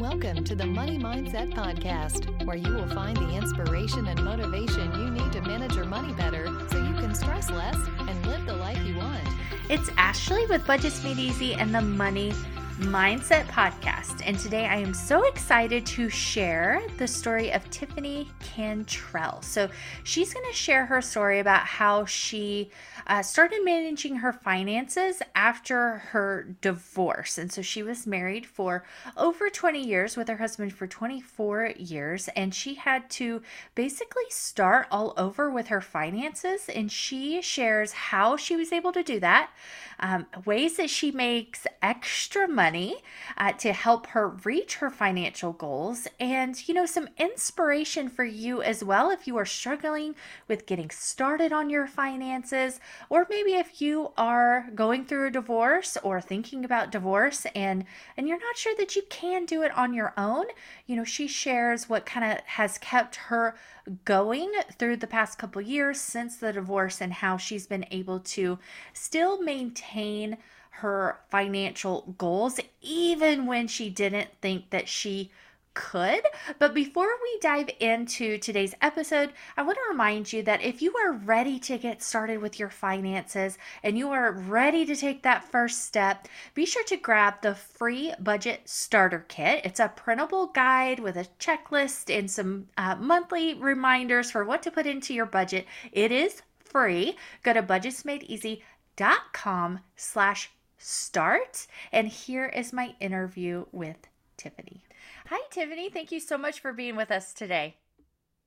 Welcome 0.00 0.44
to 0.44 0.54
the 0.54 0.64
Money 0.64 0.98
Mindset 0.98 1.52
Podcast, 1.52 2.46
where 2.46 2.56
you 2.56 2.72
will 2.72 2.88
find 2.88 3.14
the 3.18 3.36
inspiration 3.36 4.08
and 4.08 4.24
motivation 4.24 4.90
you 4.98 5.10
need 5.10 5.30
to 5.32 5.42
manage 5.42 5.74
your 5.76 5.84
money 5.84 6.14
better 6.14 6.46
so 6.70 6.78
you 6.82 6.94
can 6.94 7.14
stress 7.14 7.50
less 7.50 7.76
and 7.98 8.26
live 8.26 8.46
the 8.46 8.56
life 8.56 8.78
you 8.86 8.96
want. 8.96 9.22
It's 9.68 9.90
Ashley 9.98 10.46
with 10.46 10.66
Budgets 10.66 11.04
Made 11.04 11.18
Easy 11.18 11.52
and 11.52 11.74
the 11.74 11.82
Money 11.82 12.32
Mindset 12.78 13.44
Podcast. 13.48 13.99
And 14.00 14.38
today 14.38 14.64
I 14.66 14.76
am 14.76 14.94
so 14.94 15.28
excited 15.28 15.84
to 15.84 16.08
share 16.08 16.80
the 16.96 17.06
story 17.06 17.52
of 17.52 17.68
Tiffany 17.68 18.26
Cantrall. 18.40 19.44
So 19.44 19.68
she's 20.04 20.32
going 20.32 20.46
to 20.46 20.56
share 20.56 20.86
her 20.86 21.02
story 21.02 21.38
about 21.38 21.66
how 21.66 22.06
she 22.06 22.70
uh, 23.06 23.22
started 23.22 23.60
managing 23.62 24.16
her 24.16 24.32
finances 24.32 25.20
after 25.34 25.98
her 25.98 26.56
divorce. 26.62 27.36
And 27.36 27.52
so 27.52 27.60
she 27.60 27.82
was 27.82 28.06
married 28.06 28.46
for 28.46 28.84
over 29.18 29.50
20 29.50 29.84
years 29.84 30.16
with 30.16 30.28
her 30.28 30.38
husband 30.38 30.72
for 30.72 30.86
24 30.86 31.74
years. 31.76 32.28
And 32.28 32.54
she 32.54 32.76
had 32.76 33.10
to 33.10 33.42
basically 33.74 34.30
start 34.30 34.86
all 34.90 35.12
over 35.18 35.50
with 35.50 35.66
her 35.66 35.82
finances. 35.82 36.70
And 36.74 36.90
she 36.90 37.42
shares 37.42 37.92
how 37.92 38.38
she 38.38 38.56
was 38.56 38.72
able 38.72 38.92
to 38.92 39.02
do 39.02 39.20
that, 39.20 39.50
um, 39.98 40.24
ways 40.46 40.78
that 40.78 40.88
she 40.88 41.10
makes 41.10 41.66
extra 41.82 42.48
money 42.48 43.02
uh, 43.36 43.52
to 43.52 43.74
help 43.74 43.89
her 44.08 44.28
reach 44.28 44.76
her 44.76 44.90
financial 44.90 45.52
goals, 45.52 46.06
and 46.18 46.68
you 46.68 46.74
know, 46.74 46.86
some 46.86 47.08
inspiration 47.18 48.08
for 48.08 48.24
you 48.24 48.62
as 48.62 48.82
well 48.84 49.10
if 49.10 49.26
you 49.26 49.36
are 49.36 49.44
struggling 49.44 50.14
with 50.48 50.66
getting 50.66 50.90
started 50.90 51.52
on 51.52 51.70
your 51.70 51.86
finances 51.86 52.80
or 53.08 53.26
maybe 53.28 53.52
if 53.52 53.80
you 53.80 54.10
are 54.16 54.68
going 54.74 55.04
through 55.04 55.26
a 55.26 55.30
divorce 55.30 55.96
or 56.02 56.20
thinking 56.20 56.64
about 56.64 56.92
divorce 56.92 57.46
and 57.54 57.84
and 58.16 58.28
you're 58.28 58.40
not 58.40 58.56
sure 58.56 58.74
that 58.76 58.96
you 58.96 59.02
can 59.10 59.44
do 59.44 59.62
it 59.62 59.76
on 59.76 59.94
your 59.94 60.12
own 60.16 60.46
you 60.86 60.96
know 60.96 61.04
she 61.04 61.26
shares 61.26 61.88
what 61.88 62.06
kind 62.06 62.32
of 62.32 62.44
has 62.46 62.78
kept 62.78 63.16
her 63.16 63.54
going 64.04 64.52
through 64.78 64.96
the 64.96 65.06
past 65.06 65.38
couple 65.38 65.60
years 65.60 66.00
since 66.00 66.36
the 66.36 66.52
divorce 66.52 67.00
and 67.00 67.12
how 67.12 67.36
she's 67.36 67.66
been 67.66 67.86
able 67.90 68.20
to 68.20 68.58
still 68.92 69.42
maintain 69.42 70.36
her 70.80 71.20
financial 71.30 72.14
goals 72.18 72.58
even 72.82 73.46
when 73.46 73.68
she 73.68 73.90
didn't 73.90 74.30
think 74.40 74.70
that 74.70 74.88
she 74.88 75.30
could. 75.74 76.22
But 76.58 76.74
before 76.74 77.06
we 77.22 77.38
dive 77.40 77.70
into 77.78 78.38
today's 78.38 78.74
episode, 78.82 79.32
I 79.56 79.62
want 79.62 79.78
to 79.78 79.90
remind 79.90 80.32
you 80.32 80.42
that 80.42 80.62
if 80.62 80.82
you 80.82 80.92
are 80.96 81.12
ready 81.12 81.60
to 81.60 81.78
get 81.78 82.02
started 82.02 82.42
with 82.42 82.58
your 82.58 82.70
finances 82.70 83.56
and 83.82 83.96
you 83.96 84.10
are 84.10 84.32
ready 84.32 84.84
to 84.86 84.96
take 84.96 85.22
that 85.22 85.44
first 85.44 85.84
step, 85.84 86.26
be 86.54 86.66
sure 86.66 86.84
to 86.84 86.96
grab 86.96 87.34
the 87.40 87.54
free 87.54 88.12
budget 88.18 88.68
starter 88.68 89.24
kit. 89.28 89.62
It's 89.64 89.80
a 89.80 89.92
printable 89.94 90.48
guide 90.48 91.00
with 91.00 91.16
a 91.16 91.28
checklist 91.38 92.14
and 92.16 92.30
some 92.30 92.68
uh, 92.76 92.96
monthly 92.96 93.54
reminders 93.54 94.30
for 94.30 94.44
what 94.44 94.62
to 94.64 94.70
put 94.70 94.86
into 94.86 95.14
your 95.14 95.26
budget. 95.26 95.66
It 95.92 96.12
is 96.12 96.42
free. 96.58 97.16
Go 97.42 97.52
to 97.52 97.62
budgetsmadeeasy.com 97.62 99.80
slash 99.96 100.50
start. 100.80 101.66
And 101.92 102.08
here 102.08 102.46
is 102.46 102.72
my 102.72 102.94
interview 102.98 103.66
with 103.70 104.08
Tiffany. 104.36 104.82
Hi, 105.26 105.40
Tiffany. 105.50 105.90
Thank 105.90 106.10
you 106.10 106.18
so 106.18 106.36
much 106.36 106.60
for 106.60 106.72
being 106.72 106.96
with 106.96 107.10
us 107.10 107.32
today. 107.32 107.76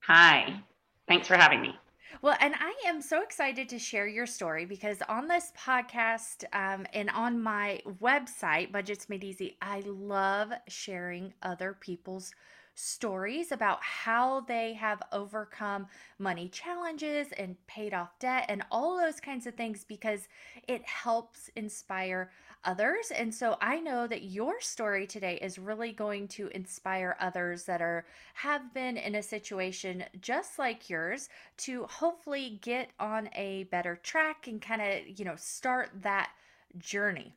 Hi. 0.02 0.62
Thanks 1.08 1.28
for 1.28 1.36
having 1.36 1.62
me. 1.62 1.76
Well, 2.22 2.38
and 2.40 2.54
I 2.58 2.74
am 2.88 3.02
so 3.02 3.22
excited 3.22 3.70
to 3.70 3.80
share 3.80 4.08
your 4.08 4.26
story 4.26 4.66
because 4.66 5.02
on 5.10 5.28
this 5.28 5.52
podcast 5.58 6.46
um, 6.54 6.86
and 6.94 7.10
on 7.10 7.42
my 7.42 7.82
website, 8.02 8.72
Budgets 8.72 9.10
Made 9.10 9.24
Easy, 9.24 9.58
I 9.62 9.82
love 9.86 10.52
sharing 10.68 11.34
other 11.42 11.76
people's 11.80 12.32
stories 12.76 13.52
about 13.52 13.82
how 13.82 14.42
they 14.42 14.74
have 14.74 15.02
overcome 15.12 15.88
money 16.20 16.50
challenges 16.50 17.28
and 17.38 17.56
paid 17.68 17.94
off 17.94 18.18
debt 18.20 18.46
and 18.50 18.64
all 18.72 18.98
those 18.98 19.20
kinds 19.20 19.46
of 19.46 19.56
things 19.56 19.84
because 19.84 20.28
it 20.68 20.84
helps 20.86 21.50
inspire 21.56 22.32
others. 22.64 23.12
And 23.12 23.34
so 23.34 23.58
I 23.62 23.80
know 23.80 24.08
that 24.08 24.24
your 24.24 24.60
story 24.62 25.06
today 25.06 25.38
is 25.42 25.60
really 25.60 25.92
going 25.92 26.28
to 26.30 26.48
inspire 26.50 27.16
others 27.20 27.66
that 27.66 27.82
are 27.82 28.06
have 28.34 28.74
been 28.74 28.98
in 28.98 29.16
a 29.16 29.24
situation 29.24 30.04
just 30.22 30.58
like 30.58 30.90
yours 30.90 31.30
to 31.58 31.86
hopefully 31.86 32.60
get 32.62 32.90
on 33.00 33.30
a 33.36 33.66
better 33.66 33.98
track 33.98 34.48
and 34.48 34.62
kind 34.62 34.82
of, 34.82 35.20
you 35.20 35.26
know, 35.26 35.36
start 35.36 35.90
that 36.02 36.32
journey. 36.78 37.36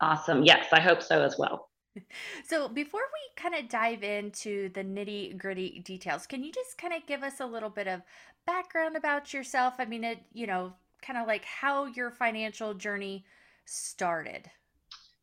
Awesome. 0.00 0.42
Yes, 0.42 0.72
I 0.72 0.80
hope 0.80 1.02
so 1.02 1.22
as 1.22 1.36
well. 1.38 1.68
So, 2.46 2.68
before 2.68 3.00
we 3.00 3.42
kind 3.42 3.54
of 3.54 3.68
dive 3.68 4.02
into 4.02 4.68
the 4.70 4.82
nitty 4.82 5.36
gritty 5.38 5.80
details, 5.84 6.26
can 6.26 6.44
you 6.44 6.52
just 6.52 6.78
kind 6.78 6.94
of 6.94 7.06
give 7.06 7.22
us 7.22 7.40
a 7.40 7.46
little 7.46 7.70
bit 7.70 7.88
of 7.88 8.02
background 8.46 8.96
about 8.96 9.34
yourself? 9.34 9.74
I 9.78 9.84
mean, 9.84 10.04
it, 10.04 10.18
you 10.32 10.46
know, 10.46 10.72
kind 11.02 11.18
of 11.18 11.26
like 11.26 11.44
how 11.44 11.86
your 11.86 12.10
financial 12.10 12.74
journey 12.74 13.24
started. 13.64 14.50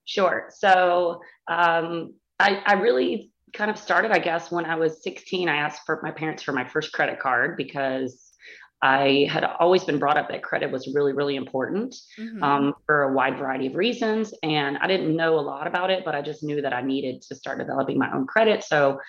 Sure. 0.05 0.49
So, 0.57 1.21
um, 1.47 2.13
I, 2.39 2.61
I 2.65 2.73
really 2.73 3.31
kind 3.53 3.71
of 3.71 3.77
started, 3.77 4.11
I 4.11 4.19
guess, 4.19 4.51
when 4.51 4.65
I 4.65 4.75
was 4.75 5.03
16. 5.03 5.47
I 5.47 5.55
asked 5.55 5.83
for 5.85 5.99
my 6.03 6.11
parents 6.11 6.43
for 6.43 6.51
my 6.51 6.67
first 6.67 6.91
credit 6.91 7.19
card 7.19 7.55
because 7.55 8.22
I 8.83 9.29
had 9.31 9.45
always 9.45 9.85
been 9.85 9.97
brought 9.97 10.17
up 10.17 10.27
that 10.27 10.43
credit 10.43 10.69
was 10.69 10.93
really, 10.93 11.13
really 11.13 11.37
important 11.37 11.95
mm-hmm. 12.19 12.43
um, 12.43 12.73
for 12.85 13.03
a 13.03 13.13
wide 13.13 13.37
variety 13.37 13.67
of 13.67 13.75
reasons. 13.75 14.33
And 14.43 14.77
I 14.77 14.87
didn't 14.87 15.15
know 15.15 15.39
a 15.39 15.41
lot 15.41 15.67
about 15.67 15.89
it, 15.89 16.03
but 16.03 16.15
I 16.15 16.21
just 16.21 16.43
knew 16.43 16.61
that 16.61 16.73
I 16.73 16.81
needed 16.81 17.21
to 17.21 17.35
start 17.35 17.59
developing 17.59 17.97
my 17.97 18.11
own 18.13 18.27
credit. 18.27 18.61
So 18.61 18.99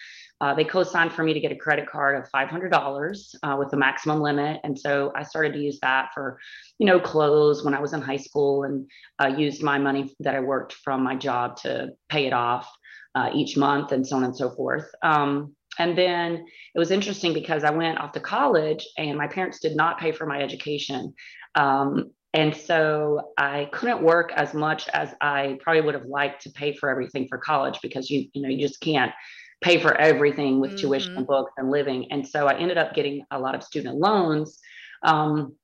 uh, 0.40 0.54
they 0.54 0.62
co 0.62 0.84
signed 0.84 1.12
for 1.12 1.24
me 1.24 1.34
to 1.34 1.40
get 1.40 1.50
a 1.50 1.56
credit 1.56 1.90
card 1.90 2.16
of 2.16 2.30
$500 2.30 3.34
uh, 3.42 3.56
with 3.58 3.70
the 3.72 3.76
maximum 3.76 4.20
limit. 4.20 4.60
And 4.62 4.78
so 4.78 5.10
I 5.16 5.24
started 5.24 5.54
to 5.54 5.58
use 5.58 5.80
that 5.80 6.10
for, 6.14 6.38
you 6.78 6.86
know, 6.86 7.00
clothes 7.00 7.64
when 7.64 7.74
I 7.74 7.80
was 7.80 7.94
in 7.94 8.00
high 8.00 8.16
school 8.16 8.62
and 8.62 8.88
uh, 9.20 9.26
used 9.26 9.60
my 9.60 9.78
money 9.78 10.14
that 10.20 10.36
I 10.36 10.40
worked 10.40 10.74
from 10.74 11.02
my 11.02 11.16
job 11.16 11.56
to 11.62 11.88
pay 12.08 12.26
it 12.26 12.32
off 12.32 12.70
uh, 13.16 13.30
each 13.34 13.56
month 13.56 13.90
and 13.90 14.06
so 14.06 14.16
on 14.16 14.22
and 14.22 14.36
so 14.36 14.50
forth. 14.50 14.88
Um, 15.02 15.56
and 15.78 15.96
then 15.96 16.44
it 16.74 16.78
was 16.78 16.90
interesting 16.90 17.32
because 17.32 17.64
I 17.64 17.70
went 17.70 17.98
off 17.98 18.12
to 18.12 18.20
college 18.20 18.86
and 18.98 19.16
my 19.16 19.26
parents 19.26 19.60
did 19.60 19.76
not 19.76 19.98
pay 19.98 20.12
for 20.12 20.26
my 20.26 20.40
education. 20.40 21.14
Um, 21.54 22.10
and 22.32 22.54
so 22.54 23.32
I 23.38 23.68
couldn't 23.72 24.02
work 24.02 24.32
as 24.34 24.54
much 24.54 24.88
as 24.88 25.14
I 25.20 25.58
probably 25.60 25.82
would 25.82 25.94
have 25.94 26.06
liked 26.06 26.42
to 26.42 26.50
pay 26.50 26.74
for 26.74 26.88
everything 26.88 27.28
for 27.28 27.38
college 27.38 27.78
because 27.80 28.10
you, 28.10 28.28
you 28.32 28.42
know, 28.42 28.48
you 28.48 28.58
just 28.58 28.80
can't 28.80 29.12
pay 29.62 29.80
for 29.80 29.94
everything 29.94 30.60
with 30.60 30.72
mm-hmm. 30.72 30.88
tuition 30.88 31.16
and 31.16 31.26
books 31.26 31.52
and 31.56 31.70
living. 31.70 32.10
And 32.10 32.26
so 32.26 32.46
I 32.46 32.58
ended 32.58 32.76
up 32.76 32.94
getting 32.94 33.24
a 33.30 33.38
lot 33.38 33.54
of 33.54 33.62
student 33.62 33.96
loans. 33.96 34.58
Um, 35.02 35.54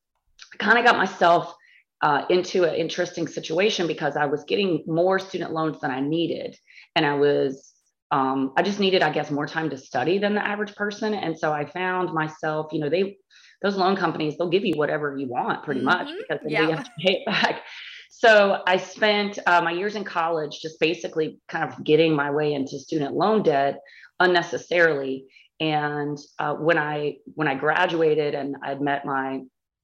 kind 0.58 0.78
of 0.78 0.84
got 0.84 0.96
myself 0.96 1.54
uh, 2.02 2.24
into 2.30 2.64
an 2.64 2.74
interesting 2.74 3.26
situation 3.26 3.86
because 3.86 4.16
I 4.16 4.26
was 4.26 4.44
getting 4.44 4.84
more 4.86 5.18
student 5.18 5.52
loans 5.52 5.80
than 5.80 5.90
I 5.90 6.00
needed. 6.00 6.56
And 6.96 7.04
I 7.04 7.14
was 7.14 7.69
um, 8.10 8.52
I 8.56 8.62
just 8.62 8.80
needed, 8.80 9.02
I 9.02 9.10
guess, 9.10 9.30
more 9.30 9.46
time 9.46 9.70
to 9.70 9.78
study 9.78 10.18
than 10.18 10.34
the 10.34 10.46
average 10.46 10.74
person. 10.74 11.14
And 11.14 11.38
so 11.38 11.52
I 11.52 11.64
found 11.64 12.12
myself, 12.12 12.72
you 12.72 12.80
know, 12.80 12.88
they, 12.88 13.18
those 13.62 13.76
loan 13.76 13.96
companies, 13.96 14.36
they'll 14.36 14.48
give 14.48 14.64
you 14.64 14.74
whatever 14.74 15.16
you 15.16 15.28
want 15.28 15.62
pretty 15.64 15.80
mm-hmm. 15.80 15.86
much 15.86 16.08
because 16.28 16.44
yeah. 16.46 16.62
you 16.62 16.70
have 16.70 16.84
to 16.84 16.90
pay 16.98 17.12
it 17.18 17.26
back. 17.26 17.62
So 18.10 18.62
I 18.66 18.76
spent 18.76 19.38
uh, 19.46 19.62
my 19.62 19.70
years 19.70 19.94
in 19.94 20.04
college 20.04 20.60
just 20.60 20.80
basically 20.80 21.38
kind 21.48 21.70
of 21.70 21.82
getting 21.84 22.14
my 22.14 22.30
way 22.30 22.52
into 22.52 22.78
student 22.78 23.14
loan 23.14 23.42
debt 23.42 23.80
unnecessarily. 24.18 25.26
And 25.60 26.18
uh, 26.38 26.54
when 26.54 26.78
I 26.78 27.16
when 27.34 27.48
I 27.48 27.54
graduated 27.54 28.34
and 28.34 28.56
I'd 28.62 28.80
met 28.80 29.04
my 29.04 29.40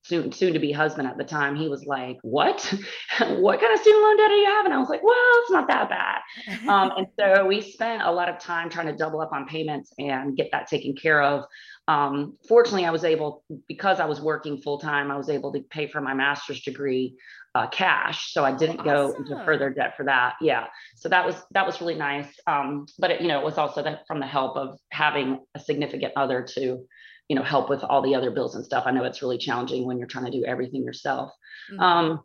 soon 0.06 0.32
soon 0.32 0.52
to 0.52 0.58
be 0.58 0.72
husband 0.72 1.08
at 1.08 1.18
the 1.18 1.24
time 1.24 1.56
he 1.56 1.68
was 1.68 1.84
like 1.84 2.18
what? 2.22 2.62
What 3.18 3.60
kind 3.60 3.72
of 3.72 3.80
student 3.80 4.02
loan 4.02 4.16
debt 4.16 4.28
do 4.28 4.34
you 4.34 4.46
have? 4.46 4.64
And 4.64 4.74
i 4.74 4.78
was 4.78 4.88
like 4.88 5.02
well 5.02 5.32
it's 5.42 5.50
not 5.50 5.68
that 5.68 5.88
bad. 5.88 6.68
Um, 6.68 6.92
and 6.96 7.06
so 7.18 7.46
we 7.46 7.60
spent 7.60 8.02
a 8.02 8.10
lot 8.10 8.28
of 8.28 8.38
time 8.38 8.70
trying 8.70 8.86
to 8.86 8.96
double 8.96 9.20
up 9.20 9.32
on 9.32 9.46
payments 9.46 9.92
and 9.98 10.36
get 10.36 10.50
that 10.52 10.68
taken 10.68 10.94
care 10.94 11.22
of. 11.22 11.44
Um, 11.88 12.36
fortunately 12.48 12.84
i 12.84 12.90
was 12.90 13.04
able 13.04 13.44
because 13.68 14.00
i 14.00 14.06
was 14.06 14.20
working 14.20 14.60
full 14.60 14.78
time 14.78 15.12
i 15.12 15.16
was 15.16 15.28
able 15.28 15.52
to 15.52 15.60
pay 15.70 15.86
for 15.86 16.00
my 16.00 16.14
master's 16.14 16.60
degree 16.62 17.16
uh, 17.56 17.66
cash. 17.68 18.32
So 18.34 18.44
i 18.44 18.52
didn't 18.52 18.80
awesome. 18.80 18.86
go 18.86 19.14
into 19.14 19.44
further 19.44 19.70
debt 19.70 19.96
for 19.96 20.04
that. 20.04 20.34
Yeah. 20.42 20.66
So 20.96 21.08
that 21.08 21.24
was 21.24 21.36
that 21.52 21.64
was 21.66 21.80
really 21.80 21.94
nice. 21.94 22.28
Um, 22.46 22.86
but 22.98 23.10
it, 23.10 23.20
you 23.22 23.28
know 23.28 23.38
it 23.40 23.44
was 23.44 23.56
also 23.56 23.82
that 23.82 24.02
from 24.06 24.20
the 24.20 24.26
help 24.26 24.56
of 24.56 24.78
having 24.90 25.40
a 25.54 25.60
significant 25.60 26.12
other 26.16 26.46
to 26.54 26.84
you 27.28 27.36
know 27.36 27.42
help 27.42 27.68
with 27.68 27.82
all 27.84 28.02
the 28.02 28.14
other 28.14 28.30
bills 28.30 28.54
and 28.54 28.64
stuff. 28.64 28.84
I 28.86 28.90
know 28.90 29.04
it's 29.04 29.22
really 29.22 29.38
challenging 29.38 29.86
when 29.86 29.98
you're 29.98 30.06
trying 30.06 30.26
to 30.26 30.30
do 30.30 30.44
everything 30.44 30.82
yourself. 30.82 31.32
Mm-hmm. 31.70 31.80
um, 31.80 32.22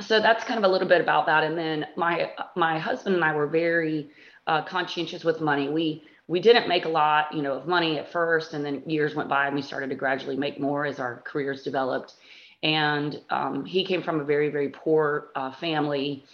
so 0.00 0.20
that's 0.20 0.44
kind 0.44 0.58
of 0.58 0.68
a 0.68 0.72
little 0.72 0.88
bit 0.88 1.00
about 1.00 1.26
that. 1.26 1.44
And 1.44 1.56
then 1.56 1.86
my 1.96 2.32
my 2.56 2.78
husband 2.78 3.14
and 3.14 3.24
i 3.24 3.34
were 3.34 3.46
very 3.46 4.10
uh, 4.46 4.62
conscientious 4.62 5.24
with 5.24 5.40
money. 5.40 5.68
We 5.68 6.02
we 6.26 6.40
didn't 6.40 6.68
make 6.68 6.84
a 6.84 6.88
lot 6.88 7.32
you 7.32 7.42
know 7.42 7.54
of 7.54 7.66
money 7.66 7.98
at 7.98 8.10
first 8.10 8.54
and 8.54 8.64
then 8.64 8.82
years 8.86 9.14
went 9.14 9.28
by 9.28 9.46
and 9.46 9.54
we 9.54 9.62
started 9.62 9.90
to 9.90 9.94
gradually 9.94 10.36
make 10.36 10.58
more 10.58 10.84
as 10.84 10.98
our 10.98 11.22
careers 11.24 11.62
developed. 11.62 12.14
And 12.62 13.20
um, 13.30 13.64
he 13.64 13.84
came 13.84 14.02
from 14.02 14.20
a 14.20 14.24
very 14.24 14.48
very 14.50 14.70
poor 14.70 15.28
uh, 15.36 15.52
family. 15.52 16.24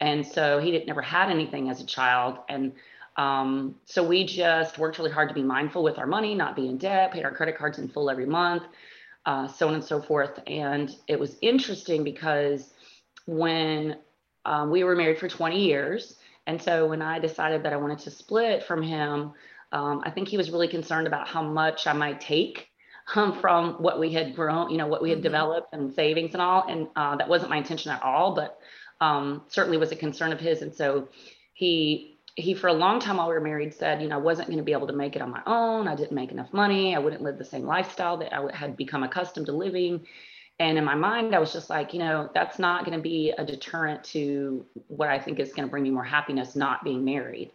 And 0.00 0.26
so 0.26 0.58
he 0.58 0.72
didn't 0.72 0.86
never 0.86 1.02
had 1.02 1.30
anything 1.30 1.70
as 1.70 1.80
a 1.80 1.86
child. 1.86 2.38
And 2.48 2.72
Um, 3.16 3.76
so 3.84 4.06
we 4.06 4.24
just 4.24 4.78
worked 4.78 4.98
really 4.98 5.10
hard 5.10 5.28
to 5.28 5.34
be 5.34 5.42
mindful 5.42 5.82
with 5.82 5.98
our 5.98 6.06
money, 6.06 6.34
not 6.34 6.56
be 6.56 6.68
in 6.68 6.78
debt, 6.78 7.12
paid 7.12 7.24
our 7.24 7.34
credit 7.34 7.58
cards 7.58 7.78
in 7.78 7.88
full 7.88 8.10
every 8.10 8.26
month, 8.26 8.62
uh, 9.26 9.48
so 9.48 9.68
on 9.68 9.74
and 9.74 9.84
so 9.84 10.00
forth. 10.00 10.40
And 10.46 10.94
it 11.08 11.18
was 11.18 11.36
interesting 11.42 12.04
because 12.04 12.72
when 13.26 13.98
um, 14.44 14.70
we 14.70 14.84
were 14.84 14.96
married 14.96 15.18
for 15.18 15.28
20 15.28 15.62
years, 15.62 16.16
and 16.46 16.60
so 16.60 16.86
when 16.86 17.02
I 17.02 17.18
decided 17.18 17.62
that 17.64 17.72
I 17.72 17.76
wanted 17.76 18.00
to 18.00 18.10
split 18.10 18.64
from 18.64 18.82
him, 18.82 19.32
um, 19.72 20.02
I 20.04 20.10
think 20.10 20.28
he 20.28 20.36
was 20.36 20.50
really 20.50 20.68
concerned 20.68 21.06
about 21.06 21.28
how 21.28 21.42
much 21.42 21.86
I 21.86 21.92
might 21.92 22.20
take 22.20 22.68
um, 23.14 23.38
from 23.40 23.74
what 23.74 24.00
we 24.00 24.12
had 24.12 24.34
grown, 24.34 24.70
you 24.70 24.76
know, 24.76 24.86
what 24.86 25.02
we 25.02 25.10
had 25.10 25.18
mm-hmm. 25.18 25.24
developed 25.24 25.72
and 25.72 25.94
savings 25.94 26.32
and 26.32 26.42
all. 26.42 26.66
And 26.68 26.88
uh, 26.96 27.16
that 27.16 27.28
wasn't 27.28 27.50
my 27.50 27.58
intention 27.58 27.90
at 27.90 28.02
all, 28.02 28.34
but 28.34 28.58
um, 29.00 29.42
certainly 29.48 29.78
was 29.78 29.92
a 29.92 29.96
concern 29.96 30.32
of 30.32 30.40
his. 30.40 30.62
And 30.62 30.74
so 30.74 31.08
he 31.54 32.11
he 32.36 32.54
for 32.54 32.68
a 32.68 32.72
long 32.72 32.98
time 32.98 33.18
while 33.18 33.28
we 33.28 33.34
were 33.34 33.40
married 33.40 33.74
said 33.74 34.00
you 34.00 34.08
know 34.08 34.16
i 34.16 34.20
wasn't 34.20 34.46
going 34.48 34.58
to 34.58 34.64
be 34.64 34.72
able 34.72 34.86
to 34.86 34.92
make 34.92 35.16
it 35.16 35.22
on 35.22 35.30
my 35.30 35.42
own. 35.46 35.86
I 35.86 35.94
didn't 35.94 36.12
make 36.12 36.32
enough 36.32 36.52
money. 36.52 36.94
I 36.94 36.98
wouldn't 36.98 37.22
live 37.22 37.38
the 37.38 37.44
same 37.44 37.66
lifestyle 37.66 38.16
that 38.18 38.34
i 38.34 38.56
had 38.56 38.76
become 38.76 39.02
accustomed 39.02 39.46
to 39.46 39.52
living. 39.52 40.06
And 40.58 40.78
in 40.78 40.84
my 40.84 40.94
mind 40.94 41.34
i 41.34 41.38
was 41.38 41.52
just 41.52 41.70
like 41.70 41.92
you 41.92 41.98
know 41.98 42.30
that's 42.34 42.58
not 42.58 42.84
going 42.84 42.96
to 42.96 43.02
be 43.02 43.32
a 43.36 43.44
deterrent 43.44 44.02
to 44.04 44.64
what 44.88 45.08
i 45.08 45.18
think 45.18 45.38
is 45.40 45.52
going 45.52 45.66
to 45.66 45.70
bring 45.70 45.82
me 45.82 45.90
more 45.90 46.04
happiness 46.04 46.56
not 46.56 46.84
being 46.84 47.04
married. 47.04 47.50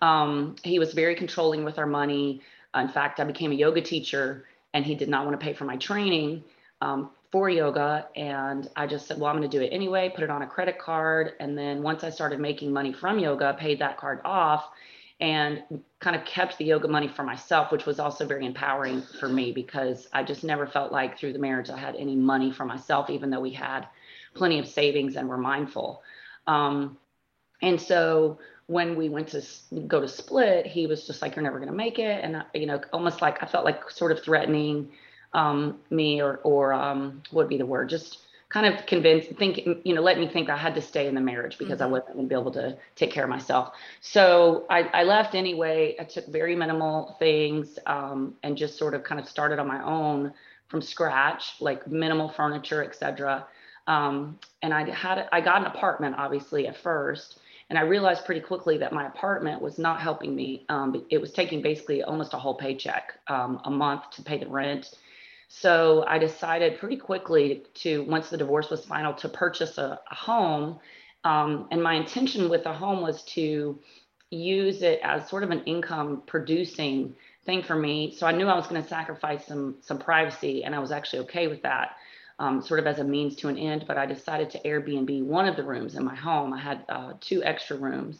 Um, 0.00 0.56
he 0.64 0.78
was 0.78 0.94
very 0.94 1.14
controlling 1.14 1.64
with 1.64 1.78
our 1.78 1.86
money. 1.86 2.40
In 2.74 2.88
fact 2.88 3.20
i 3.20 3.24
became 3.24 3.52
a 3.52 3.56
yoga 3.56 3.82
teacher 3.82 4.46
and 4.74 4.86
he 4.86 4.94
did 4.94 5.08
not 5.08 5.26
want 5.26 5.38
to 5.38 5.44
pay 5.44 5.52
for 5.52 5.64
my 5.64 5.76
training. 5.76 6.42
Um, 6.80 7.10
for 7.32 7.48
yoga. 7.48 8.06
And 8.14 8.68
I 8.76 8.86
just 8.86 9.06
said, 9.06 9.18
well, 9.18 9.30
I'm 9.30 9.38
going 9.38 9.50
to 9.50 9.58
do 9.58 9.64
it 9.64 9.70
anyway, 9.70 10.12
put 10.14 10.22
it 10.22 10.30
on 10.30 10.42
a 10.42 10.46
credit 10.46 10.78
card. 10.78 11.32
And 11.40 11.56
then 11.56 11.82
once 11.82 12.04
I 12.04 12.10
started 12.10 12.38
making 12.38 12.72
money 12.72 12.92
from 12.92 13.18
yoga, 13.18 13.56
paid 13.58 13.80
that 13.80 13.96
card 13.96 14.20
off 14.24 14.68
and 15.18 15.62
kind 16.00 16.14
of 16.14 16.24
kept 16.24 16.58
the 16.58 16.64
yoga 16.64 16.88
money 16.88 17.08
for 17.08 17.22
myself, 17.22 17.72
which 17.72 17.86
was 17.86 17.98
also 17.98 18.26
very 18.26 18.44
empowering 18.44 19.02
for 19.18 19.28
me 19.28 19.52
because 19.52 20.08
I 20.12 20.24
just 20.24 20.44
never 20.44 20.66
felt 20.66 20.92
like 20.92 21.18
through 21.18 21.32
the 21.32 21.38
marriage 21.38 21.70
I 21.70 21.78
had 21.78 21.96
any 21.96 22.16
money 22.16 22.52
for 22.52 22.66
myself, 22.66 23.08
even 23.08 23.30
though 23.30 23.40
we 23.40 23.52
had 23.52 23.86
plenty 24.34 24.58
of 24.58 24.68
savings 24.68 25.16
and 25.16 25.28
were 25.28 25.38
mindful. 25.38 26.02
Um, 26.46 26.98
and 27.62 27.80
so 27.80 28.38
when 28.66 28.96
we 28.96 29.08
went 29.08 29.28
to 29.28 29.42
go 29.86 30.00
to 30.00 30.08
split, 30.08 30.66
he 30.66 30.86
was 30.86 31.06
just 31.06 31.22
like, 31.22 31.36
"You're 31.36 31.44
never 31.44 31.58
going 31.58 31.70
to 31.70 31.76
make 31.76 32.00
it," 32.00 32.24
and 32.24 32.42
you 32.54 32.66
know, 32.66 32.80
almost 32.92 33.22
like 33.22 33.42
I 33.42 33.46
felt 33.46 33.64
like 33.64 33.90
sort 33.90 34.10
of 34.10 34.22
threatening 34.22 34.90
um, 35.34 35.78
me, 35.90 36.20
or 36.20 36.40
or 36.42 36.72
um, 36.72 37.22
what 37.30 37.44
would 37.44 37.48
be 37.48 37.58
the 37.58 37.66
word? 37.66 37.88
Just 37.88 38.18
kind 38.52 38.66
of 38.66 38.84
convinced, 38.84 39.30
think, 39.38 39.66
you 39.82 39.94
know, 39.94 40.02
let 40.02 40.18
me 40.18 40.28
think 40.28 40.50
I 40.50 40.58
had 40.58 40.74
to 40.74 40.82
stay 40.82 41.06
in 41.06 41.14
the 41.14 41.22
marriage 41.22 41.56
because 41.56 41.78
mm-hmm. 41.78 41.84
I 41.84 41.98
wasn't 41.98 42.14
going 42.16 42.28
to 42.28 42.34
be 42.34 42.38
able 42.38 42.52
to 42.52 42.76
take 42.96 43.10
care 43.10 43.24
of 43.24 43.30
myself. 43.30 43.72
So 44.02 44.66
I, 44.68 44.82
I 44.92 45.04
left 45.04 45.34
anyway. 45.34 45.96
I 45.98 46.04
took 46.04 46.26
very 46.26 46.54
minimal 46.54 47.16
things 47.18 47.78
um, 47.86 48.34
and 48.42 48.54
just 48.54 48.76
sort 48.76 48.92
of 48.92 49.04
kind 49.04 49.18
of 49.18 49.26
started 49.26 49.58
on 49.58 49.66
my 49.66 49.82
own 49.82 50.34
from 50.68 50.82
scratch, 50.82 51.54
like 51.60 51.86
minimal 51.86 52.28
furniture, 52.28 52.84
etc. 52.84 53.46
Um, 53.86 54.38
and 54.60 54.74
I 54.74 54.90
had 54.90 55.28
I 55.32 55.40
got 55.40 55.62
an 55.62 55.66
apartment 55.66 56.16
obviously 56.18 56.66
at 56.66 56.76
first, 56.76 57.38
and 57.70 57.78
I 57.78 57.82
realized 57.82 58.26
pretty 58.26 58.42
quickly 58.42 58.76
that 58.78 58.92
my 58.92 59.06
apartment 59.06 59.62
was 59.62 59.78
not 59.78 60.00
helping 60.00 60.36
me. 60.36 60.66
Um, 60.68 61.06
it 61.08 61.18
was 61.18 61.32
taking 61.32 61.62
basically 61.62 62.02
almost 62.02 62.34
a 62.34 62.38
whole 62.38 62.54
paycheck 62.54 63.18
um, 63.28 63.60
a 63.64 63.70
month 63.70 64.10
to 64.12 64.22
pay 64.22 64.38
the 64.38 64.48
rent. 64.48 64.94
So 65.54 66.02
I 66.08 66.18
decided 66.18 66.78
pretty 66.80 66.96
quickly 66.96 67.62
to, 67.74 68.02
once 68.04 68.30
the 68.30 68.38
divorce 68.38 68.70
was 68.70 68.86
final, 68.86 69.12
to 69.14 69.28
purchase 69.28 69.76
a, 69.76 70.00
a 70.10 70.14
home. 70.14 70.80
Um, 71.24 71.68
and 71.70 71.82
my 71.82 71.94
intention 71.94 72.48
with 72.48 72.64
the 72.64 72.72
home 72.72 73.02
was 73.02 73.22
to 73.36 73.78
use 74.30 74.82
it 74.82 74.98
as 75.04 75.28
sort 75.28 75.42
of 75.44 75.50
an 75.50 75.62
income 75.64 76.22
producing 76.26 77.14
thing 77.44 77.62
for 77.62 77.76
me. 77.76 78.14
So 78.16 78.26
I 78.26 78.32
knew 78.32 78.46
I 78.48 78.56
was 78.56 78.66
going 78.66 78.82
to 78.82 78.88
sacrifice 78.88 79.46
some 79.46 79.76
some 79.82 79.98
privacy, 79.98 80.64
and 80.64 80.74
I 80.74 80.78
was 80.78 80.90
actually 80.90 81.20
okay 81.24 81.48
with 81.48 81.62
that 81.62 81.96
um, 82.38 82.62
sort 82.62 82.80
of 82.80 82.86
as 82.86 82.98
a 82.98 83.04
means 83.04 83.36
to 83.36 83.48
an 83.48 83.58
end, 83.58 83.84
but 83.86 83.98
I 83.98 84.06
decided 84.06 84.48
to 84.50 84.58
Airbnb 84.60 85.22
one 85.24 85.46
of 85.46 85.56
the 85.56 85.64
rooms 85.64 85.96
in 85.96 86.04
my 86.04 86.14
home. 86.14 86.54
I 86.54 86.60
had 86.60 86.84
uh, 86.88 87.12
two 87.20 87.44
extra 87.44 87.76
rooms. 87.76 88.18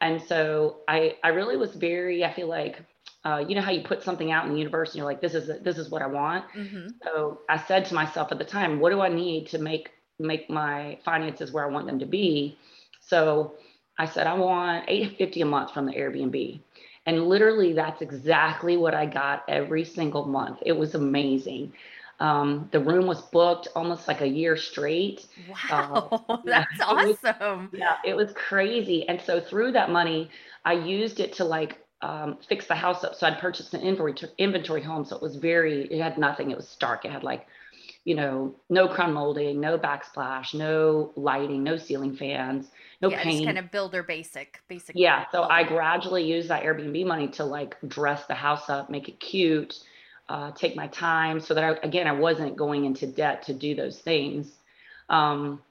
And 0.00 0.20
so 0.22 0.78
I, 0.88 1.16
I 1.22 1.28
really 1.28 1.58
was 1.58 1.74
very, 1.74 2.24
I 2.24 2.32
feel 2.32 2.48
like, 2.48 2.82
uh, 3.24 3.44
you 3.48 3.54
know 3.54 3.62
how 3.62 3.70
you 3.70 3.82
put 3.82 4.02
something 4.02 4.30
out 4.30 4.46
in 4.46 4.52
the 4.52 4.58
universe 4.58 4.90
and 4.90 4.96
you're 4.96 5.06
like, 5.06 5.20
this 5.20 5.34
is, 5.34 5.50
this 5.62 5.78
is 5.78 5.90
what 5.90 6.02
I 6.02 6.06
want. 6.06 6.44
Mm-hmm. 6.54 6.88
So 7.02 7.40
I 7.48 7.58
said 7.58 7.86
to 7.86 7.94
myself 7.94 8.30
at 8.32 8.38
the 8.38 8.44
time, 8.44 8.80
what 8.80 8.90
do 8.90 9.00
I 9.00 9.08
need 9.08 9.46
to 9.48 9.58
make, 9.58 9.90
make 10.18 10.50
my 10.50 10.98
finances 11.04 11.50
where 11.50 11.64
I 11.64 11.70
want 11.70 11.86
them 11.86 11.98
to 12.00 12.06
be? 12.06 12.58
So 13.00 13.54
I 13.98 14.06
said, 14.06 14.26
I 14.26 14.34
want 14.34 14.84
850 14.88 15.40
a 15.40 15.46
month 15.46 15.72
from 15.72 15.86
the 15.86 15.92
Airbnb. 15.92 16.60
And 17.06 17.26
literally 17.26 17.72
that's 17.72 18.02
exactly 18.02 18.76
what 18.76 18.94
I 18.94 19.06
got 19.06 19.44
every 19.48 19.84
single 19.84 20.26
month. 20.26 20.58
It 20.64 20.72
was 20.72 20.94
amazing. 20.94 21.72
Um, 22.20 22.68
the 22.72 22.80
room 22.80 23.06
was 23.06 23.20
booked 23.20 23.68
almost 23.74 24.06
like 24.06 24.20
a 24.20 24.28
year 24.28 24.56
straight. 24.56 25.26
Wow, 25.48 26.24
uh, 26.28 26.36
that's 26.44 26.78
yeah, 26.78 26.84
awesome. 26.86 27.70
was, 27.72 27.80
yeah, 27.80 27.96
it 28.04 28.14
was 28.14 28.32
crazy. 28.32 29.06
And 29.08 29.20
so 29.20 29.40
through 29.40 29.72
that 29.72 29.90
money, 29.90 30.30
I 30.64 30.74
used 30.74 31.20
it 31.20 31.32
to 31.34 31.44
like 31.44 31.83
um, 32.04 32.38
fix 32.48 32.66
the 32.66 32.74
house 32.74 33.04
up. 33.04 33.14
So 33.14 33.26
I'd 33.26 33.38
purchased 33.38 33.74
an 33.74 33.80
inventory 33.80 34.30
inventory 34.38 34.82
home, 34.82 35.04
so 35.04 35.16
it 35.16 35.22
was 35.22 35.36
very. 35.36 35.86
It 35.86 36.00
had 36.00 36.18
nothing. 36.18 36.50
It 36.50 36.56
was 36.56 36.68
stark. 36.68 37.04
It 37.04 37.10
had 37.10 37.22
like, 37.22 37.46
you 38.04 38.14
know, 38.14 38.54
no 38.68 38.88
crown 38.88 39.12
molding, 39.12 39.60
no 39.60 39.78
backsplash, 39.78 40.54
no 40.54 41.12
lighting, 41.16 41.62
no 41.62 41.76
ceiling 41.76 42.14
fans, 42.16 42.70
no 43.00 43.10
yeah, 43.10 43.22
paint. 43.22 43.46
kind 43.46 43.58
of 43.58 43.70
builder 43.70 44.02
basic, 44.02 44.60
basic. 44.68 44.96
Yeah. 44.96 45.24
So 45.32 45.44
I 45.44 45.64
gradually 45.64 46.24
used 46.24 46.48
that 46.48 46.62
Airbnb 46.62 47.06
money 47.06 47.28
to 47.28 47.44
like 47.44 47.76
dress 47.86 48.26
the 48.26 48.34
house 48.34 48.68
up, 48.68 48.90
make 48.90 49.08
it 49.08 49.18
cute 49.20 49.82
uh, 50.28 50.50
take 50.52 50.76
my 50.76 50.86
time 50.88 51.40
so 51.40 51.54
that 51.54 51.64
I, 51.64 51.86
again, 51.86 52.06
I 52.06 52.12
wasn't 52.12 52.56
going 52.56 52.84
into 52.84 53.06
debt 53.06 53.42
to 53.44 53.54
do 53.54 53.74
those 53.74 53.98
things. 53.98 54.50
Um, 55.08 55.62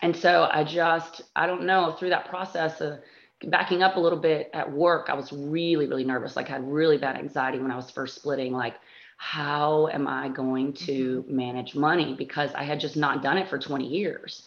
and 0.00 0.16
so 0.16 0.48
I 0.50 0.64
just, 0.64 1.22
I 1.34 1.46
don't 1.46 1.64
know, 1.64 1.92
through 1.92 2.10
that 2.10 2.28
process 2.28 2.80
of 2.80 3.00
backing 3.44 3.82
up 3.82 3.96
a 3.96 4.00
little 4.00 4.18
bit 4.18 4.50
at 4.52 4.70
work, 4.70 5.08
I 5.08 5.14
was 5.14 5.32
really, 5.32 5.86
really 5.86 6.04
nervous. 6.04 6.36
Like 6.36 6.50
I 6.50 6.54
had 6.54 6.70
really 6.70 6.98
bad 6.98 7.16
anxiety 7.16 7.58
when 7.58 7.70
I 7.70 7.76
was 7.76 7.90
first 7.90 8.16
splitting. 8.16 8.52
Like, 8.52 8.74
how 9.16 9.88
am 9.88 10.06
I 10.06 10.28
going 10.28 10.72
to 10.72 11.22
mm-hmm. 11.22 11.36
manage 11.36 11.74
money? 11.74 12.14
Because 12.16 12.52
I 12.54 12.62
had 12.62 12.80
just 12.80 12.96
not 12.96 13.22
done 13.22 13.38
it 13.38 13.48
for 13.48 13.58
20 13.58 13.86
years. 13.86 14.46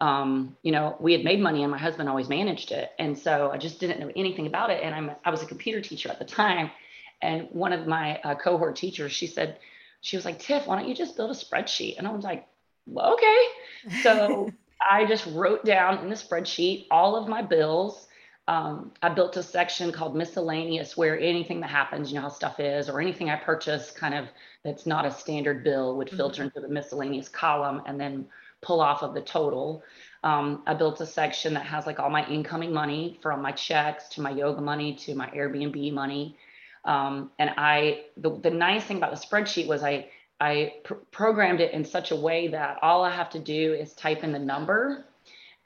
Um, 0.00 0.56
you 0.62 0.72
know, 0.72 0.96
we 1.00 1.12
had 1.12 1.24
made 1.24 1.40
money 1.40 1.62
and 1.62 1.70
my 1.70 1.78
husband 1.78 2.08
always 2.08 2.28
managed 2.28 2.72
it. 2.72 2.90
And 2.98 3.18
so 3.18 3.50
I 3.52 3.58
just 3.58 3.80
didn't 3.80 4.00
know 4.00 4.10
anything 4.14 4.46
about 4.46 4.70
it. 4.70 4.82
And 4.82 4.94
I'm, 4.94 5.12
I 5.24 5.30
was 5.30 5.42
a 5.42 5.46
computer 5.46 5.80
teacher 5.80 6.08
at 6.08 6.18
the 6.18 6.24
time. 6.24 6.70
And 7.22 7.48
one 7.50 7.72
of 7.72 7.86
my 7.86 8.18
uh, 8.18 8.34
cohort 8.34 8.76
teachers, 8.76 9.12
she 9.12 9.26
said, 9.26 9.58
she 10.00 10.16
was 10.16 10.24
like, 10.24 10.38
Tiff, 10.40 10.66
why 10.66 10.76
don't 10.76 10.88
you 10.88 10.94
just 10.94 11.16
build 11.16 11.30
a 11.30 11.34
spreadsheet? 11.34 11.98
And 11.98 12.06
I 12.06 12.12
was 12.12 12.24
like, 12.24 12.46
well, 12.86 13.14
okay. 13.14 13.44
So 14.02 14.50
I 14.90 15.04
just 15.06 15.26
wrote 15.26 15.64
down 15.64 15.98
in 15.98 16.08
the 16.08 16.16
spreadsheet 16.16 16.86
all 16.90 17.14
of 17.14 17.28
my 17.28 17.42
bills. 17.42 18.07
Um, 18.48 18.92
I 19.02 19.10
built 19.10 19.36
a 19.36 19.42
section 19.42 19.92
called 19.92 20.16
miscellaneous 20.16 20.96
where 20.96 21.18
anything 21.20 21.60
that 21.60 21.70
happens, 21.70 22.10
you 22.10 22.16
know 22.16 22.22
how 22.22 22.30
stuff 22.30 22.58
is, 22.58 22.88
or 22.88 23.00
anything 23.00 23.30
I 23.30 23.36
purchase 23.36 23.92
kind 23.92 24.14
of 24.14 24.26
that's 24.64 24.86
not 24.86 25.06
a 25.06 25.10
standard 25.10 25.62
bill 25.62 25.96
would 25.96 26.10
filter 26.10 26.42
mm-hmm. 26.42 26.56
into 26.56 26.66
the 26.66 26.72
miscellaneous 26.72 27.28
column 27.28 27.82
and 27.86 28.00
then 28.00 28.26
pull 28.62 28.80
off 28.80 29.02
of 29.02 29.14
the 29.14 29.20
total. 29.20 29.84
Um, 30.24 30.62
I 30.66 30.74
built 30.74 31.00
a 31.00 31.06
section 31.06 31.54
that 31.54 31.66
has 31.66 31.86
like 31.86 32.00
all 32.00 32.10
my 32.10 32.26
incoming 32.26 32.72
money 32.72 33.18
from 33.22 33.40
my 33.40 33.52
checks 33.52 34.08
to 34.10 34.20
my 34.20 34.30
yoga 34.30 34.60
money 34.60 34.94
to 34.94 35.14
my 35.14 35.28
Airbnb 35.28 35.92
money 35.92 36.36
um, 36.84 37.30
and 37.38 37.50
I, 37.56 38.04
the, 38.16 38.38
the 38.38 38.50
nice 38.50 38.84
thing 38.84 38.96
about 38.96 39.10
the 39.10 39.26
spreadsheet 39.26 39.66
was 39.66 39.82
I, 39.82 40.08
I 40.40 40.74
pr- 40.84 40.94
programmed 41.10 41.60
it 41.60 41.72
in 41.72 41.84
such 41.84 42.10
a 42.10 42.16
way 42.16 42.48
that 42.48 42.78
all 42.82 43.04
I 43.04 43.10
have 43.10 43.30
to 43.30 43.38
do 43.38 43.74
is 43.74 43.92
type 43.92 44.24
in 44.24 44.32
the 44.32 44.38
number 44.38 45.04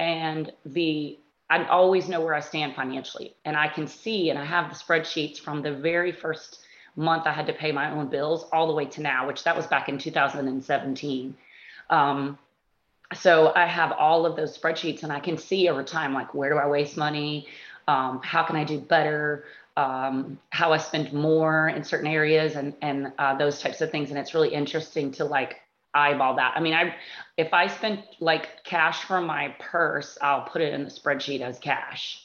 and 0.01 0.53
the, 0.67 1.21
I 1.53 1.67
always 1.67 2.09
know 2.09 2.21
where 2.21 2.35
I 2.35 2.41
stand 2.41 2.75
financially. 2.75 3.35
And 3.45 3.57
I 3.57 3.69
can 3.69 3.87
see, 3.87 4.31
and 4.31 4.39
I 4.39 4.45
have 4.45 4.71
the 4.71 4.75
spreadsheets 4.75 5.39
from 5.39 5.61
the 5.61 5.73
very 5.73 6.11
first 6.11 6.61
month 6.97 7.27
I 7.27 7.33
had 7.33 7.47
to 7.47 7.53
pay 7.53 7.73
my 7.73 7.91
own 7.91 8.09
bills 8.09 8.47
all 8.53 8.67
the 8.67 8.73
way 8.73 8.87
to 8.87 9.03
now, 9.03 9.27
which 9.27 9.45
that 9.45 9.57
was 9.57 9.67
back 9.67 9.89
in 9.89 9.99
2017. 9.99 11.37
Um, 11.91 12.39
so 13.15 13.53
I 13.55 13.67
have 13.67 13.93
all 13.93 14.25
of 14.25 14.37
those 14.37 14.57
spreadsheets 14.57 15.03
and 15.03 15.13
I 15.13 15.21
can 15.21 15.37
see 15.37 15.69
over 15.69 15.83
time, 15.83 16.15
like, 16.15 16.33
where 16.33 16.51
do 16.51 16.57
I 16.57 16.67
waste 16.67 16.97
money? 16.97 17.49
Um, 17.87 18.21
how 18.23 18.45
can 18.45 18.57
I 18.57 18.65
do 18.65 18.79
better? 18.81 19.45
um, 19.77 20.39
how 20.51 20.73
I 20.73 20.77
spend 20.77 21.13
more 21.13 21.69
in 21.69 21.83
certain 21.83 22.07
areas 22.07 22.57
and 22.57 22.75
and 22.83 23.13
uh, 23.19 23.35
those 23.37 23.61
types 23.61 23.81
of 23.81 23.91
things. 23.91 24.11
And 24.11 24.19
it's 24.19 24.35
really 24.35 24.53
interesting 24.53 25.11
to 25.13 25.25
like 25.25 25.61
eyeball 25.95 26.37
that. 26.37 26.55
I 26.57 26.61
mean, 26.61 26.75
I 26.75 26.95
if 27.37 27.53
I 27.53 27.67
spend 27.67 28.03
like 28.21 28.65
cash 28.65 29.05
from 29.05 29.27
my 29.27 29.55
purse, 29.59 30.19
I'll 30.21 30.43
put 30.43 30.63
it 30.63 30.73
in 30.75 30.85
the 30.85 30.91
spreadsheet 30.91 31.41
as 31.41 31.59
cash. 31.59 32.25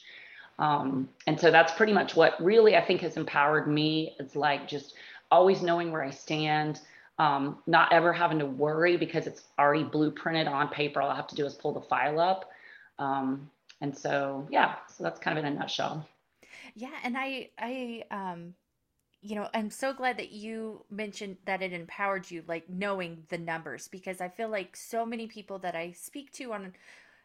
Um, 0.58 1.08
and 1.26 1.38
so 1.38 1.50
that's 1.50 1.72
pretty 1.72 1.92
much 1.92 2.16
what 2.16 2.42
really 2.42 2.76
I 2.76 2.84
think 2.84 3.02
has 3.02 3.16
empowered 3.16 3.68
me. 3.68 4.16
It's 4.18 4.34
like 4.34 4.66
just 4.66 4.94
always 5.30 5.62
knowing 5.62 5.92
where 5.92 6.02
I 6.02 6.10
stand, 6.10 6.80
um, 7.18 7.58
not 7.66 7.92
ever 7.92 8.12
having 8.12 8.40
to 8.40 8.46
worry 8.46 8.96
because 8.96 9.26
it's 9.26 9.44
already 9.58 9.84
blueprinted 9.84 10.50
on 10.50 10.68
paper. 10.68 11.00
All 11.00 11.10
I 11.10 11.16
have 11.16 11.28
to 11.28 11.36
do 11.36 11.46
is 11.46 11.54
pull 11.54 11.72
the 11.72 11.80
file 11.80 12.18
up. 12.18 12.50
Um, 12.98 13.50
and 13.80 13.96
so, 13.96 14.48
yeah, 14.50 14.76
so 14.88 15.04
that's 15.04 15.20
kind 15.20 15.38
of 15.38 15.44
in 15.44 15.52
a 15.52 15.58
nutshell. 15.58 16.06
Yeah, 16.74 16.90
and 17.04 17.16
I 17.16 17.50
I 17.58 18.04
um 18.10 18.54
you 19.20 19.34
know, 19.34 19.48
I'm 19.52 19.70
so 19.70 19.92
glad 19.92 20.16
that 20.18 20.30
you 20.30 20.84
mentioned 20.90 21.38
that 21.44 21.62
it 21.62 21.72
empowered 21.72 22.30
you, 22.30 22.44
like 22.46 22.68
knowing 22.68 23.24
the 23.28 23.38
numbers, 23.38 23.88
because 23.88 24.20
I 24.20 24.28
feel 24.28 24.48
like 24.48 24.76
so 24.76 25.04
many 25.04 25.26
people 25.26 25.58
that 25.60 25.74
I 25.74 25.92
speak 25.92 26.32
to 26.34 26.52
on 26.52 26.66
a 26.66 26.72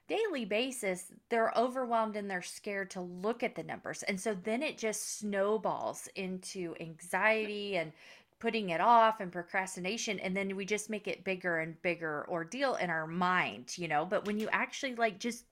daily 0.07 0.45
basis, 0.45 1.11
they're 1.29 1.53
overwhelmed 1.55 2.15
and 2.15 2.29
they're 2.29 2.41
scared 2.41 2.91
to 2.91 3.01
look 3.01 3.43
at 3.43 3.55
the 3.55 3.63
numbers. 3.63 4.03
And 4.03 4.19
so 4.19 4.35
then 4.43 4.63
it 4.63 4.77
just 4.77 5.19
snowballs 5.19 6.09
into 6.15 6.75
anxiety 6.79 7.77
and 7.77 7.91
putting 8.39 8.71
it 8.71 8.81
off 8.81 9.21
and 9.21 9.31
procrastination. 9.31 10.19
And 10.19 10.35
then 10.35 10.55
we 10.55 10.65
just 10.65 10.89
make 10.89 11.07
it 11.07 11.23
bigger 11.23 11.59
and 11.59 11.81
bigger 11.81 12.25
ordeal 12.27 12.75
in 12.75 12.89
our 12.89 13.07
mind, 13.07 13.77
you 13.77 13.87
know. 13.87 14.05
But 14.05 14.25
when 14.25 14.39
you 14.39 14.49
actually 14.51 14.95
like 14.95 15.19
just 15.19 15.45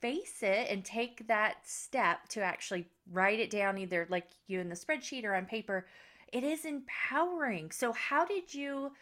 face 0.00 0.42
it 0.42 0.68
and 0.70 0.84
take 0.84 1.26
that 1.26 1.56
step 1.64 2.28
to 2.28 2.40
actually 2.40 2.86
write 3.12 3.40
it 3.40 3.50
down 3.50 3.78
either 3.78 4.06
like 4.10 4.28
you 4.46 4.60
in 4.60 4.68
the 4.68 4.74
spreadsheet 4.74 5.24
or 5.24 5.34
on 5.34 5.46
paper 5.46 5.86
it 6.32 6.42
is 6.42 6.64
empowering. 6.64 7.70
So 7.70 7.92
how 7.92 8.24
did 8.24 8.52
you 8.52 8.92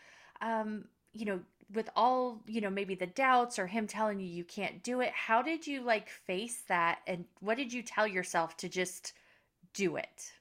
um 0.40 0.84
you 1.12 1.24
know 1.24 1.40
with 1.72 1.88
all 1.96 2.42
you 2.46 2.60
know 2.60 2.70
maybe 2.70 2.94
the 2.94 3.06
doubts 3.06 3.58
or 3.58 3.66
him 3.66 3.86
telling 3.86 4.20
you 4.20 4.26
you 4.26 4.44
can't 4.44 4.82
do 4.82 5.00
it 5.00 5.10
how 5.12 5.40
did 5.42 5.66
you 5.66 5.80
like 5.80 6.08
face 6.08 6.62
that 6.68 6.98
and 7.06 7.24
what 7.40 7.56
did 7.56 7.72
you 7.72 7.82
tell 7.82 8.06
yourself 8.06 8.56
to 8.58 8.68
just 8.68 9.14
do 9.72 9.96
it 9.96 10.32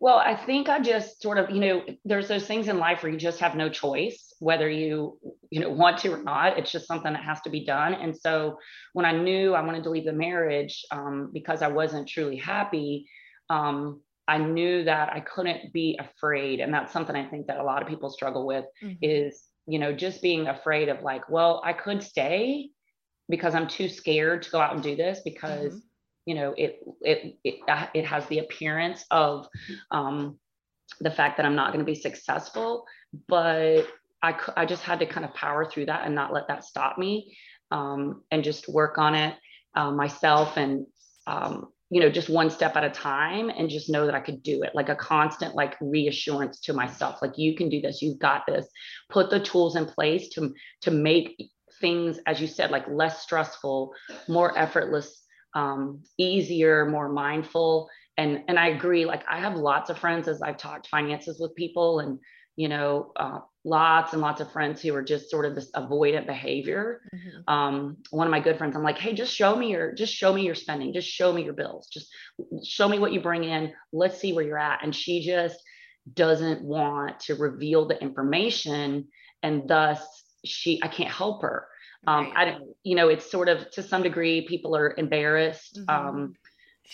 well, 0.00 0.18
I 0.18 0.34
think 0.34 0.68
I 0.68 0.80
just 0.80 1.22
sort 1.22 1.38
of, 1.38 1.50
you 1.50 1.60
know, 1.60 1.82
there's 2.04 2.28
those 2.28 2.46
things 2.46 2.68
in 2.68 2.78
life 2.78 3.02
where 3.02 3.12
you 3.12 3.18
just 3.18 3.40
have 3.40 3.54
no 3.54 3.68
choice, 3.68 4.34
whether 4.40 4.68
you, 4.68 5.18
you 5.50 5.60
know, 5.60 5.70
want 5.70 5.98
to 5.98 6.12
or 6.12 6.22
not. 6.22 6.58
It's 6.58 6.72
just 6.72 6.86
something 6.86 7.12
that 7.12 7.22
has 7.22 7.40
to 7.42 7.50
be 7.50 7.64
done. 7.64 7.94
And 7.94 8.16
so 8.16 8.58
when 8.92 9.06
I 9.06 9.12
knew 9.12 9.54
I 9.54 9.62
wanted 9.62 9.84
to 9.84 9.90
leave 9.90 10.04
the 10.04 10.12
marriage 10.12 10.84
um, 10.90 11.30
because 11.32 11.62
I 11.62 11.68
wasn't 11.68 12.08
truly 12.08 12.36
happy, 12.36 13.08
um, 13.48 14.00
I 14.26 14.38
knew 14.38 14.84
that 14.84 15.12
I 15.12 15.20
couldn't 15.20 15.72
be 15.72 15.98
afraid. 16.00 16.60
And 16.60 16.74
that's 16.74 16.92
something 16.92 17.14
I 17.14 17.26
think 17.26 17.46
that 17.46 17.60
a 17.60 17.64
lot 17.64 17.82
of 17.82 17.88
people 17.88 18.10
struggle 18.10 18.46
with 18.46 18.64
mm-hmm. 18.82 18.96
is, 19.00 19.44
you 19.66 19.78
know, 19.78 19.92
just 19.92 20.22
being 20.22 20.48
afraid 20.48 20.88
of 20.88 21.02
like, 21.02 21.28
well, 21.30 21.62
I 21.64 21.72
could 21.72 22.02
stay 22.02 22.70
because 23.28 23.54
I'm 23.54 23.68
too 23.68 23.88
scared 23.88 24.42
to 24.42 24.50
go 24.50 24.60
out 24.60 24.74
and 24.74 24.82
do 24.82 24.96
this 24.96 25.20
because 25.24 25.72
mm-hmm 25.72 25.78
you 26.26 26.34
know 26.34 26.54
it 26.56 26.80
it 27.00 27.36
it, 27.44 27.54
uh, 27.68 27.86
it 27.94 28.04
has 28.04 28.26
the 28.26 28.38
appearance 28.38 29.04
of 29.10 29.46
um, 29.90 30.38
the 31.00 31.10
fact 31.10 31.36
that 31.36 31.46
i'm 31.46 31.54
not 31.54 31.72
going 31.72 31.84
to 31.84 31.90
be 31.90 31.98
successful 31.98 32.84
but 33.28 33.86
I, 34.22 34.34
I 34.56 34.64
just 34.64 34.82
had 34.82 35.00
to 35.00 35.06
kind 35.06 35.26
of 35.26 35.34
power 35.34 35.66
through 35.66 35.86
that 35.86 36.06
and 36.06 36.14
not 36.14 36.32
let 36.32 36.48
that 36.48 36.64
stop 36.64 36.96
me 36.96 37.36
um, 37.70 38.22
and 38.30 38.42
just 38.42 38.68
work 38.68 38.96
on 38.96 39.14
it 39.14 39.34
uh, 39.74 39.90
myself 39.90 40.56
and 40.56 40.86
um, 41.26 41.68
you 41.90 42.00
know 42.00 42.08
just 42.08 42.30
one 42.30 42.50
step 42.50 42.74
at 42.76 42.84
a 42.84 42.90
time 42.90 43.50
and 43.50 43.68
just 43.68 43.90
know 43.90 44.06
that 44.06 44.14
i 44.14 44.20
could 44.20 44.42
do 44.42 44.62
it 44.62 44.74
like 44.74 44.88
a 44.88 44.96
constant 44.96 45.54
like 45.54 45.76
reassurance 45.80 46.60
to 46.60 46.72
myself 46.72 47.20
like 47.20 47.36
you 47.36 47.54
can 47.54 47.68
do 47.68 47.80
this 47.80 48.02
you've 48.02 48.18
got 48.18 48.46
this. 48.46 48.66
Put 49.10 49.30
the 49.30 49.40
tools 49.40 49.76
in 49.76 49.86
place 49.86 50.28
to 50.30 50.54
to 50.82 50.90
make 50.90 51.50
things 51.80 52.18
as 52.26 52.40
you 52.40 52.46
said 52.46 52.70
like 52.70 52.86
less 52.88 53.22
stressful 53.22 53.92
more 54.28 54.56
effortless 54.58 55.23
um, 55.54 56.02
easier, 56.18 56.86
more 56.86 57.08
mindful. 57.08 57.88
And 58.16 58.44
and 58.48 58.58
I 58.58 58.68
agree. 58.68 59.04
Like 59.04 59.24
I 59.28 59.40
have 59.40 59.56
lots 59.56 59.90
of 59.90 59.98
friends 59.98 60.28
as 60.28 60.40
I've 60.42 60.56
talked 60.56 60.88
finances 60.88 61.38
with 61.40 61.54
people, 61.56 62.00
and 62.00 62.18
you 62.56 62.68
know, 62.68 63.12
uh, 63.16 63.40
lots 63.64 64.12
and 64.12 64.22
lots 64.22 64.40
of 64.40 64.52
friends 64.52 64.80
who 64.80 64.94
are 64.94 65.02
just 65.02 65.30
sort 65.30 65.44
of 65.44 65.54
this 65.54 65.70
avoidant 65.72 66.26
behavior. 66.26 67.00
Mm-hmm. 67.14 67.52
Um, 67.52 67.96
one 68.10 68.26
of 68.26 68.30
my 68.30 68.40
good 68.40 68.58
friends, 68.58 68.76
I'm 68.76 68.84
like, 68.84 68.98
hey, 68.98 69.12
just 69.12 69.34
show 69.34 69.56
me 69.56 69.72
your, 69.72 69.92
just 69.92 70.14
show 70.14 70.32
me 70.32 70.42
your 70.42 70.54
spending, 70.54 70.92
just 70.92 71.08
show 71.08 71.32
me 71.32 71.42
your 71.42 71.54
bills, 71.54 71.88
just 71.88 72.08
show 72.64 72.88
me 72.88 72.98
what 72.98 73.12
you 73.12 73.20
bring 73.20 73.44
in. 73.44 73.72
Let's 73.92 74.20
see 74.20 74.32
where 74.32 74.44
you're 74.44 74.58
at. 74.58 74.84
And 74.84 74.94
she 74.94 75.24
just 75.24 75.58
doesn't 76.12 76.62
want 76.62 77.18
to 77.20 77.34
reveal 77.34 77.88
the 77.88 78.00
information, 78.00 79.08
and 79.42 79.68
thus 79.68 80.00
she, 80.44 80.80
I 80.82 80.88
can't 80.88 81.10
help 81.10 81.42
her 81.42 81.66
um, 82.06 82.26
right. 82.26 82.36
I 82.36 82.44
don't, 82.44 82.64
you 82.82 82.96
know, 82.96 83.08
it's 83.08 83.30
sort 83.30 83.48
of 83.48 83.70
to 83.72 83.82
some 83.82 84.02
degree, 84.02 84.46
people 84.46 84.76
are 84.76 84.94
embarrassed. 84.96 85.78
Mm-hmm. 85.78 85.90
Um, 85.90 86.34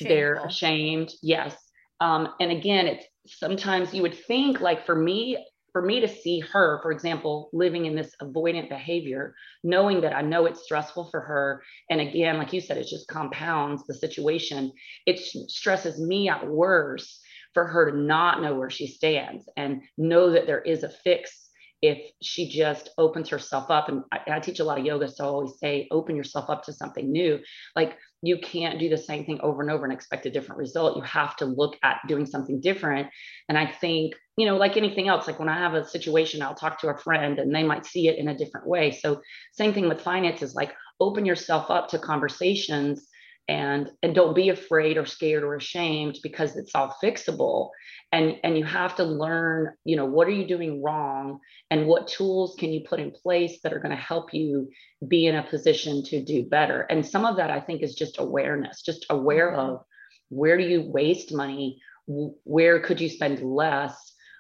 they're 0.01 0.37
ashamed. 0.45 1.13
Yes. 1.23 1.57
Um, 2.01 2.35
and 2.41 2.51
again, 2.53 2.87
it's 2.87 3.07
sometimes 3.27 3.93
you 3.93 4.03
would 4.03 4.15
think 4.15 4.61
like 4.61 4.87
for 4.87 4.95
me, 4.95 5.45
for 5.73 5.83
me 5.83 6.01
to 6.01 6.09
see 6.09 6.41
her, 6.41 6.81
for 6.83 6.91
example, 6.91 7.49
living 7.53 7.87
in 7.87 7.95
this 7.95 8.13
avoidant 8.21 8.69
behavior, 8.69 9.35
knowing 9.63 10.01
that 10.01 10.17
I 10.17 10.23
know 10.23 10.47
it's 10.47 10.65
stressful 10.65 11.11
for 11.11 11.21
her. 11.21 11.63
And 11.91 12.01
again, 12.01 12.39
like 12.39 12.53
you 12.53 12.61
said, 12.61 12.77
it 12.77 12.89
just 12.89 13.09
compounds 13.09 13.85
the 13.87 13.95
situation. 13.95 14.73
It 15.07 15.19
stresses 15.19 16.01
me 16.01 16.29
out 16.29 16.49
worse 16.49 17.21
for 17.55 17.67
her 17.67 17.91
to 17.91 17.97
not 17.97 18.43
know 18.43 18.55
where 18.55 18.71
she 18.71 18.87
stands 18.87 19.49
and 19.57 19.83
know 19.97 20.31
that 20.31 20.47
there 20.47 20.63
is 20.63 20.83
a 20.83 20.89
fix 20.89 21.50
if 21.83 22.13
she 22.21 22.49
just 22.49 22.91
opens 22.99 23.29
herself 23.29 23.71
up 23.71 23.89
and 23.89 24.05
I, 24.13 24.21
I, 24.33 24.41
teach 24.41 24.61
a 24.61 24.65
lot 24.65 24.79
of 24.79 24.85
yoga 24.85 25.09
so 25.09 25.25
i 25.25 25.29
always 25.29 25.59
say 25.59 25.89
open 25.91 26.15
yourself 26.15 26.51
up 26.51 26.65
to 26.65 26.73
something 26.73 27.11
new. 27.11 27.41
Like 27.75 27.97
you 28.23 28.39
can't 28.39 28.79
do 28.79 28.89
the 28.89 28.99
same 28.99 29.25
thing 29.25 29.41
over 29.41 29.63
and 29.63 29.71
over 29.71 29.85
and 29.85 29.93
expect 29.93 30.27
a 30.27 30.31
different 30.31 30.59
result. 30.59 30.97
You 30.97 31.03
have 31.03 31.37
to 31.37 31.47
look 31.47 31.79
at 31.83 32.01
doing 32.07 32.27
something 32.27 32.61
different. 32.61 33.09
And 33.49 33.57
i 33.57 33.67
think 33.67 34.15
you 34.37 34.47
know 34.47 34.57
like 34.57 34.77
anything 34.77 35.09
else 35.09 35.27
like 35.27 35.39
when 35.39 35.49
i 35.49 35.59
have 35.59 35.75
a 35.75 35.87
situation 35.87 36.41
i'll 36.41 36.55
talk 36.55 36.81
to 36.81 36.89
a 36.89 36.97
friend 36.97 37.39
and 37.39 37.55
they 37.55 37.63
might 37.63 37.85
see 37.85 38.09
it 38.09 38.19
in 38.19 38.29
a 38.29 38.37
different 38.37 38.67
way. 38.67 38.93
So 38.93 39.21
same 39.53 39.73
thing 39.73 39.89
with 39.89 40.01
finances 40.01 40.55
like 40.55 40.73
open 41.01 41.25
yourself 41.25 41.71
up 41.71 41.89
to 41.89 41.99
conversations 41.99 43.07
and 43.51 43.91
and 44.05 44.15
don't 44.15 44.37
be 44.37 44.49
afraid 44.49 44.97
or 44.97 45.05
scared 45.05 45.43
or 45.43 45.57
ashamed 45.57 46.17
because 46.23 46.57
it's 46.57 46.73
all 46.75 46.97
fixable. 47.03 47.71
And 48.13 48.37
and 48.45 48.57
you 48.57 48.65
have 48.65 48.95
to 48.97 49.05
learn 49.05 49.75
you 49.85 49.97
know 49.97 50.07
what 50.07 50.29
are 50.29 50.39
you 50.41 50.47
doing 50.47 50.83
wrong 50.83 51.41
and 51.69 51.87
what 51.87 52.07
tools 52.07 52.55
can 52.59 52.73
you 52.73 52.83
put 52.89 53.01
in 53.01 53.11
place 53.11 53.59
that 53.63 53.73
are 53.73 53.81
going 53.81 53.97
to 53.97 54.03
help 54.03 54.33
you 54.33 54.71
be 55.07 55.27
in 55.27 55.35
a 55.35 55.43
position 55.43 56.05
to 56.05 56.25
do 56.25 56.45
better. 56.45 56.83
And 56.83 57.05
some 57.05 57.27
of 57.27 57.37
that 57.37 57.51
i 57.51 57.61
think 57.61 57.83
is 57.83 57.97
just 57.97 58.21
awareness 58.21 58.83
just 58.83 59.05
aware 59.11 59.51
mm-hmm. 59.51 59.73
of 59.73 59.85
where 60.29 60.57
do 60.57 60.65
you 60.65 60.83
waste 60.83 61.35
money? 61.35 61.83
Where 62.07 62.79
could 62.79 63.01
you 63.01 63.09
spend 63.09 63.43
less? 63.43 63.97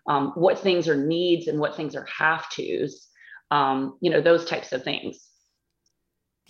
Um, 0.08 0.32
what 0.36 0.60
things 0.60 0.88
are 0.88 0.96
needs 0.96 1.48
and 1.48 1.58
what 1.58 1.76
things 1.76 1.96
are 1.96 2.06
have 2.06 2.48
tos 2.50 3.08
um, 3.50 3.98
you 4.00 4.10
know 4.10 4.20
those 4.20 4.44
types 4.44 4.72
of 4.72 4.84
things 4.84 5.29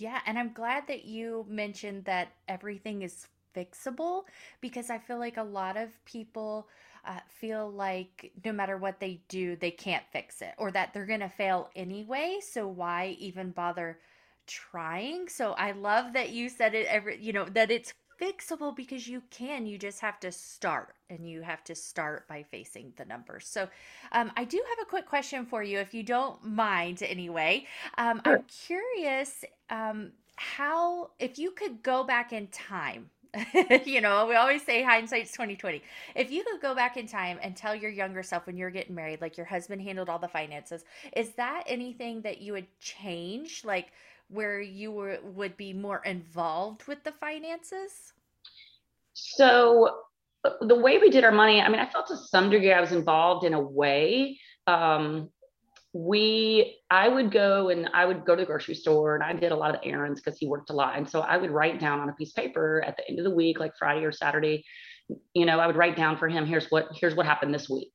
yeah 0.01 0.19
and 0.25 0.37
i'm 0.39 0.51
glad 0.53 0.87
that 0.87 1.05
you 1.05 1.45
mentioned 1.49 2.05
that 2.05 2.29
everything 2.47 3.01
is 3.01 3.27
fixable 3.55 4.23
because 4.61 4.89
i 4.89 4.97
feel 4.97 5.19
like 5.19 5.37
a 5.37 5.43
lot 5.43 5.77
of 5.77 5.89
people 6.05 6.67
uh, 7.05 7.19
feel 7.27 7.69
like 7.71 8.31
no 8.45 8.51
matter 8.53 8.77
what 8.77 8.99
they 8.99 9.21
do, 9.27 9.55
they 9.55 9.71
can't 9.71 10.03
fix 10.11 10.41
it 10.41 10.53
or 10.57 10.71
that 10.71 10.93
they're 10.93 11.05
going 11.07 11.19
to 11.19 11.29
fail 11.29 11.69
anyway. 11.75 12.37
So 12.47 12.67
why 12.67 13.15
even 13.19 13.51
bother 13.51 13.99
trying? 14.45 15.27
So 15.27 15.53
I 15.53 15.71
love 15.71 16.13
that 16.13 16.29
you 16.29 16.47
said 16.49 16.75
it 16.75 16.85
every, 16.87 17.19
you 17.19 17.33
know, 17.33 17.45
that 17.45 17.71
it's 17.71 17.91
fixable 18.21 18.75
because 18.75 19.07
you 19.07 19.23
can. 19.31 19.65
You 19.65 19.77
just 19.77 19.99
have 20.01 20.19
to 20.21 20.31
start 20.31 20.95
and 21.09 21.27
you 21.27 21.41
have 21.41 21.63
to 21.65 21.75
start 21.75 22.27
by 22.27 22.43
facing 22.43 22.93
the 22.97 23.05
numbers. 23.05 23.47
So 23.47 23.67
um, 24.11 24.31
I 24.37 24.43
do 24.43 24.61
have 24.69 24.85
a 24.85 24.89
quick 24.89 25.07
question 25.07 25.45
for 25.45 25.63
you, 25.63 25.79
if 25.79 25.93
you 25.93 26.03
don't 26.03 26.43
mind 26.45 27.01
anyway. 27.03 27.65
Um, 27.97 28.21
sure. 28.23 28.37
I'm 28.37 28.43
curious 28.43 29.45
um, 29.69 30.11
how, 30.35 31.11
if 31.19 31.39
you 31.39 31.51
could 31.51 31.81
go 31.83 32.03
back 32.03 32.31
in 32.33 32.47
time 32.47 33.09
you 33.85 34.01
know, 34.01 34.25
we 34.27 34.35
always 34.35 34.61
say 34.63 34.83
hindsight's 34.83 35.31
2020. 35.31 35.81
If 36.15 36.31
you 36.31 36.43
could 36.43 36.61
go 36.61 36.75
back 36.75 36.97
in 36.97 37.07
time 37.07 37.39
and 37.41 37.55
tell 37.55 37.73
your 37.73 37.89
younger 37.89 38.23
self 38.23 38.45
when 38.45 38.57
you're 38.57 38.69
getting 38.69 38.93
married, 38.95 39.21
like 39.21 39.37
your 39.37 39.45
husband 39.45 39.81
handled 39.81 40.09
all 40.09 40.19
the 40.19 40.27
finances, 40.27 40.83
is 41.15 41.29
that 41.31 41.63
anything 41.65 42.21
that 42.21 42.41
you 42.41 42.53
would 42.53 42.67
change? 42.79 43.63
Like 43.63 43.93
where 44.31 44.61
you 44.61 44.91
were 44.91 45.19
would 45.23 45.57
be 45.57 45.73
more 45.73 46.01
involved 46.05 46.87
with 46.87 47.03
the 47.03 47.11
finances? 47.11 48.13
So 49.13 49.97
the 50.61 50.75
way 50.75 50.97
we 50.97 51.09
did 51.09 51.23
our 51.23 51.31
money, 51.31 51.61
I 51.61 51.69
mean, 51.69 51.79
I 51.79 51.89
felt 51.89 52.07
to 52.07 52.17
some 52.17 52.49
degree 52.49 52.73
I 52.73 52.81
was 52.81 52.91
involved 52.91 53.45
in 53.45 53.53
a 53.53 53.61
way. 53.61 54.39
Um, 54.67 55.29
we 55.93 56.77
i 56.89 57.07
would 57.07 57.31
go 57.31 57.67
and 57.67 57.89
i 57.93 58.05
would 58.05 58.23
go 58.23 58.33
to 58.33 58.41
the 58.41 58.45
grocery 58.45 58.73
store 58.73 59.15
and 59.15 59.23
i 59.23 59.33
did 59.33 59.51
a 59.51 59.55
lot 59.55 59.75
of 59.75 59.81
errands 59.83 60.21
because 60.21 60.39
he 60.39 60.47
worked 60.47 60.69
a 60.69 60.73
lot 60.73 60.97
and 60.97 61.09
so 61.09 61.19
i 61.19 61.35
would 61.35 61.51
write 61.51 61.81
down 61.81 61.99
on 61.99 62.07
a 62.07 62.13
piece 62.13 62.29
of 62.29 62.35
paper 62.35 62.81
at 62.85 62.95
the 62.95 63.07
end 63.09 63.19
of 63.19 63.25
the 63.25 63.35
week 63.35 63.59
like 63.59 63.73
friday 63.77 64.05
or 64.05 64.11
saturday 64.11 64.63
you 65.33 65.45
know 65.45 65.59
i 65.59 65.67
would 65.67 65.75
write 65.75 65.97
down 65.97 66.17
for 66.17 66.29
him 66.29 66.45
here's 66.45 66.67
what 66.67 66.87
here's 66.95 67.13
what 67.13 67.25
happened 67.25 67.53
this 67.53 67.69
week 67.69 67.91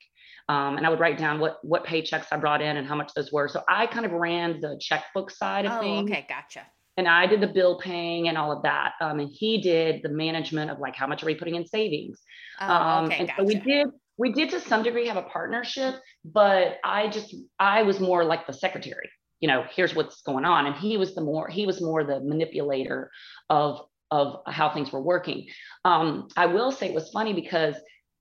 um, 0.49 0.77
and 0.77 0.87
i 0.87 0.91
would 0.91 1.01
write 1.01 1.19
down 1.19 1.39
what 1.39 1.59
what 1.63 1.85
paychecks 1.85 2.27
i 2.33 2.37
brought 2.37 2.63
in 2.63 2.77
and 2.77 2.87
how 2.87 2.95
much 2.95 3.13
those 3.15 3.33
were 3.33 3.49
so 3.49 3.63
i 3.69 3.87
kind 3.87 4.07
of 4.07 4.13
ran 4.13 4.61
the 4.61 4.79
checkbook 4.81 5.31
side 5.31 5.67
of 5.67 5.73
oh, 5.73 5.81
things 5.81 6.11
okay 6.11 6.27
gotcha 6.29 6.67
and 6.97 7.07
I 7.07 7.27
did 7.27 7.41
the 7.41 7.47
bill 7.47 7.79
paying 7.79 8.29
and 8.29 8.39
all 8.39 8.51
of 8.51 8.63
that. 8.63 8.93
Um, 9.01 9.21
and 9.21 9.29
he 9.31 9.61
did 9.61 10.03
the 10.03 10.09
management 10.09 10.71
of 10.71 10.79
like 10.79 10.97
how 10.97 11.07
much 11.07 11.23
are 11.23 11.27
we 11.27 11.35
putting 11.35 11.55
in 11.55 11.67
savings. 11.67 12.21
Oh, 12.61 12.73
um, 12.73 13.05
okay, 13.07 13.19
and 13.19 13.29
gotcha. 13.29 13.41
so 13.41 13.45
we 13.45 13.55
did 13.57 13.89
we 14.19 14.33
did 14.33 14.51
to 14.51 14.61
some 14.61 14.83
degree 14.83 15.07
have 15.09 15.19
a 15.19 15.23
partnership, 15.23 15.97
but 16.25 16.79
I 16.85 17.09
just 17.09 17.35
I 17.59 17.83
was 17.83 18.01
more 18.01 18.25
like 18.25 18.47
the 18.47 18.53
secretary. 18.53 19.11
You 19.41 19.49
know, 19.49 19.65
here's 19.71 19.95
what's 19.95 20.23
going 20.23 20.47
on, 20.47 20.67
and 20.67 20.75
he 20.75 20.97
was 20.97 21.15
the 21.15 21.21
more 21.21 21.49
he 21.49 21.67
was 21.67 21.83
more 21.83 22.03
the 22.05 22.21
manipulator 22.21 23.11
of 23.51 23.81
of 24.11 24.41
how 24.47 24.73
things 24.73 24.93
were 24.93 25.03
working. 25.03 25.49
Um, 25.85 26.29
I 26.37 26.47
will 26.47 26.73
say 26.73 26.87
it 26.87 26.95
was 26.95 27.11
funny 27.11 27.33
because, 27.33 27.75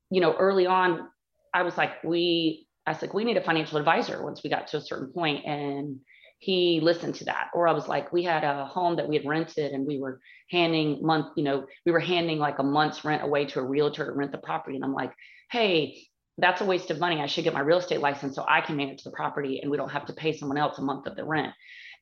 you 0.09 0.19
know, 0.19 0.33
early 0.33 0.65
on, 0.65 1.07
I 1.55 1.63
was 1.63 1.77
like, 1.77 2.03
we, 2.03 2.67
I 2.85 2.91
was 2.91 3.01
like, 3.01 3.13
we 3.13 3.23
need 3.23 3.37
a 3.37 3.43
financial 3.43 3.77
advisor 3.77 4.21
once 4.21 4.43
we 4.43 4.49
got 4.49 4.67
to 4.67 4.77
a 4.77 4.81
certain 4.81 5.11
point, 5.13 5.45
and 5.45 6.01
he 6.39 6.81
listened 6.83 7.15
to 7.15 7.25
that. 7.25 7.49
Or 7.53 7.65
I 7.65 7.71
was 7.71 7.87
like, 7.87 8.11
we 8.11 8.23
had 8.23 8.43
a 8.43 8.65
home 8.65 8.97
that 8.97 9.07
we 9.07 9.15
had 9.15 9.25
rented, 9.25 9.71
and 9.71 9.87
we 9.87 9.97
were 9.97 10.19
handing 10.51 11.01
month, 11.01 11.27
you 11.37 11.45
know, 11.45 11.65
we 11.85 11.93
were 11.93 12.01
handing 12.01 12.39
like 12.39 12.59
a 12.59 12.63
month's 12.63 13.05
rent 13.05 13.23
away 13.23 13.45
to 13.45 13.59
a 13.61 13.63
realtor 13.63 14.05
to 14.05 14.11
rent 14.11 14.33
the 14.33 14.37
property, 14.37 14.75
and 14.75 14.83
I'm 14.83 14.93
like, 14.93 15.13
hey, 15.49 15.97
that's 16.37 16.59
a 16.59 16.65
waste 16.65 16.91
of 16.91 16.99
money. 16.99 17.21
I 17.21 17.27
should 17.27 17.45
get 17.45 17.53
my 17.53 17.61
real 17.61 17.77
estate 17.77 18.01
license 18.01 18.35
so 18.35 18.43
I 18.45 18.59
can 18.59 18.75
manage 18.75 19.03
the 19.03 19.11
property 19.11 19.61
and 19.61 19.71
we 19.71 19.77
don't 19.77 19.91
have 19.91 20.07
to 20.07 20.13
pay 20.13 20.35
someone 20.35 20.57
else 20.57 20.77
a 20.77 20.81
month 20.81 21.07
of 21.07 21.15
the 21.15 21.23
rent. 21.23 21.53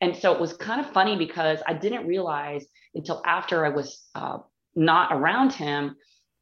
And 0.01 0.15
so 0.15 0.33
it 0.33 0.41
was 0.41 0.53
kind 0.53 0.81
of 0.81 0.91
funny 0.91 1.15
because 1.15 1.59
I 1.67 1.75
didn't 1.75 2.07
realize 2.07 2.65
until 2.95 3.21
after 3.25 3.63
I 3.63 3.69
was 3.69 4.01
uh, 4.15 4.39
not 4.75 5.11
around 5.11 5.53
him 5.53 5.95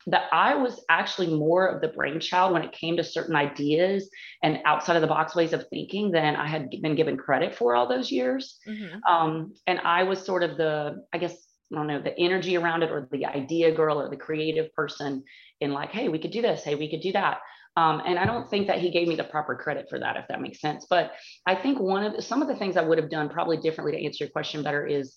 that 0.07 0.23
I 0.31 0.55
was 0.55 0.83
actually 0.89 1.35
more 1.35 1.67
of 1.67 1.81
the 1.81 1.89
brainchild 1.89 2.53
when 2.53 2.63
it 2.63 2.71
came 2.71 2.97
to 2.97 3.03
certain 3.03 3.35
ideas 3.35 4.09
and 4.41 4.59
outside 4.65 4.95
of 4.95 5.01
the 5.01 5.07
box 5.07 5.35
ways 5.35 5.53
of 5.53 5.67
thinking 5.69 6.11
than 6.11 6.35
I 6.35 6.47
had 6.47 6.69
been 6.81 6.95
given 6.95 7.17
credit 7.17 7.55
for 7.55 7.75
all 7.75 7.87
those 7.87 8.11
years. 8.11 8.57
Mm-hmm. 8.67 9.03
Um, 9.11 9.53
and 9.67 9.79
I 9.79 10.03
was 10.03 10.25
sort 10.25 10.43
of 10.43 10.57
the, 10.57 11.05
I 11.13 11.17
guess, 11.17 11.35
I 11.71 11.75
don't 11.75 11.87
know, 11.87 12.01
the 12.01 12.17
energy 12.19 12.57
around 12.57 12.83
it 12.83 12.91
or 12.91 13.07
the 13.11 13.25
idea 13.25 13.73
girl 13.73 14.01
or 14.01 14.09
the 14.09 14.17
creative 14.17 14.73
person 14.73 15.23
in 15.59 15.71
like, 15.71 15.91
hey, 15.91 16.09
we 16.09 16.19
could 16.19 16.31
do 16.31 16.41
this, 16.41 16.63
hey, 16.63 16.75
we 16.75 16.89
could 16.89 17.01
do 17.01 17.11
that. 17.13 17.39
Um, 17.77 18.01
and 18.05 18.19
I 18.19 18.25
don't 18.25 18.49
think 18.49 18.67
that 18.67 18.79
he 18.79 18.91
gave 18.91 19.07
me 19.07 19.15
the 19.15 19.23
proper 19.23 19.55
credit 19.55 19.87
for 19.89 19.97
that, 19.99 20.17
if 20.17 20.27
that 20.27 20.41
makes 20.41 20.59
sense. 20.59 20.87
But 20.89 21.13
I 21.45 21.55
think 21.55 21.79
one 21.79 22.03
of 22.03 22.15
the, 22.15 22.21
some 22.21 22.41
of 22.41 22.49
the 22.49 22.55
things 22.55 22.75
I 22.75 22.81
would 22.81 22.97
have 22.97 23.09
done 23.09 23.29
probably 23.29 23.57
differently 23.57 23.97
to 23.97 24.05
answer 24.05 24.25
your 24.25 24.31
question 24.31 24.63
better 24.63 24.85
is 24.85 25.15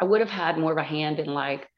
I 0.00 0.04
would 0.06 0.20
have 0.20 0.30
had 0.30 0.58
more 0.58 0.72
of 0.72 0.78
a 0.78 0.82
hand 0.82 1.18
in 1.18 1.26
like, 1.26 1.68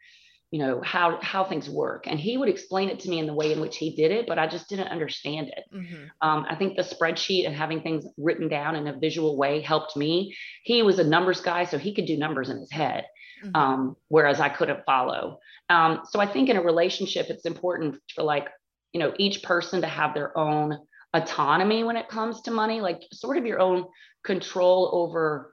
you 0.50 0.58
know, 0.58 0.80
how 0.82 1.18
how 1.20 1.44
things 1.44 1.68
work. 1.68 2.06
And 2.06 2.18
he 2.18 2.38
would 2.38 2.48
explain 2.48 2.88
it 2.88 3.00
to 3.00 3.10
me 3.10 3.18
in 3.18 3.26
the 3.26 3.34
way 3.34 3.52
in 3.52 3.60
which 3.60 3.76
he 3.76 3.94
did 3.94 4.10
it, 4.10 4.26
but 4.26 4.38
I 4.38 4.46
just 4.46 4.68
didn't 4.68 4.88
understand 4.88 5.48
it. 5.48 5.64
Mm-hmm. 5.72 6.04
Um, 6.22 6.46
I 6.48 6.54
think 6.54 6.76
the 6.76 6.82
spreadsheet 6.82 7.46
and 7.46 7.54
having 7.54 7.82
things 7.82 8.06
written 8.16 8.48
down 8.48 8.74
in 8.74 8.86
a 8.86 8.98
visual 8.98 9.36
way 9.36 9.60
helped 9.60 9.96
me. 9.96 10.34
He 10.62 10.82
was 10.82 10.98
a 10.98 11.04
numbers 11.04 11.40
guy, 11.40 11.64
so 11.64 11.76
he 11.76 11.94
could 11.94 12.06
do 12.06 12.16
numbers 12.16 12.48
in 12.48 12.58
his 12.58 12.72
head. 12.72 13.04
Mm-hmm. 13.44 13.54
Um, 13.54 13.96
whereas 14.08 14.40
I 14.40 14.48
couldn't 14.48 14.84
follow. 14.84 15.38
Um, 15.68 16.00
so 16.08 16.18
I 16.18 16.26
think 16.26 16.48
in 16.48 16.56
a 16.56 16.62
relationship, 16.62 17.26
it's 17.28 17.44
important 17.46 17.96
for 18.14 18.22
like 18.22 18.48
you 18.92 19.00
know 19.00 19.12
each 19.18 19.42
person 19.42 19.82
to 19.82 19.86
have 19.86 20.14
their 20.14 20.36
own 20.36 20.78
autonomy 21.14 21.84
when 21.84 21.96
it 21.96 22.08
comes 22.08 22.42
to 22.42 22.50
money 22.50 22.80
like 22.80 23.02
sort 23.12 23.38
of 23.38 23.46
your 23.46 23.60
own 23.60 23.86
control 24.24 24.90
over 24.92 25.52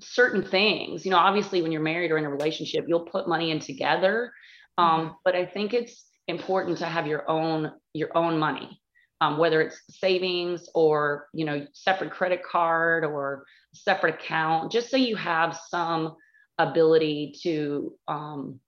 certain 0.00 0.42
things 0.42 1.04
you 1.04 1.10
know 1.10 1.16
obviously 1.16 1.62
when 1.62 1.72
you're 1.72 1.82
married 1.82 2.10
or 2.10 2.18
in 2.18 2.24
a 2.24 2.30
relationship 2.30 2.84
you'll 2.88 3.00
put 3.00 3.28
money 3.28 3.50
in 3.50 3.58
together 3.58 4.32
um, 4.76 5.00
mm-hmm. 5.00 5.12
but 5.24 5.34
i 5.34 5.44
think 5.44 5.74
it's 5.74 6.06
important 6.28 6.78
to 6.78 6.86
have 6.86 7.06
your 7.06 7.28
own 7.28 7.72
your 7.94 8.16
own 8.16 8.38
money 8.38 8.80
um, 9.20 9.38
whether 9.38 9.60
it's 9.60 9.80
savings 9.88 10.68
or 10.74 11.28
you 11.32 11.44
know 11.44 11.66
separate 11.72 12.12
credit 12.12 12.42
card 12.44 13.04
or 13.04 13.44
separate 13.72 14.14
account 14.14 14.70
just 14.70 14.90
so 14.90 14.96
you 14.96 15.16
have 15.16 15.58
some 15.70 16.14
ability 16.58 17.34
to 17.42 17.92
um, 18.06 18.60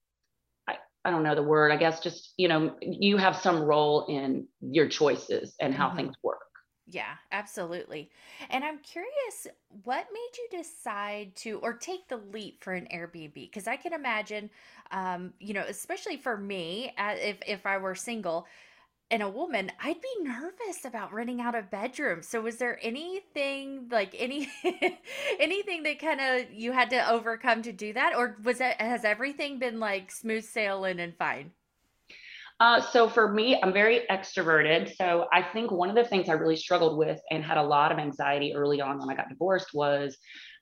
I 1.04 1.10
don't 1.10 1.22
know 1.22 1.34
the 1.34 1.42
word, 1.42 1.72
I 1.72 1.76
guess 1.76 2.00
just, 2.00 2.34
you 2.37 2.49
know, 2.49 2.76
you 2.80 3.16
have 3.16 3.37
some 3.37 3.62
role 3.62 4.04
in 4.06 4.46
your 4.60 4.88
choices 4.88 5.54
and 5.60 5.75
how 5.75 5.88
mm-hmm. 5.88 5.96
things 5.96 6.16
work. 6.22 6.50
Yeah, 6.92 7.14
absolutely. 7.30 8.11
And 8.49 8.64
I'm 8.64 8.78
curious, 8.78 9.47
what 9.85 10.06
made 10.12 10.30
you 10.38 10.59
decide 10.59 11.37
to 11.37 11.61
or 11.62 11.75
take 11.75 12.09
the 12.09 12.16
leap 12.16 12.64
for 12.64 12.73
an 12.73 12.88
Airbnb? 12.92 13.35
Because 13.35 13.68
I 13.68 13.76
can 13.76 13.92
imagine, 13.92 14.50
um, 14.90 15.32
you 15.38 15.54
know, 15.54 15.64
especially 15.68 16.16
for 16.16 16.37
me, 16.37 16.92
uh, 16.99 17.15
if 17.17 17.36
if 17.47 17.65
I 17.67 17.78
were 17.78 17.95
single, 17.95 18.47
and 19.10 19.23
a 19.23 19.28
woman, 19.30 19.73
I'd 19.82 20.00
be 20.00 20.23
nervous 20.25 20.84
about 20.84 21.12
renting 21.12 21.41
out 21.41 21.54
a 21.56 21.62
bedroom. 21.62 22.23
So 22.23 22.41
was 22.43 22.58
there 22.58 22.78
anything 22.82 23.88
like 23.91 24.15
any 24.19 24.49
anything 25.41 25.84
that 25.84 26.00
kind 26.00 26.21
of 26.21 26.52
you 26.52 26.73
had 26.73 26.91
to 26.91 27.10
overcome 27.10 27.62
to 27.62 27.73
do 27.73 27.93
that 27.95 28.15
or 28.17 28.36
was 28.45 28.58
that 28.58 28.80
has 28.80 29.04
everything 29.04 29.58
been 29.60 29.80
like 29.80 30.12
smooth 30.12 30.45
sailing 30.45 31.00
and 31.00 31.17
fine? 31.17 31.52
Uh, 32.60 32.78
so 32.78 33.08
for 33.08 33.32
me, 33.32 33.58
I'm 33.62 33.73
very 33.73 34.02
extroverted. 34.10 34.94
So 34.94 35.26
I 35.32 35.42
think 35.42 35.70
one 35.70 35.88
of 35.88 35.96
the 35.96 36.04
things 36.04 36.28
I 36.28 36.34
really 36.34 36.56
struggled 36.56 36.99
with 36.99 37.18
and 37.30 37.42
had 37.42 37.56
a 37.56 37.62
lot 37.62 37.90
of 37.90 37.99
anxiety 37.99 38.54
early 38.54 38.82
on 38.82 38.99
when 38.99 39.08
I 39.08 39.14
got 39.14 39.30
divorced 39.30 39.70
was 39.73 40.18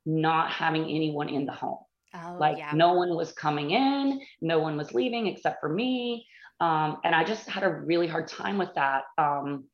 not 0.07 0.53
having 0.53 0.85
anyone 0.85 1.29
in 1.29 1.45
the 1.45 1.53
home. 1.53 1.81
Oh, 2.15 2.37
like 2.39 2.57
yeah. 2.57 2.71
no 2.73 2.95
one 2.95 3.15
was 3.15 3.33
coming 3.33 3.73
in, 3.73 4.21
no 4.41 4.61
one 4.61 4.77
was 4.77 4.95
leaving 4.95 5.27
except 5.27 5.61
for 5.61 5.69
me. 5.69 6.27
Um, 6.61 6.99
and 7.05 7.15
I 7.15 7.25
just 7.25 7.49
had 7.49 7.65
a 7.65 7.69
really 7.69 8.07
hard 8.07 8.29
time 8.29 8.59
with 8.59 8.75
that. 8.77 9.03
Um, 9.19 9.65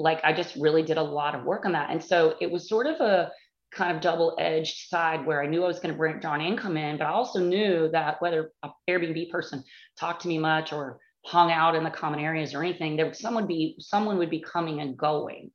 like 0.00 0.20
I 0.24 0.32
just 0.32 0.56
really 0.56 0.82
did 0.82 0.98
a 0.98 1.02
lot 1.02 1.34
of 1.34 1.44
work 1.44 1.64
on 1.64 1.72
that. 1.72 1.90
And 1.90 2.02
so 2.02 2.34
it 2.40 2.50
was 2.50 2.68
sort 2.68 2.86
of 2.86 3.00
a 3.00 3.30
kind 3.72 3.94
of 3.94 4.02
double 4.02 4.36
edged 4.38 4.88
side 4.88 5.26
where 5.26 5.42
I 5.42 5.46
knew 5.46 5.64
I 5.64 5.68
was 5.68 5.78
going 5.78 5.92
to 5.92 5.98
bring 5.98 6.20
John 6.20 6.40
income 6.40 6.76
in, 6.76 6.98
but 6.98 7.06
I 7.06 7.10
also 7.10 7.40
knew 7.40 7.88
that 7.92 8.20
whether 8.20 8.52
an 8.62 8.70
Airbnb 8.88 9.30
person 9.30 9.62
talked 9.98 10.22
to 10.22 10.28
me 10.28 10.38
much 10.38 10.72
or 10.72 10.98
hung 11.28 11.52
out 11.52 11.74
in 11.74 11.84
the 11.84 11.90
common 11.90 12.20
areas 12.20 12.54
or 12.54 12.62
anything, 12.62 12.96
there 12.96 13.12
someone 13.12 13.46
be 13.46 13.76
someone 13.78 14.16
would 14.18 14.30
be 14.30 14.40
coming 14.40 14.80
and 14.80 14.96
going. 14.96 15.50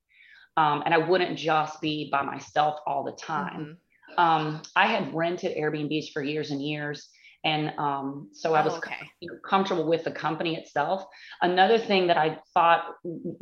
Um, 0.55 0.83
and 0.85 0.93
I 0.93 0.99
wouldn't 0.99 1.37
just 1.37 1.81
be 1.81 2.09
by 2.11 2.21
myself 2.21 2.79
all 2.85 3.03
the 3.03 3.13
time. 3.13 3.77
Mm-hmm. 4.11 4.19
Um, 4.19 4.61
I 4.75 4.85
had 4.85 5.13
rented 5.13 5.57
Airbnbs 5.57 6.11
for 6.13 6.21
years 6.21 6.51
and 6.51 6.61
years. 6.61 7.09
And 7.45 7.73
um, 7.77 8.29
so 8.31 8.53
I 8.53 8.63
was 8.63 8.73
oh, 8.73 8.77
okay. 8.77 8.95
comfortable 9.45 9.85
with 9.85 10.05
the 10.05 10.11
company 10.11 10.55
itself. 10.55 11.05
Another 11.41 11.77
thing 11.77 12.07
that 12.07 12.17
I 12.17 12.39
thought 12.53 12.85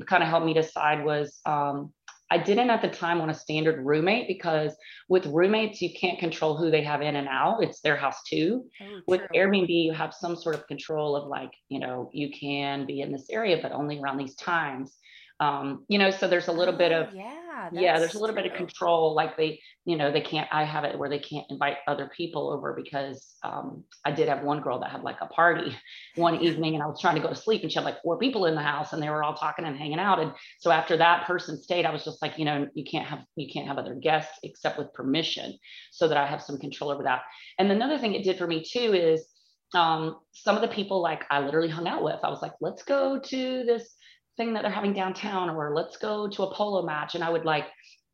kind 0.07 0.23
of 0.23 0.29
helped 0.29 0.45
me 0.45 0.53
decide 0.53 1.05
was 1.05 1.39
um, 1.45 1.93
I 2.31 2.37
didn't 2.37 2.69
at 2.69 2.81
the 2.81 2.87
time 2.87 3.19
want 3.19 3.29
a 3.29 3.35
standard 3.35 3.85
roommate 3.85 4.27
because 4.29 4.73
with 5.09 5.25
roommates, 5.25 5.81
you 5.81 5.93
can't 5.93 6.17
control 6.17 6.55
who 6.55 6.71
they 6.71 6.81
have 6.81 7.01
in 7.01 7.17
and 7.17 7.27
out. 7.27 7.61
It's 7.61 7.81
their 7.81 7.97
house 7.97 8.23
too. 8.25 8.63
Oh, 8.81 9.01
with 9.05 9.21
Airbnb, 9.35 9.67
you 9.67 9.91
have 9.91 10.13
some 10.13 10.37
sort 10.37 10.55
of 10.55 10.65
control 10.65 11.17
of 11.17 11.27
like, 11.27 11.51
you 11.67 11.79
know, 11.79 12.09
you 12.13 12.31
can 12.31 12.85
be 12.85 13.01
in 13.01 13.11
this 13.11 13.29
area, 13.29 13.59
but 13.61 13.73
only 13.73 13.99
around 13.99 14.17
these 14.17 14.35
times. 14.35 14.97
Um, 15.41 15.86
you 15.89 15.97
know, 15.97 16.12
so 16.12 16.27
there's 16.27 16.47
a 16.47 16.54
little 16.54 16.75
oh, 16.75 16.77
bit 16.77 16.93
of, 16.93 17.13
yeah 17.13 17.41
yeah 17.71 17.99
there's 17.99 18.15
a 18.15 18.19
little 18.19 18.36
true. 18.36 18.43
bit 18.43 18.51
of 18.51 18.58
control 18.58 19.13
like 19.13 19.38
they 19.38 19.60
you 19.86 19.95
know 19.95 20.12
they 20.12 20.21
can't 20.21 20.47
i 20.51 20.63
have 20.63 20.84
it 20.84 20.97
where 20.97 21.10
they 21.10 21.19
can't 21.19 21.45
invite 21.49 21.77
other 21.88 22.10
people 22.15 22.51
over 22.51 22.73
because 22.73 23.36
um, 23.43 23.84
i 24.06 24.12
did 24.12 24.27
have 24.27 24.43
one 24.43 24.62
girl 24.62 24.80
that 24.80 24.91
had 24.91 25.04
like 25.04 25.17
a 25.21 25.27
party 25.27 25.75
one 26.15 26.39
evening 26.41 26.73
and 26.73 26.84
i 26.84 26.88
was 26.88 26.99
trying 26.99 27.15
to 27.15 27.21
go 27.21 27.30
to 27.30 27.36
sleep 27.36 27.62
and 27.62 27.71
she 27.71 27.77
had 27.77 27.86
like 27.86 28.01
four 28.01 28.17
people 28.17 28.45
in 28.45 28.56
the 28.56 28.62
house 28.62 28.93
and 28.93 29.01
they 29.01 29.10
were 29.10 29.23
all 29.23 29.36
talking 29.36 29.65
and 29.65 29.77
hanging 29.77 29.99
out. 29.99 30.19
And 30.19 30.32
so 30.60 30.71
after 30.71 30.97
that 30.97 31.25
person 31.27 31.62
stayed 31.62 31.86
i 31.86 31.91
was 31.91 32.04
just 32.04 32.21
like 32.21 32.38
you 32.38 32.45
know 32.45 32.67
you 32.73 32.84
can't 32.84 33.08
have 33.08 33.19
you 33.36 33.51
can't 33.51 33.67
have 33.67 33.77
other 33.77 33.95
guests 33.95 34.34
except 34.43 34.77
with 34.77 34.93
permission 34.93 35.58
so 35.91 36.08
that 36.08 36.17
i 36.17 36.25
have 36.25 36.41
some 36.41 36.58
control 36.58 36.91
over 36.91 37.04
that. 37.04 37.21
And 37.60 37.71
another 37.71 37.97
thing 37.97 38.13
it 38.13 38.23
did 38.23 38.38
for 38.38 38.47
me 38.47 38.63
too 38.63 38.93
is 38.93 39.27
um, 39.73 40.17
some 40.34 40.56
of 40.56 40.62
the 40.62 40.67
people 40.67 41.01
like 41.01 41.23
i 41.30 41.39
literally 41.39 41.69
hung 41.69 41.88
out 41.88 42.04
with 42.04 42.19
i 42.23 42.30
was 42.30 42.41
like 42.41 42.54
let's 42.60 42.84
go 42.84 43.19
to 43.19 43.63
this 43.65 43.95
thing 44.37 44.53
that 44.53 44.63
they're 44.63 44.71
having 44.71 44.93
downtown 44.93 45.49
or 45.49 45.73
let's 45.75 45.97
go 45.97 46.27
to 46.29 46.43
a 46.43 46.53
polo 46.53 46.83
match. 46.85 47.15
And 47.15 47.23
i 47.23 47.29
would 47.29 47.45
like 47.45 47.65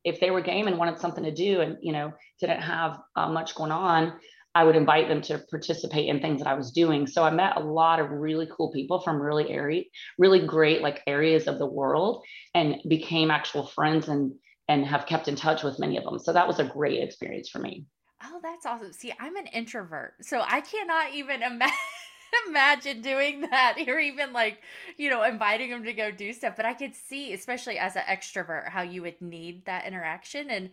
if 0.03 0.19
they 0.19 0.31
were 0.31 0.41
game 0.41 0.67
and 0.67 0.77
wanted 0.77 0.99
something 0.99 1.23
to 1.23 1.33
do 1.33 1.61
and 1.61 1.77
you 1.81 1.91
know 1.91 2.13
didn't 2.39 2.61
have 2.61 2.99
uh, 3.15 3.29
much 3.29 3.55
going 3.55 3.71
on 3.71 4.13
i 4.55 4.63
would 4.63 4.75
invite 4.75 5.07
them 5.07 5.21
to 5.21 5.37
participate 5.49 6.07
in 6.07 6.19
things 6.19 6.39
that 6.39 6.47
i 6.47 6.53
was 6.53 6.71
doing. 6.71 7.05
So 7.07 7.23
i 7.23 7.29
met 7.29 7.57
a 7.57 7.59
lot 7.59 7.99
of 7.99 8.11
really 8.11 8.47
cool 8.51 8.71
people 8.71 8.99
from 9.01 9.21
really 9.21 9.49
area 9.49 9.83
really 10.17 10.45
great 10.45 10.81
like 10.81 11.01
areas 11.07 11.47
of 11.47 11.59
the 11.59 11.65
world 11.65 12.23
and 12.53 12.77
became 12.87 13.31
actual 13.31 13.67
friends 13.67 14.07
and 14.07 14.33
and 14.69 14.85
have 14.85 15.05
kept 15.05 15.29
in 15.29 15.35
touch 15.37 15.63
with 15.63 15.79
many 15.79 15.95
of 15.95 16.03
them. 16.03 16.19
So 16.19 16.33
that 16.33 16.45
was 16.45 16.59
a 16.59 16.65
great 16.65 17.01
experience 17.01 17.47
for 17.47 17.59
me. 17.59 17.85
Oh 18.21 18.39
that's 18.41 18.65
awesome. 18.65 18.93
See 18.93 19.13
i'm 19.19 19.35
an 19.35 19.47
introvert 19.47 20.15
so 20.21 20.41
i 20.41 20.61
cannot 20.61 21.13
even 21.13 21.43
imagine 21.43 21.75
imagine 22.47 23.01
doing 23.01 23.41
that. 23.41 23.77
Or 23.87 23.99
even 23.99 24.33
like 24.33 24.61
you 24.97 25.09
know 25.09 25.23
inviting 25.23 25.69
them 25.69 25.83
to 25.83 25.93
go 25.93 26.11
do 26.11 26.33
stuff. 26.33 26.55
But 26.55 26.65
i 26.65 26.73
could 26.73 26.95
see 26.95 27.33
especially 27.33 27.77
as 27.77 27.95
an 27.95 28.03
extrovert 28.07 28.69
how 28.69 28.81
you 28.81 29.01
would 29.03 29.21
need 29.21 29.65
that 29.65 29.85
interaction. 29.85 30.49
And 30.49 30.69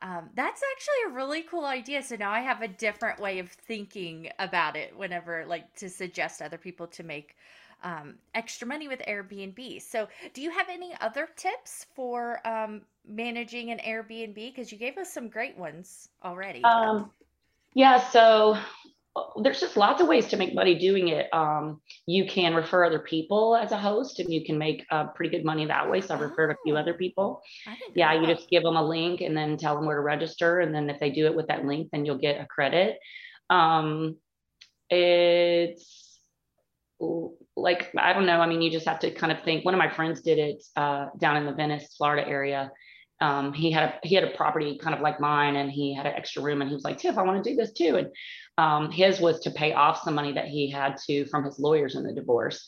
um, 0.00 0.30
that's 0.36 0.62
actually 0.72 1.10
a 1.12 1.14
really 1.16 1.42
cool 1.42 1.64
idea. 1.64 2.02
So 2.02 2.16
now 2.16 2.30
i 2.30 2.40
have 2.40 2.62
a 2.62 2.68
different 2.68 3.20
way 3.20 3.38
of 3.38 3.50
thinking 3.50 4.30
about 4.38 4.76
it 4.76 4.96
whenever 4.96 5.44
like 5.46 5.74
to 5.76 5.88
suggest 5.88 6.42
other 6.42 6.58
people 6.58 6.86
to 6.88 7.02
make 7.02 7.36
um, 7.82 8.14
extra 8.34 8.66
money 8.66 8.88
with 8.88 9.00
airbnb. 9.00 9.82
So 9.82 10.08
do 10.34 10.42
you 10.42 10.50
have 10.50 10.66
any 10.68 10.94
other 11.00 11.28
tips 11.36 11.86
for 11.94 12.46
um, 12.46 12.82
managing 13.06 13.70
an 13.70 13.78
airbnb? 13.78 14.34
Because 14.34 14.72
you 14.72 14.78
gave 14.78 14.98
us 14.98 15.12
some 15.12 15.28
great 15.28 15.56
ones 15.56 16.08
already. 16.24 16.62
Um, 16.64 17.10
yeah 17.74 17.98
so 17.98 18.58
there's 19.42 19.60
just 19.60 19.76
lots 19.76 20.00
of 20.00 20.08
ways 20.08 20.28
to 20.28 20.36
make 20.36 20.54
money 20.54 20.78
doing 20.78 21.08
it. 21.08 21.32
Um, 21.32 21.80
you 22.06 22.26
can 22.26 22.54
refer 22.54 22.84
other 22.84 22.98
people 22.98 23.56
as 23.56 23.72
a 23.72 23.78
host, 23.78 24.20
and 24.20 24.32
you 24.32 24.44
can 24.44 24.58
make 24.58 24.84
uh, 24.90 25.08
pretty 25.08 25.36
good 25.36 25.44
money 25.44 25.66
that 25.66 25.90
way. 25.90 26.00
So 26.00 26.14
I've 26.14 26.20
referred 26.20 26.50
a 26.50 26.56
few 26.64 26.76
other 26.76 26.94
oh, 26.94 26.98
people. 26.98 27.42
Yeah, 27.94 28.12
you 28.12 28.26
just 28.26 28.48
give 28.50 28.62
them 28.62 28.76
a 28.76 28.86
link 28.86 29.20
and 29.20 29.36
then 29.36 29.56
tell 29.56 29.74
them 29.74 29.86
where 29.86 29.96
to 29.96 30.02
register, 30.02 30.60
and 30.60 30.74
then 30.74 30.90
if 30.90 31.00
they 31.00 31.10
do 31.10 31.26
it 31.26 31.34
with 31.34 31.48
that 31.48 31.64
link, 31.64 31.88
then 31.92 32.04
you'll 32.04 32.18
get 32.18 32.40
a 32.40 32.46
credit. 32.46 32.98
Um, 33.50 34.16
it's 34.90 36.20
like 37.56 37.92
I 37.96 38.12
don't 38.12 38.26
know. 38.26 38.40
I 38.40 38.46
mean, 38.46 38.62
you 38.62 38.70
just 38.70 38.86
have 38.86 39.00
to 39.00 39.10
kind 39.10 39.32
of 39.32 39.42
think. 39.42 39.64
One 39.64 39.74
of 39.74 39.78
my 39.78 39.90
friends 39.90 40.20
did 40.22 40.38
it 40.38 40.62
uh, 40.76 41.06
down 41.18 41.36
in 41.36 41.46
the 41.46 41.52
Venice, 41.52 41.94
Florida 41.96 42.26
area. 42.26 42.70
Um, 43.20 43.52
he 43.52 43.70
had 43.70 43.82
a 43.82 44.06
he 44.06 44.14
had 44.14 44.24
a 44.24 44.36
property 44.36 44.78
kind 44.78 44.94
of 44.94 45.00
like 45.00 45.20
mine, 45.20 45.56
and 45.56 45.70
he 45.70 45.94
had 45.94 46.06
an 46.06 46.14
extra 46.14 46.42
room, 46.42 46.60
and 46.60 46.68
he 46.68 46.74
was 46.74 46.84
like, 46.84 46.98
"Tiff, 46.98 47.18
I 47.18 47.22
want 47.22 47.42
to 47.42 47.50
do 47.50 47.56
this 47.56 47.72
too." 47.72 47.96
And 47.96 48.08
um, 48.58 48.90
his 48.90 49.20
was 49.20 49.40
to 49.40 49.50
pay 49.50 49.72
off 49.72 50.02
some 50.02 50.14
money 50.14 50.32
that 50.32 50.46
he 50.46 50.70
had 50.70 50.96
to 51.08 51.24
from 51.26 51.44
his 51.44 51.58
lawyers 51.58 51.96
in 51.96 52.04
the 52.04 52.12
divorce, 52.12 52.66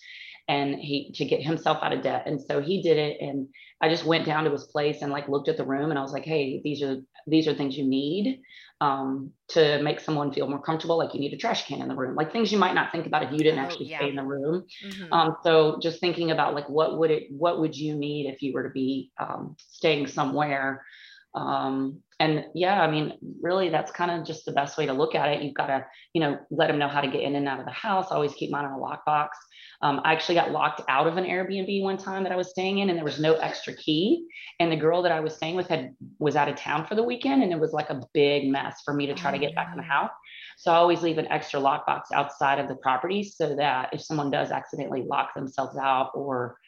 and 0.50 0.74
he 0.74 1.12
to 1.14 1.24
get 1.24 1.42
himself 1.42 1.78
out 1.80 1.92
of 1.92 2.02
debt. 2.02 2.24
And 2.26 2.42
so 2.42 2.60
he 2.60 2.82
did 2.82 2.98
it, 2.98 3.18
and 3.20 3.46
I 3.80 3.88
just 3.88 4.04
went 4.04 4.26
down 4.26 4.44
to 4.44 4.50
his 4.50 4.64
place 4.64 5.00
and 5.00 5.12
like 5.12 5.28
looked 5.28 5.48
at 5.48 5.56
the 5.56 5.64
room, 5.64 5.90
and 5.90 5.98
I 5.98 6.02
was 6.02 6.12
like, 6.12 6.24
"Hey, 6.24 6.60
these 6.64 6.82
are 6.82 6.96
these 7.28 7.46
are 7.46 7.54
things 7.54 7.78
you 7.78 7.86
need 7.86 8.40
um, 8.80 9.30
to 9.48 9.80
make 9.82 10.00
someone 10.00 10.32
feel 10.32 10.48
more 10.48 10.60
comfortable. 10.60 10.98
Like 10.98 11.14
you 11.14 11.20
need 11.20 11.32
a 11.32 11.36
trash 11.36 11.66
can 11.66 11.80
in 11.80 11.88
the 11.88 11.94
room, 11.94 12.16
like 12.16 12.32
things 12.32 12.50
you 12.50 12.58
might 12.58 12.74
not 12.74 12.90
think 12.90 13.06
about 13.06 13.22
if 13.22 13.30
you 13.30 13.38
didn't 13.38 13.60
oh, 13.60 13.62
actually 13.62 13.86
yeah. 13.86 13.98
stay 13.98 14.08
in 14.08 14.16
the 14.16 14.24
room. 14.24 14.66
Mm-hmm. 14.84 15.12
Um, 15.12 15.36
so 15.44 15.78
just 15.80 16.00
thinking 16.00 16.32
about 16.32 16.54
like 16.54 16.68
what 16.68 16.98
would 16.98 17.12
it, 17.12 17.28
what 17.30 17.60
would 17.60 17.76
you 17.76 17.94
need 17.94 18.26
if 18.26 18.42
you 18.42 18.52
were 18.52 18.64
to 18.64 18.70
be 18.70 19.12
um, 19.20 19.56
staying 19.58 20.08
somewhere? 20.08 20.84
Um, 21.34 22.00
and 22.20 22.44
yeah, 22.54 22.82
I 22.82 22.90
mean, 22.90 23.14
really, 23.40 23.70
that's 23.70 23.90
kind 23.90 24.10
of 24.10 24.26
just 24.26 24.44
the 24.44 24.52
best 24.52 24.76
way 24.76 24.84
to 24.84 24.92
look 24.92 25.14
at 25.14 25.30
it. 25.30 25.42
You've 25.42 25.54
got 25.54 25.68
to, 25.68 25.86
you 26.12 26.20
know, 26.20 26.38
let 26.50 26.66
them 26.66 26.78
know 26.78 26.86
how 26.86 27.00
to 27.00 27.08
get 27.08 27.22
in 27.22 27.34
and 27.34 27.48
out 27.48 27.60
of 27.60 27.64
the 27.64 27.72
house. 27.72 28.08
Always 28.10 28.34
keep 28.34 28.50
mine 28.50 28.66
in 28.66 28.72
a 28.72 28.76
lockbox. 28.76 29.28
Um, 29.80 30.02
I 30.04 30.12
actually 30.12 30.34
got 30.34 30.50
locked 30.50 30.82
out 30.86 31.06
of 31.06 31.16
an 31.16 31.24
Airbnb 31.24 31.82
one 31.82 31.96
time 31.96 32.22
that 32.24 32.32
I 32.32 32.36
was 32.36 32.50
staying 32.50 32.80
in, 32.80 32.90
and 32.90 32.98
there 32.98 33.06
was 33.06 33.18
no 33.18 33.36
extra 33.36 33.72
key. 33.72 34.26
And 34.60 34.70
the 34.70 34.76
girl 34.76 35.00
that 35.00 35.12
I 35.12 35.20
was 35.20 35.34
staying 35.34 35.56
with 35.56 35.68
had 35.68 35.94
was 36.18 36.36
out 36.36 36.50
of 36.50 36.56
town 36.56 36.86
for 36.86 36.94
the 36.94 37.02
weekend, 37.02 37.42
and 37.42 37.52
it 37.52 37.58
was 37.58 37.72
like 37.72 37.88
a 37.88 38.02
big 38.12 38.48
mess 38.48 38.82
for 38.84 38.92
me 38.92 39.06
to 39.06 39.14
try 39.14 39.30
to 39.30 39.38
get 39.38 39.54
back 39.54 39.70
in 39.72 39.78
the 39.78 39.84
oh, 39.84 39.90
house. 39.90 40.10
So 40.58 40.72
I 40.72 40.76
always 40.76 41.00
leave 41.00 41.16
an 41.16 41.26
extra 41.28 41.58
lockbox 41.58 42.12
outside 42.12 42.58
of 42.58 42.68
the 42.68 42.76
property 42.76 43.22
so 43.22 43.56
that 43.56 43.94
if 43.94 44.02
someone 44.02 44.30
does 44.30 44.50
accidentally 44.50 45.04
lock 45.08 45.32
themselves 45.34 45.78
out 45.78 46.10
or 46.14 46.58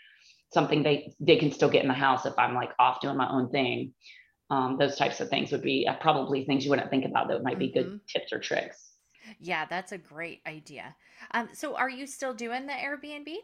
something, 0.55 0.83
they 0.83 1.13
they 1.21 1.37
can 1.37 1.53
still 1.53 1.69
get 1.69 1.83
in 1.83 1.89
the 1.89 1.95
house 1.95 2.25
if 2.25 2.33
I'm 2.39 2.55
like 2.55 2.71
off 2.79 3.03
doing 3.03 3.19
my 3.19 3.31
own 3.31 3.51
thing. 3.51 3.93
Um, 4.53 4.77
those 4.79 4.97
types 4.97 5.19
of 5.21 5.31
things 5.31 5.51
would 5.51 5.63
be 5.63 5.87
uh, 5.89 5.95
probably 5.95 6.45
things 6.45 6.63
you 6.63 6.69
wouldn't 6.69 6.91
think 6.91 7.07
about 7.07 7.27
that 7.29 7.43
might 7.43 7.59
be 7.59 7.69
mm-hmm. 7.69 7.89
good 7.89 8.01
tips 8.07 8.35
or 8.35 8.39
tricks. 8.39 8.91
Yeah, 9.41 9.65
that's 9.65 9.93
a 9.93 9.99
great 9.99 10.43
idea. 10.47 10.95
Um, 11.31 11.49
so 11.55 11.75
are 11.75 11.89
you 11.89 12.07
still 12.07 12.35
doing 12.35 12.67
the 12.67 12.75
Airbnb? 12.75 13.35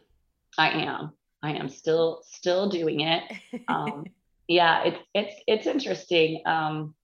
I 0.59 0.69
am. 0.71 1.13
I 1.43 1.53
am 1.53 1.71
still 1.71 2.23
still 2.27 2.69
doing 2.69 3.01
it. 3.01 3.23
Um, 3.69 4.05
yeah, 4.49 4.83
it's 4.85 4.99
it's 5.15 5.35
it's 5.47 5.67
interesting. 5.67 6.43
Um, 6.45 6.95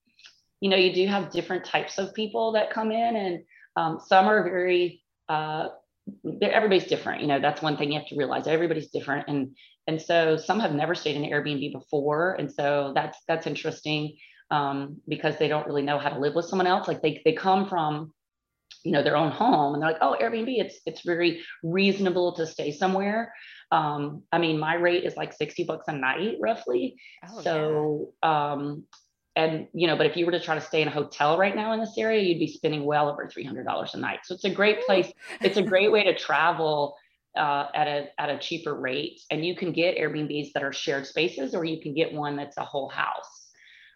you 0.61 0.69
know, 0.69 0.77
you 0.77 0.93
do 0.93 1.07
have 1.07 1.31
different 1.31 1.65
types 1.65 1.97
of 1.97 2.13
people 2.13 2.51
that 2.51 2.69
come 2.69 2.91
in, 2.91 3.15
and 3.15 3.43
um, 3.75 3.99
some 4.05 4.27
are 4.27 4.43
very. 4.43 5.01
Uh, 5.27 5.69
everybody's 6.43 6.85
different. 6.85 7.21
You 7.21 7.27
know, 7.27 7.39
that's 7.39 7.63
one 7.63 7.75
thing 7.75 7.91
you 7.91 7.99
have 7.99 8.07
to 8.09 8.15
realize. 8.17 8.45
Everybody's 8.45 8.91
different, 8.91 9.27
and 9.27 9.55
and 9.87 10.01
so 10.01 10.37
some 10.37 10.59
have 10.59 10.73
never 10.73 10.95
stayed 10.95 11.15
in 11.15 11.23
an 11.23 11.31
Airbnb 11.31 11.71
before, 11.71 12.33
and 12.33 12.51
so 12.51 12.91
that's 12.95 13.17
that's 13.27 13.47
interesting 13.47 14.17
um, 14.51 14.97
because 15.07 15.37
they 15.37 15.47
don't 15.47 15.67
really 15.67 15.81
know 15.81 15.99
how 15.99 16.09
to 16.09 16.19
live 16.19 16.35
with 16.35 16.45
someone 16.45 16.67
else. 16.67 16.87
Like 16.87 17.01
they 17.01 17.21
they 17.25 17.33
come 17.33 17.67
from 17.67 18.13
you 18.83 18.91
know 18.91 19.03
their 19.03 19.17
own 19.17 19.31
home 19.31 19.73
and 19.73 19.81
they're 19.81 19.91
like 19.91 20.01
oh 20.01 20.15
airbnb 20.21 20.47
it's 20.47 20.79
it's 20.85 21.01
very 21.01 21.41
reasonable 21.63 22.35
to 22.35 22.45
stay 22.45 22.71
somewhere. 22.71 23.33
Um 23.71 24.23
i 24.31 24.37
mean 24.37 24.59
my 24.59 24.75
rate 24.75 25.03
is 25.03 25.17
like 25.17 25.33
60 25.33 25.63
bucks 25.65 25.87
a 25.87 25.93
night 25.93 26.37
roughly. 26.39 26.95
Oh, 27.27 27.41
so 27.41 28.13
yeah. 28.23 28.51
um 28.51 28.83
and 29.35 29.67
you 29.73 29.87
know 29.87 29.97
but 29.97 30.05
if 30.05 30.15
you 30.15 30.25
were 30.25 30.31
to 30.31 30.39
try 30.39 30.55
to 30.55 30.61
stay 30.61 30.81
in 30.81 30.87
a 30.87 30.91
hotel 30.91 31.37
right 31.37 31.55
now 31.55 31.73
in 31.73 31.79
this 31.79 31.97
area 31.97 32.21
you'd 32.21 32.39
be 32.39 32.47
spending 32.47 32.85
well 32.85 33.09
over 33.09 33.27
$300 33.27 33.93
a 33.93 33.97
night. 33.97 34.19
So 34.23 34.35
it's 34.35 34.45
a 34.45 34.49
great 34.49 34.85
place. 34.85 35.11
It's 35.41 35.57
a 35.57 35.63
great 35.63 35.91
way 35.91 36.03
to 36.03 36.15
travel 36.15 36.95
uh, 37.37 37.67
at 37.73 37.87
a 37.87 38.21
at 38.21 38.29
a 38.29 38.37
cheaper 38.37 38.73
rate 38.73 39.21
and 39.31 39.45
you 39.45 39.55
can 39.55 39.71
get 39.71 39.97
airbnbs 39.97 40.53
that 40.53 40.63
are 40.63 40.73
shared 40.73 41.05
spaces 41.05 41.53
or 41.55 41.65
you 41.65 41.81
can 41.81 41.93
get 41.93 42.13
one 42.13 42.35
that's 42.35 42.57
a 42.57 42.63
whole 42.63 42.89
house 42.89 43.49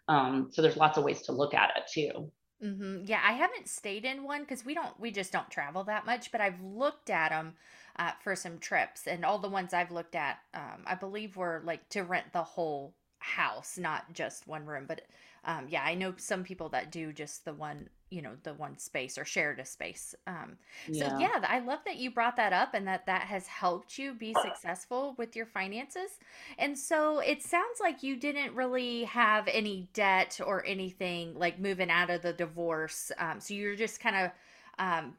um, 0.08 0.48
so 0.52 0.62
there's 0.62 0.76
lots 0.76 0.98
of 0.98 1.04
ways 1.04 1.22
to 1.22 1.32
look 1.32 1.54
at 1.54 1.70
it 1.76 1.84
too 1.92 2.30
Mm-hmm. 2.62 3.04
Yeah, 3.06 3.20
I 3.24 3.32
haven't 3.32 3.68
stayed 3.68 4.04
in 4.04 4.22
one 4.22 4.40
because 4.42 4.64
we 4.64 4.74
don't, 4.74 4.98
we 5.00 5.10
just 5.10 5.32
don't 5.32 5.50
travel 5.50 5.84
that 5.84 6.04
much. 6.04 6.30
But 6.30 6.42
I've 6.42 6.60
looked 6.60 7.08
at 7.08 7.30
them 7.30 7.54
uh, 7.96 8.12
for 8.22 8.36
some 8.36 8.58
trips, 8.58 9.06
and 9.06 9.24
all 9.24 9.38
the 9.38 9.48
ones 9.48 9.72
I've 9.72 9.90
looked 9.90 10.14
at, 10.14 10.38
um, 10.52 10.82
I 10.86 10.94
believe 10.94 11.36
were 11.36 11.62
like 11.64 11.88
to 11.90 12.02
rent 12.02 12.32
the 12.32 12.42
whole 12.42 12.94
house, 13.18 13.78
not 13.78 14.12
just 14.12 14.46
one 14.46 14.66
room. 14.66 14.84
But 14.86 15.02
um, 15.44 15.66
yeah, 15.68 15.82
I 15.82 15.94
know 15.94 16.14
some 16.18 16.44
people 16.44 16.68
that 16.70 16.92
do 16.92 17.12
just 17.12 17.46
the 17.46 17.54
one, 17.54 17.88
you 18.10 18.22
know, 18.22 18.32
the 18.42 18.54
one 18.54 18.76
space 18.76 19.16
or 19.16 19.24
shared 19.24 19.60
a 19.60 19.64
space. 19.64 20.14
Um, 20.26 20.56
so 20.86 21.04
yeah. 21.04 21.18
yeah, 21.18 21.44
I 21.48 21.60
love 21.60 21.78
that 21.86 21.96
you 21.96 22.10
brought 22.10 22.36
that 22.36 22.52
up 22.52 22.74
and 22.74 22.86
that 22.88 23.06
that 23.06 23.22
has 23.22 23.46
helped 23.46 23.98
you 23.98 24.14
be 24.14 24.34
successful 24.42 25.14
with 25.16 25.36
your 25.36 25.46
finances. 25.46 26.10
And 26.58 26.76
so 26.76 27.20
it 27.20 27.42
sounds 27.42 27.78
like 27.80 28.02
you 28.02 28.16
didn't 28.16 28.54
really 28.54 29.04
have 29.04 29.48
any 29.48 29.88
debt 29.94 30.40
or 30.44 30.64
anything 30.66 31.34
like 31.38 31.60
moving 31.60 31.90
out 31.90 32.10
of 32.10 32.22
the 32.22 32.32
divorce. 32.32 33.12
Um, 33.16 33.40
so 33.40 33.54
you're 33.54 33.76
just 33.76 34.00
kind 34.00 34.16
of 34.16 34.30
um, 34.78 35.14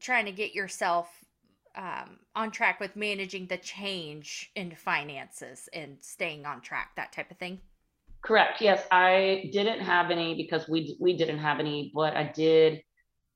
trying 0.00 0.24
to 0.24 0.32
get 0.32 0.54
yourself 0.54 1.08
um, 1.76 2.18
on 2.34 2.50
track 2.50 2.80
with 2.80 2.96
managing 2.96 3.46
the 3.46 3.58
change 3.58 4.50
in 4.54 4.74
finances 4.74 5.68
and 5.72 5.98
staying 6.00 6.46
on 6.46 6.60
track, 6.60 6.92
that 6.96 7.12
type 7.12 7.30
of 7.30 7.36
thing. 7.36 7.60
Correct. 8.22 8.60
Yes, 8.60 8.84
I 8.90 9.48
didn't 9.52 9.80
have 9.80 10.10
any 10.10 10.34
because 10.34 10.68
we 10.68 10.96
we 11.00 11.16
didn't 11.16 11.38
have 11.38 11.60
any, 11.60 11.92
but 11.94 12.16
I 12.16 12.30
did. 12.34 12.82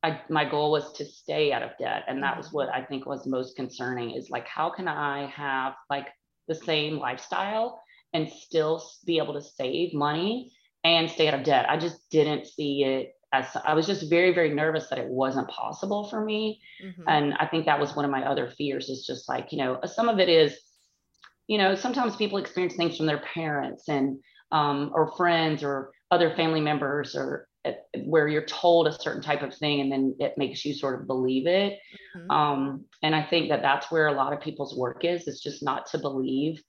I 0.03 0.21
my 0.29 0.45
goal 0.49 0.73
was 0.73 0.93
to 0.95 1.05
stay 1.05 1.53
out 1.53 1.63
of 1.63 1.71
debt, 1.79 2.05
and 2.09 2.23
that 2.23 2.37
was 2.37 2.53
what 2.53 2.69
I 2.69 2.85
think 2.85 3.07
was 3.07 3.27
most 3.27 3.55
concerning. 3.57 4.11
Is 4.13 4.31
like 4.31 4.47
how 4.49 4.71
can 4.71 4.89
I 4.89 5.27
have 5.27 5.75
like 5.89 6.09
the 6.49 6.55
same 6.55 6.99
lifestyle 6.99 7.81
and 8.13 8.29
still 8.29 8.85
be 9.07 9.19
able 9.19 9.35
to 9.35 9.41
save 9.41 9.95
money 9.95 10.53
and 10.83 11.09
stay 11.09 11.29
out 11.29 11.35
of 11.35 11.45
debt? 11.45 11.71
I 11.71 11.77
just 11.79 12.11
didn't 12.11 12.47
see 12.47 12.83
it 12.83 13.15
as 13.33 13.47
I 13.65 13.75
was 13.75 13.87
just 13.87 14.11
very 14.11 14.35
very 14.35 14.53
nervous 14.53 14.89
that 14.89 14.99
it 14.99 15.09
wasn't 15.09 15.49
possible 15.49 16.09
for 16.09 16.25
me, 16.25 16.61
mm-hmm. 16.85 17.03
and 17.07 17.35
I 17.35 17.47
think 17.47 17.67
that 17.67 17.81
was 17.81 17.95
one 17.95 18.05
of 18.05 18.11
my 18.11 18.25
other 18.25 18.49
fears. 18.49 18.89
Is 18.89 19.07
just 19.07 19.29
like 19.29 19.53
you 19.53 19.59
know 19.59 19.79
some 19.87 20.09
of 20.09 20.19
it 20.19 20.29
is, 20.29 20.59
you 21.47 21.57
know 21.57 21.77
sometimes 21.77 22.17
people 22.17 22.39
experience 22.39 22.75
things 22.75 22.97
from 22.97 23.07
their 23.07 23.23
parents 23.33 23.89
and 23.89 24.19
um, 24.53 24.93
or 24.95 25.13
friends 25.17 25.65
or 25.65 25.93
other 26.11 26.35
family 26.37 26.61
members 26.61 27.17
or 27.17 27.49
uh, 27.65 27.73
where 28.05 28.29
you're 28.29 28.47
told 28.47 28.87
a 28.87 28.93
certain 28.93 29.23
type 29.23 29.43
of 29.43 29.55
thing 29.55 29.81
and 29.81 29.91
then 29.91 30.15
it 30.19 30.35
makes 30.37 30.65
you 30.65 30.75
sort 30.75 31.01
of 31.01 31.07
believe 31.07 31.47
it. 31.47 31.79
Mm-hmm. 32.17 32.31
um, 32.31 32.85
and 33.03 33.15
i 33.15 33.23
think 33.23 33.49
that 33.49 33.63
that's 33.63 33.91
where 33.91 34.09
a 34.09 34.13
lot 34.13 34.33
of 34.33 34.41
people's 34.41 34.77
work 34.77 35.05
is 35.05 35.27
it's 35.27 35.43
just 35.43 35.63
not 35.63 35.87
to 35.87 35.99
believe 35.99 36.63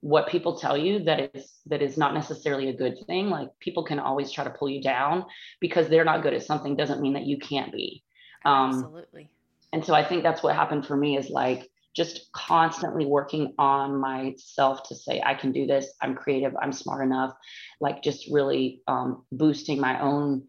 what 0.00 0.28
people 0.28 0.58
tell 0.58 0.76
you 0.76 1.04
that 1.04 1.34
is 1.34 1.58
that 1.66 1.82
is 1.82 1.96
not 1.96 2.14
necessarily 2.14 2.68
a 2.68 2.76
good 2.76 2.96
thing. 3.06 3.30
Like 3.30 3.48
people 3.58 3.84
can 3.84 3.98
always 3.98 4.30
try 4.30 4.44
to 4.44 4.50
pull 4.50 4.68
you 4.68 4.80
down 4.80 5.24
because 5.60 5.88
they're 5.88 6.04
not 6.04 6.22
good 6.22 6.34
at 6.34 6.44
something 6.44 6.76
doesn't 6.76 7.00
mean 7.00 7.14
that 7.14 7.26
you 7.26 7.38
can't 7.38 7.72
be. 7.72 8.04
Um, 8.44 8.70
absolutely. 8.70 9.30
and 9.72 9.84
so 9.84 9.94
i 9.94 10.04
think 10.04 10.22
that's 10.22 10.44
what 10.44 10.54
happened 10.54 10.86
for 10.86 10.96
me 10.96 11.18
is 11.18 11.28
like 11.28 11.68
just 11.98 12.30
constantly 12.32 13.04
working 13.04 13.52
on 13.58 14.00
myself 14.00 14.88
to 14.88 14.94
say 14.94 15.20
i 15.26 15.34
can 15.34 15.50
do 15.50 15.66
this. 15.66 15.92
I'm 16.00 16.14
creative. 16.14 16.54
I'm 16.62 16.72
smart 16.72 17.04
enough. 17.04 17.32
Like 17.80 18.02
just 18.02 18.30
really 18.30 18.82
um, 18.86 19.24
boosting 19.32 19.80
my 19.80 20.00
own 20.00 20.44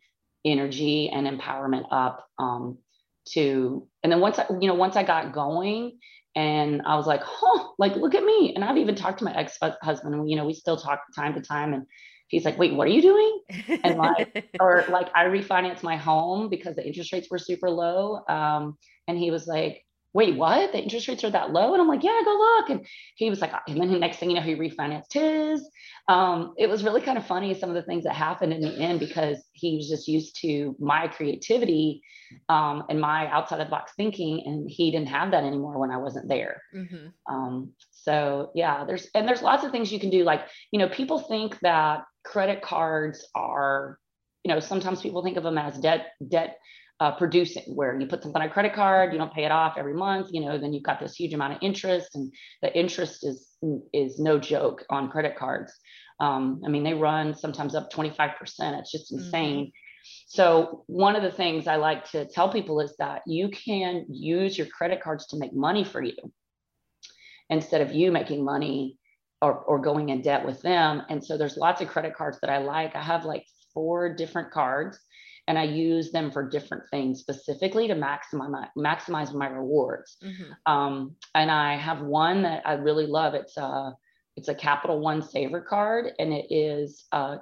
energy 0.45 1.09
and 1.09 1.27
empowerment 1.27 1.85
up 1.91 2.25
um, 2.37 2.77
to 3.29 3.87
and 4.03 4.11
then 4.11 4.21
once 4.21 4.39
i 4.39 4.45
you 4.61 4.67
know 4.67 4.75
once 4.75 4.95
i 4.95 5.03
got 5.03 5.33
going 5.33 5.99
and 6.35 6.81
i 6.85 6.95
was 6.95 7.05
like 7.05 7.21
huh 7.23 7.67
like 7.77 7.95
look 7.95 8.15
at 8.15 8.23
me. 8.23 8.53
And 8.55 8.63
i've 8.63 8.77
even 8.77 8.95
talked 8.95 9.19
to 9.19 9.25
my 9.25 9.35
ex-husband 9.35 10.29
you 10.29 10.37
know 10.37 10.45
we 10.45 10.53
still 10.53 10.77
talk 10.77 11.01
time 11.15 11.33
to 11.33 11.41
time 11.41 11.73
and 11.73 11.85
he's 12.27 12.45
like 12.45 12.57
wait 12.57 12.73
what 12.73 12.87
are 12.87 12.91
you 12.91 13.01
doing? 13.01 13.41
And 13.83 13.97
like 13.97 14.49
or 14.59 14.85
like 14.89 15.09
i 15.15 15.25
refinanced 15.25 15.83
my 15.83 15.97
home 15.97 16.49
because 16.49 16.75
the 16.75 16.85
interest 16.85 17.11
rates 17.11 17.29
were 17.29 17.39
super 17.39 17.69
low 17.69 18.23
um, 18.29 18.77
and 19.07 19.17
he 19.17 19.31
was 19.31 19.45
like 19.47 19.83
wait, 20.13 20.35
what? 20.35 20.71
The 20.71 20.81
interest 20.81 21.07
rates 21.07 21.23
are 21.23 21.29
that 21.29 21.51
low? 21.51 21.73
And 21.73 21.81
I'm 21.81 21.87
like, 21.87 22.03
yeah, 22.03 22.19
go 22.25 22.31
look. 22.31 22.69
And 22.69 22.85
he 23.15 23.29
was 23.29 23.41
like, 23.41 23.51
and 23.67 23.79
then 23.79 23.91
the 23.91 23.99
next 23.99 24.17
thing 24.17 24.31
you 24.31 24.35
know, 24.35 24.41
he 24.41 24.55
refinanced 24.55 25.13
his. 25.13 25.67
Um, 26.07 26.53
it 26.57 26.67
was 26.67 26.83
really 26.83 27.01
kind 27.01 27.17
of 27.17 27.27
funny 27.27 27.53
some 27.53 27.69
of 27.69 27.75
the 27.75 27.83
things 27.83 28.03
that 28.05 28.15
happened 28.15 28.53
in 28.53 28.61
the 28.61 28.73
end 28.73 28.99
because 28.99 29.37
he 29.53 29.75
was 29.75 29.87
just 29.87 30.07
used 30.07 30.39
to 30.41 30.75
my 30.79 31.07
creativity 31.07 32.01
um, 32.47 32.83
and 32.89 32.99
my 32.99 33.27
outside 33.27 33.59
of 33.59 33.67
the 33.67 33.71
box 33.71 33.91
thinking, 33.95 34.43
and 34.45 34.69
he 34.69 34.91
didn't 34.91 35.09
have 35.09 35.31
that 35.31 35.43
anymore 35.43 35.77
when 35.79 35.91
I 35.91 35.97
wasn't 35.97 36.27
there. 36.27 36.61
Mm-hmm. 36.75 37.33
Um, 37.33 37.73
so 37.91 38.51
yeah, 38.55 38.85
there's 38.85 39.07
and 39.13 39.27
there's 39.27 39.41
lots 39.41 39.63
of 39.63 39.71
things 39.71 39.91
you 39.91 39.99
can 39.99 40.09
do. 40.09 40.23
Like 40.23 40.41
you 40.71 40.79
know, 40.79 40.89
people 40.89 41.19
think 41.19 41.59
that 41.59 42.03
credit 42.23 42.61
cards 42.61 43.27
are, 43.35 43.97
you 44.43 44.53
know, 44.53 44.59
sometimes 44.59 45.01
people 45.01 45.23
think 45.23 45.37
of 45.37 45.43
them 45.43 45.57
as 45.57 45.77
debt 45.77 46.07
debt 46.27 46.57
uh, 46.99 47.11
producing 47.11 47.63
where 47.75 47.97
you 47.99 48.07
put 48.07 48.21
something 48.21 48.41
on 48.41 48.47
a 48.47 48.51
credit 48.51 48.73
card, 48.73 49.13
you 49.13 49.19
don't 49.19 49.33
pay 49.33 49.45
it 49.45 49.51
off 49.51 49.75
every 49.77 49.93
month, 49.93 50.27
you 50.31 50.41
know, 50.41 50.57
then 50.57 50.73
you've 50.73 50.83
got 50.83 50.99
this 50.99 51.15
huge 51.15 51.33
amount 51.33 51.53
of 51.53 51.59
interest 51.61 52.15
and 52.15 52.33
the 52.61 52.77
interest 52.77 53.25
is, 53.25 53.55
is 53.93 54.19
no 54.19 54.37
joke 54.37 54.85
on 54.89 55.09
credit 55.09 55.37
cards. 55.37 55.73
Um, 56.19 56.61
I 56.65 56.69
mean, 56.69 56.83
they 56.83 56.93
run 56.93 57.33
sometimes 57.35 57.75
up 57.75 57.91
25%. 57.91 58.33
It's 58.79 58.91
just 58.91 59.13
insane. 59.13 59.71
So, 60.27 60.83
one 60.87 61.15
of 61.15 61.23
the 61.23 61.31
things 61.31 61.67
I 61.67 61.75
like 61.77 62.09
to 62.11 62.25
tell 62.25 62.51
people 62.51 62.81
is 62.81 62.95
that 62.99 63.21
you 63.25 63.49
can 63.49 64.05
use 64.09 64.57
your 64.57 64.67
credit 64.67 65.01
cards 65.01 65.27
to 65.27 65.37
make 65.37 65.53
money 65.53 65.83
for 65.83 66.01
you 66.01 66.15
instead 67.49 67.81
of 67.81 67.93
you 67.93 68.11
making 68.11 68.43
money 68.43 68.97
or, 69.41 69.53
or 69.53 69.79
going 69.79 70.09
in 70.09 70.21
debt 70.21 70.45
with 70.45 70.61
them. 70.61 71.03
And 71.09 71.23
so, 71.23 71.37
there's 71.37 71.57
lots 71.57 71.81
of 71.81 71.89
credit 71.89 72.15
cards 72.15 72.39
that 72.41 72.49
I 72.49 72.59
like. 72.59 72.95
I 72.95 73.01
have 73.01 73.25
like 73.25 73.45
four 73.73 74.13
different 74.13 74.51
cards 74.51 74.99
and 75.49 75.57
I 75.57 75.63
use 75.63 76.11
them 76.11 76.29
for 76.29 76.47
different 76.47 76.83
things 76.91 77.19
specifically 77.19 77.87
to 77.87 77.95
maximize 77.95 78.51
my, 78.51 78.67
maximize 78.77 79.33
my 79.33 79.47
rewards. 79.47 80.17
Mm-hmm. 80.23 80.71
Um, 80.71 81.15
and 81.33 81.49
I 81.49 81.75
have 81.75 82.01
one 82.01 82.43
that 82.43 82.61
I 82.65 82.73
really 82.73 83.07
love. 83.07 83.33
It's 83.33 83.57
a 83.57 83.97
it's 84.37 84.47
a 84.47 84.53
Capital 84.53 84.99
One 84.99 85.23
Savor 85.23 85.59
card, 85.59 86.11
and 86.19 86.31
it 86.31 86.45
is 86.51 87.05
uh, 87.11 87.37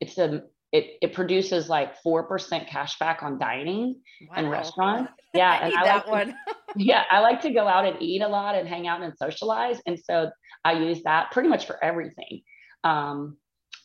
it's 0.00 0.18
a 0.18 0.42
it, 0.70 0.98
it 1.00 1.14
produces 1.14 1.70
like 1.70 1.96
four 2.02 2.24
percent 2.24 2.68
cash 2.68 2.98
back 2.98 3.22
on 3.22 3.38
dining 3.38 4.02
wow. 4.28 4.34
and 4.36 4.50
restaurants. 4.50 5.12
Yeah, 5.32 5.58
and 5.64 5.74
I 5.74 5.84
that 5.84 5.94
like 5.94 6.04
to, 6.04 6.10
one. 6.10 6.34
yeah, 6.76 7.04
I 7.10 7.20
like 7.20 7.40
to 7.40 7.50
go 7.50 7.66
out 7.66 7.86
and 7.86 7.96
eat 8.02 8.20
a 8.20 8.28
lot 8.28 8.54
and 8.54 8.68
hang 8.68 8.86
out 8.86 9.00
and 9.00 9.14
socialize, 9.16 9.80
and 9.86 9.98
so 9.98 10.30
I 10.62 10.74
use 10.74 11.02
that 11.04 11.30
pretty 11.30 11.48
much 11.48 11.66
for 11.66 11.82
everything. 11.82 12.42
Um, 12.84 13.38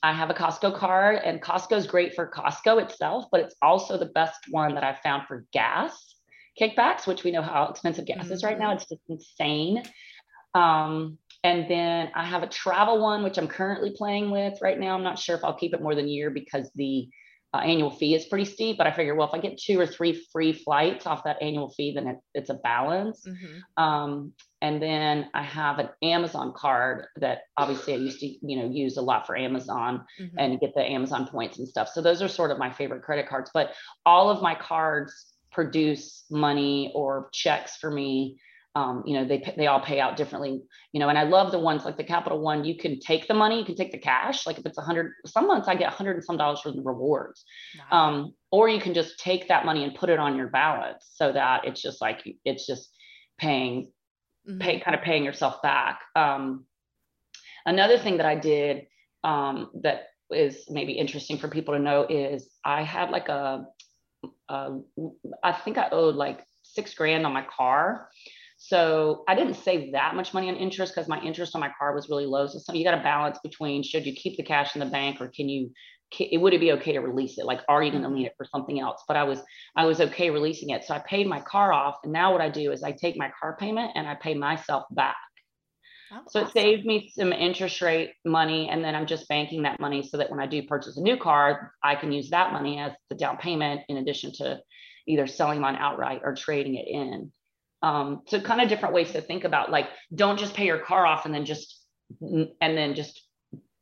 I 0.04 0.14
have 0.14 0.30
a 0.30 0.34
Costco 0.34 0.76
card, 0.78 1.20
and 1.24 1.42
Costco 1.42 1.78
is 1.78 1.86
great 1.86 2.16
for 2.16 2.28
Costco 2.28 2.82
itself, 2.82 3.26
but 3.32 3.42
it's 3.42 3.56
also 3.62 3.98
the 3.98 4.08
best 4.08 4.40
one 4.50 4.74
that 4.76 4.84
I've 4.84 5.00
found 5.00 5.28
for 5.28 5.46
gas 5.54 6.16
kickbacks, 6.60 7.06
which 7.08 7.24
we 7.24 7.32
know 7.32 7.42
how 7.42 7.66
expensive 7.66 8.06
gas 8.06 8.26
mm-hmm. 8.26 8.34
is 8.34 8.44
right 8.44 8.58
now. 8.58 8.70
Mm-hmm. 8.70 8.78
It's 8.78 8.90
just 8.90 9.02
insane. 9.10 9.84
Um, 10.54 11.18
and 11.44 11.70
then 11.70 12.12
I 12.14 12.26
have 12.26 12.44
a 12.44 12.48
travel 12.48 13.02
one, 13.02 13.24
which 13.24 13.38
I'm 13.38 13.48
currently 13.48 13.92
playing 13.96 14.32
with 14.32 14.60
right 14.62 14.80
now. 14.80 14.96
I'm 14.96 15.04
not 15.04 15.18
sure 15.18 15.36
if 15.36 15.44
I'll 15.44 15.56
keep 15.56 15.74
it 15.74 15.82
more 15.82 15.96
than 15.96 16.06
a 16.06 16.10
year 16.10 16.30
because 16.30 16.70
the 16.76 17.10
uh, 17.54 17.58
annual 17.58 17.92
fee 17.92 18.16
is 18.16 18.26
pretty 18.26 18.46
steep. 18.46 18.78
But 18.78 18.88
I 18.88 18.92
figure, 18.92 19.16
well, 19.16 19.28
if 19.28 19.34
I 19.34 19.40
get 19.40 19.58
two 19.58 19.80
or 19.80 19.88
three 19.88 20.24
free 20.32 20.54
flights 20.54 21.06
off 21.06 21.24
that 21.24 21.42
annual 21.42 21.72
fee, 21.72 21.94
then 21.94 22.08
it, 22.08 22.18
it's 22.34 22.50
a 22.50 22.56
balance. 22.56 23.26
Mm-hmm. 23.26 23.84
Um, 23.84 24.34
and 24.62 24.82
then 24.82 25.30
I 25.34 25.44
have 25.44 25.80
an 25.80 25.90
Amazon 26.02 26.54
card 26.56 27.06
that 27.18 27.40
obviously 27.58 27.94
I 27.94 27.98
used 27.98 28.20
to, 28.20 28.28
you 28.28 28.58
know, 28.58 28.70
use 28.70 28.98
a 28.98 29.02
lot 29.02 29.26
for 29.26 29.38
Amazon 29.38 30.06
mm-hmm. 30.20 30.38
and 30.38 30.60
get 30.60 30.74
the 30.76 30.84
Amazon 30.84 31.28
points 31.28 31.60
and 31.60 31.68
stuff. 31.68 31.90
So 31.90 32.02
those 32.02 32.22
are 32.22 32.28
sort 32.28 32.52
of 32.52 32.58
my 32.58 32.72
favorite 32.72 33.04
credit 33.04 33.28
cards. 33.28 33.50
But 33.54 33.74
all 34.06 34.30
of 34.30 34.42
my 34.42 34.56
cards 34.56 35.34
produce 35.52 36.26
money 36.30 36.92
or 36.96 37.30
checks 37.34 37.78
for 37.78 37.92
me 37.92 38.38
um, 38.74 39.04
you 39.06 39.16
know 39.16 39.26
they 39.26 39.44
they 39.58 39.68
all 39.68 39.82
pay 39.82 40.00
out 40.00 40.16
differently 40.16 40.62
you 40.94 41.02
know 41.02 41.10
and 41.10 41.18
i 41.18 41.24
love 41.24 41.52
the 41.52 41.60
ones 41.60 41.84
like 41.84 41.98
the 41.98 42.06
capital 42.06 42.40
one 42.40 42.64
you 42.64 42.78
can 42.78 43.02
take 43.02 43.28
the 43.28 43.34
money 43.34 43.60
you 43.60 43.66
can 43.66 43.76
take 43.76 43.92
the 43.92 43.98
cash 43.98 44.48
like 44.48 44.58
if 44.58 44.66
it's 44.66 44.78
a 44.78 44.82
hundred 44.82 45.12
some 45.26 45.46
months 45.46 45.68
i 45.68 45.76
get 45.76 45.92
a 45.92 45.94
hundred 45.94 46.16
and 46.16 46.24
some 46.24 46.38
dollars 46.38 46.62
for 46.62 46.72
the 46.72 46.82
rewards 46.82 47.44
um, 47.92 48.34
or 48.50 48.70
you 48.70 48.80
can 48.80 48.94
just 48.94 49.20
take 49.20 49.50
that 49.50 49.66
money 49.66 49.84
and 49.84 49.94
put 49.94 50.10
it 50.10 50.20
on 50.20 50.38
your 50.38 50.48
balance 50.48 51.06
so 51.16 51.34
that 51.34 51.68
it's 51.68 51.82
just 51.82 52.00
like 52.00 52.24
it's 52.46 52.66
just 52.66 52.92
paying. 53.42 53.92
Pay 54.60 54.80
kind 54.80 54.96
of 54.96 55.04
paying 55.04 55.24
yourself 55.24 55.62
back. 55.62 56.02
Um, 56.16 56.66
another 57.66 57.98
thing 57.98 58.18
that 58.18 58.26
i 58.26 58.36
did 58.36 58.88
um, 59.24 59.70
that 59.84 60.08
is 60.32 60.66
maybe 60.70 60.94
interesting 60.94 61.38
for 61.38 61.48
people 61.48 61.74
to 61.74 61.80
know 61.80 62.06
is 62.10 62.50
i 62.66 62.82
had 62.82 63.12
like 63.12 63.30
a, 63.30 63.66
a 64.50 64.78
I 65.44 65.52
think 65.54 65.78
i 65.78 65.90
owed 65.92 66.16
like 66.16 66.42
six 66.64 66.94
grand 66.94 67.26
on 67.26 67.34
my 67.34 67.46
car. 67.56 68.10
So 68.58 69.24
I 69.28 69.36
didn't 69.36 69.56
save 69.56 69.94
that 69.94 70.16
much 70.16 70.34
money 70.34 70.48
on 70.48 70.56
interest 70.56 70.94
because 70.94 71.10
my 71.10 71.20
interest 71.22 71.56
on 71.56 71.62
my 71.62 71.72
car 71.78 71.96
was 71.96 72.10
really 72.10 72.28
low. 72.28 72.48
So 72.48 72.60
some, 72.60 72.76
you 72.76 72.84
got 72.84 72.96
to 72.96 73.04
balance 73.04 73.40
between 73.44 73.82
should 73.84 74.06
you 74.06 74.14
keep 74.14 74.38
the 74.38 74.44
cash 74.44 74.76
in 74.76 74.80
the 74.80 74.86
bank 74.86 75.20
or 75.20 75.30
can 75.30 75.50
you 75.50 75.72
it 76.20 76.38
would 76.38 76.54
it 76.54 76.60
be 76.60 76.74
okay 76.74 76.94
to 76.94 77.00
release 77.00 77.38
it? 77.38 77.46
Like 77.46 77.62
are 77.68 77.84
you 77.84 77.92
going 77.92 78.04
to 78.04 78.10
need 78.10 78.28
it 78.28 78.36
for 78.38 78.46
something 78.46 78.80
else? 78.80 79.04
But 79.08 79.18
i 79.18 79.24
was 79.24 79.40
i 79.76 79.86
was 79.86 80.02
okay 80.02 80.30
releasing 80.30 80.70
it. 80.70 80.84
So 80.84 80.94
i 80.94 81.00
paid 81.00 81.28
my 81.28 81.42
car 81.42 81.74
off 81.74 81.98
and 82.04 82.14
now 82.14 82.32
what 82.32 82.42
i 82.42 82.50
do 82.50 82.72
is 82.72 82.84
i 82.84 82.92
take 82.92 83.18
my 83.18 83.32
car 83.40 83.56
payment 83.58 83.92
and 83.96 84.08
i 84.08 84.16
pay 84.16 84.34
myself 84.34 84.86
back. 84.92 85.16
Oh, 86.14 86.24
so 86.28 86.42
awesome. 86.42 86.50
it 86.50 86.52
saved 86.52 86.86
me 86.86 87.12
some 87.16 87.32
interest 87.32 87.82
rate 87.82 88.12
money 88.26 88.70
and 88.70 88.84
then 88.84 88.96
i'm 88.96 89.06
just 89.06 89.30
banking 89.30 89.64
that 89.64 89.80
money 89.80 90.04
so 90.04 90.18
that 90.18 90.30
when 90.30 90.42
i 90.42 90.46
do 90.46 90.62
purchase 90.64 90.98
a 90.98 91.02
new 91.02 91.16
car 91.16 91.74
i 91.82 91.96
can 91.96 92.12
use 92.12 92.32
that 92.32 92.52
money 92.52 92.80
as 92.80 92.92
the 93.08 93.16
down 93.16 93.38
payment 93.38 93.80
in 93.88 93.96
addition 93.96 94.34
to 94.34 94.60
either 95.08 95.28
selling 95.28 95.60
mine 95.60 95.76
outright 95.76 96.22
or 96.24 96.36
trading 96.36 96.76
it 96.76 96.88
in. 96.88 97.32
Um, 97.84 98.22
so 98.28 98.40
kind 98.40 98.62
of 98.62 98.70
different 98.70 98.94
ways 98.94 99.12
to 99.12 99.22
think 99.22 99.44
about 99.44 99.72
like 99.72 99.88
don't 100.14 100.38
just 100.38 100.54
pay 100.54 100.66
your 100.66 100.80
car 100.80 101.06
off 101.06 101.26
and 101.26 101.34
then 101.34 101.46
just 101.46 101.80
and 102.22 102.50
then 102.62 102.94
just 102.94 103.28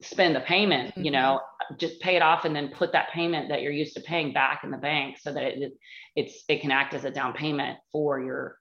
spend 0.02 0.36
the 0.36 0.42
payment 0.42 0.90
mm-hmm. 0.92 1.04
you 1.04 1.12
know 1.12 1.42
just 1.78 2.00
pay 2.00 2.16
it 2.16 2.22
off 2.22 2.46
and 2.46 2.56
then 2.56 2.70
put 2.70 2.92
that 2.94 3.12
payment 3.12 3.50
that 3.50 3.62
you're 3.62 3.72
used 3.72 3.94
to 3.94 4.02
paying 4.02 4.34
back 4.34 4.64
in 4.64 4.72
the 4.72 4.78
bank 4.78 5.18
so 5.20 5.32
that 5.34 5.44
it, 5.44 5.74
it's 6.16 6.44
it 6.48 6.62
can 6.62 6.72
act 6.72 6.94
as 6.94 7.06
a 7.06 7.12
down 7.12 7.34
payment 7.34 7.78
for 7.92 8.20
your 8.20 8.58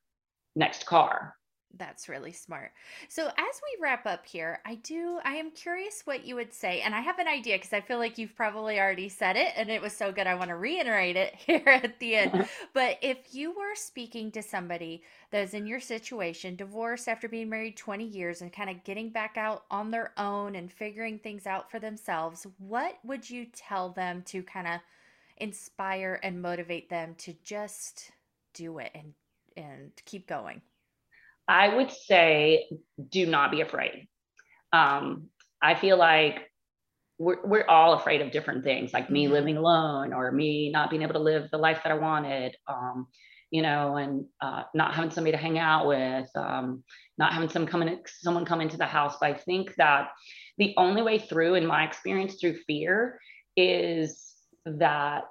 next 0.56 0.84
car 0.84 1.34
that's 1.76 2.08
really 2.08 2.32
smart. 2.32 2.72
So 3.08 3.26
as 3.26 3.34
we 3.36 3.82
wrap 3.82 4.06
up 4.06 4.24
here, 4.26 4.60
I 4.64 4.76
do 4.76 5.18
I 5.24 5.34
am 5.34 5.50
curious 5.50 6.02
what 6.04 6.24
you 6.24 6.34
would 6.36 6.52
say 6.52 6.80
and 6.80 6.94
I 6.94 7.00
have 7.00 7.18
an 7.18 7.28
idea 7.28 7.56
because 7.56 7.72
I 7.72 7.80
feel 7.80 7.98
like 7.98 8.18
you've 8.18 8.34
probably 8.34 8.80
already 8.80 9.08
said 9.08 9.36
it 9.36 9.52
and 9.56 9.70
it 9.70 9.82
was 9.82 9.92
so 9.92 10.10
good 10.10 10.26
I 10.26 10.34
want 10.34 10.48
to 10.48 10.56
reiterate 10.56 11.16
it 11.16 11.34
here 11.36 11.62
at 11.66 11.98
the 11.98 12.16
end. 12.16 12.48
but 12.72 12.98
if 13.02 13.34
you 13.34 13.50
were 13.50 13.74
speaking 13.74 14.30
to 14.32 14.42
somebody 14.42 15.02
that's 15.30 15.54
in 15.54 15.66
your 15.66 15.80
situation, 15.80 16.56
divorced 16.56 17.08
after 17.08 17.28
being 17.28 17.50
married 17.50 17.76
20 17.76 18.04
years 18.04 18.40
and 18.40 18.52
kind 18.52 18.70
of 18.70 18.84
getting 18.84 19.10
back 19.10 19.36
out 19.36 19.64
on 19.70 19.90
their 19.90 20.12
own 20.16 20.56
and 20.56 20.72
figuring 20.72 21.18
things 21.18 21.46
out 21.46 21.70
for 21.70 21.78
themselves, 21.78 22.46
what 22.58 22.98
would 23.04 23.28
you 23.28 23.46
tell 23.52 23.90
them 23.90 24.22
to 24.26 24.42
kind 24.42 24.66
of 24.66 24.80
inspire 25.36 26.18
and 26.22 26.40
motivate 26.42 26.88
them 26.88 27.14
to 27.18 27.34
just 27.44 28.10
do 28.54 28.78
it 28.78 28.90
and 28.94 29.12
and 29.56 29.90
keep 30.04 30.26
going? 30.26 30.62
I 31.48 31.74
would 31.74 31.90
say 31.90 32.68
do 33.08 33.26
not 33.26 33.50
be 33.50 33.62
afraid. 33.62 34.06
Um, 34.72 35.28
I 35.62 35.74
feel 35.74 35.96
like 35.96 36.50
we're, 37.18 37.44
we're 37.44 37.66
all 37.66 37.94
afraid 37.94 38.20
of 38.20 38.30
different 38.30 38.64
things, 38.64 38.92
like 38.92 39.10
me 39.10 39.24
mm-hmm. 39.24 39.32
living 39.32 39.56
alone 39.56 40.12
or 40.12 40.30
me 40.30 40.70
not 40.70 40.90
being 40.90 41.02
able 41.02 41.14
to 41.14 41.18
live 41.20 41.50
the 41.50 41.58
life 41.58 41.80
that 41.82 41.90
I 41.90 41.96
wanted, 41.96 42.56
um, 42.66 43.06
you 43.50 43.62
know, 43.62 43.96
and 43.96 44.26
uh, 44.40 44.64
not 44.74 44.94
having 44.94 45.10
somebody 45.10 45.32
to 45.32 45.42
hang 45.42 45.58
out 45.58 45.86
with, 45.86 46.28
um, 46.36 46.84
not 47.16 47.32
having 47.32 47.48
some 47.48 47.66
coming, 47.66 47.98
someone 48.06 48.44
come 48.44 48.60
into 48.60 48.76
the 48.76 48.86
house. 48.86 49.16
But 49.20 49.30
I 49.30 49.34
think 49.34 49.74
that 49.76 50.10
the 50.58 50.74
only 50.76 51.02
way 51.02 51.18
through, 51.18 51.54
in 51.54 51.66
my 51.66 51.84
experience, 51.84 52.34
through 52.34 52.58
fear 52.66 53.18
is 53.56 54.34
that 54.66 55.24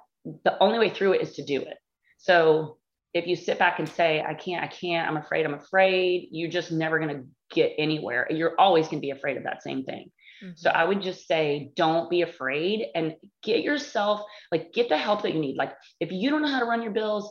the 0.44 0.58
only 0.60 0.78
way 0.78 0.90
through 0.90 1.12
it 1.12 1.22
is 1.22 1.34
to 1.34 1.44
do 1.44 1.60
it. 1.60 1.78
So 2.18 2.77
if 3.14 3.26
you 3.26 3.36
sit 3.36 3.58
back 3.58 3.78
and 3.78 3.88
say, 3.88 4.22
I 4.22 4.34
can't, 4.34 4.62
I 4.62 4.68
can't, 4.68 5.08
I'm 5.08 5.16
afraid, 5.16 5.46
I'm 5.46 5.54
afraid, 5.54 6.28
you're 6.30 6.50
just 6.50 6.70
never 6.70 6.98
going 6.98 7.16
to 7.16 7.24
get 7.50 7.72
anywhere. 7.78 8.26
You're 8.30 8.54
always 8.58 8.86
going 8.86 8.98
to 8.98 9.06
be 9.06 9.10
afraid 9.10 9.36
of 9.36 9.44
that 9.44 9.62
same 9.62 9.84
thing. 9.84 10.10
Mm-hmm. 10.42 10.52
So 10.56 10.70
I 10.70 10.84
would 10.84 11.02
just 11.02 11.26
say, 11.26 11.70
don't 11.74 12.10
be 12.10 12.22
afraid 12.22 12.86
and 12.94 13.14
get 13.42 13.62
yourself, 13.62 14.22
like, 14.52 14.72
get 14.72 14.88
the 14.88 14.98
help 14.98 15.22
that 15.22 15.34
you 15.34 15.40
need. 15.40 15.56
Like, 15.56 15.72
if 16.00 16.12
you 16.12 16.30
don't 16.30 16.42
know 16.42 16.48
how 16.48 16.60
to 16.60 16.66
run 16.66 16.82
your 16.82 16.92
bills, 16.92 17.30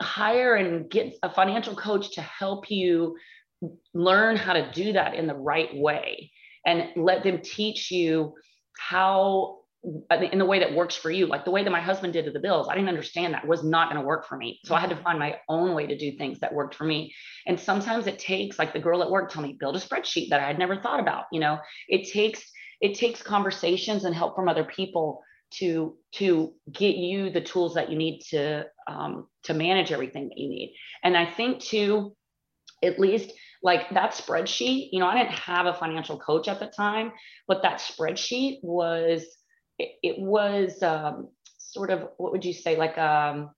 hire 0.00 0.54
and 0.54 0.90
get 0.90 1.16
a 1.22 1.30
financial 1.30 1.76
coach 1.76 2.14
to 2.14 2.22
help 2.22 2.70
you 2.70 3.16
learn 3.92 4.36
how 4.36 4.54
to 4.54 4.70
do 4.72 4.94
that 4.94 5.14
in 5.14 5.26
the 5.26 5.34
right 5.34 5.74
way 5.74 6.30
and 6.66 6.88
let 6.96 7.22
them 7.22 7.40
teach 7.42 7.90
you 7.90 8.34
how 8.78 9.58
in 10.32 10.38
the 10.38 10.44
way 10.44 10.58
that 10.58 10.74
works 10.74 10.94
for 10.94 11.10
you 11.10 11.26
like 11.26 11.44
the 11.44 11.50
way 11.50 11.62
that 11.62 11.70
my 11.70 11.80
husband 11.80 12.12
did 12.12 12.24
to 12.24 12.30
the 12.30 12.40
bills 12.40 12.68
i 12.68 12.74
didn't 12.74 12.88
understand 12.88 13.34
that 13.34 13.46
was 13.46 13.62
not 13.62 13.90
going 13.90 14.00
to 14.00 14.06
work 14.06 14.26
for 14.26 14.36
me. 14.36 14.58
So 14.64 14.74
i 14.74 14.80
had 14.80 14.88
to 14.90 14.94
mm-hmm. 14.94 15.04
find 15.04 15.18
my 15.18 15.36
own 15.48 15.74
way 15.74 15.86
to 15.86 15.96
do 15.96 16.16
things 16.16 16.40
that 16.40 16.54
worked 16.54 16.74
for 16.74 16.84
me. 16.84 17.14
And 17.46 17.58
sometimes 17.58 18.06
it 18.06 18.18
takes 18.18 18.58
like 18.58 18.72
the 18.72 18.78
girl 18.78 19.02
at 19.02 19.10
work 19.10 19.30
told 19.30 19.46
me 19.46 19.56
build 19.58 19.76
a 19.76 19.80
spreadsheet 19.80 20.30
that 20.30 20.40
i 20.40 20.46
had 20.46 20.58
never 20.58 20.76
thought 20.80 21.00
about 21.00 21.24
you 21.32 21.40
know? 21.40 21.58
It 21.88 22.10
takes 22.10 22.42
it 22.80 22.94
takes 22.94 23.22
conversations 23.22 24.04
and 24.04 24.14
help 24.14 24.36
from 24.36 24.48
other 24.48 24.64
people 24.64 25.22
to 25.58 25.96
to 26.12 26.54
get 26.72 26.96
you 26.96 27.30
the 27.30 27.40
tools 27.40 27.74
that 27.74 27.90
you 27.90 27.96
need 27.96 28.20
to 28.30 28.64
um, 28.88 29.28
to 29.44 29.54
manage 29.54 29.92
everything 29.92 30.28
that 30.28 30.38
you 30.38 30.48
need. 30.48 30.74
And 31.02 31.16
i 31.16 31.26
think 31.30 31.60
too 31.60 32.16
at 32.82 32.98
least 32.98 33.32
like 33.62 33.88
that 33.90 34.12
spreadsheet 34.12 34.88
you 34.92 35.00
know 35.00 35.06
i 35.06 35.16
didn't 35.16 35.38
have 35.38 35.66
a 35.66 35.74
financial 35.74 36.18
coach 36.18 36.48
at 36.48 36.60
the 36.60 36.66
time 36.66 37.12
but 37.48 37.62
that 37.62 37.80
spreadsheet 37.80 38.58
was 38.62 39.24
it, 39.78 39.92
it 40.02 40.18
was 40.18 40.82
um, 40.82 41.28
sort 41.58 41.90
of 41.90 42.08
what 42.16 42.32
would 42.32 42.44
you 42.44 42.52
say 42.52 42.76
like 42.76 42.96
um 42.98 43.50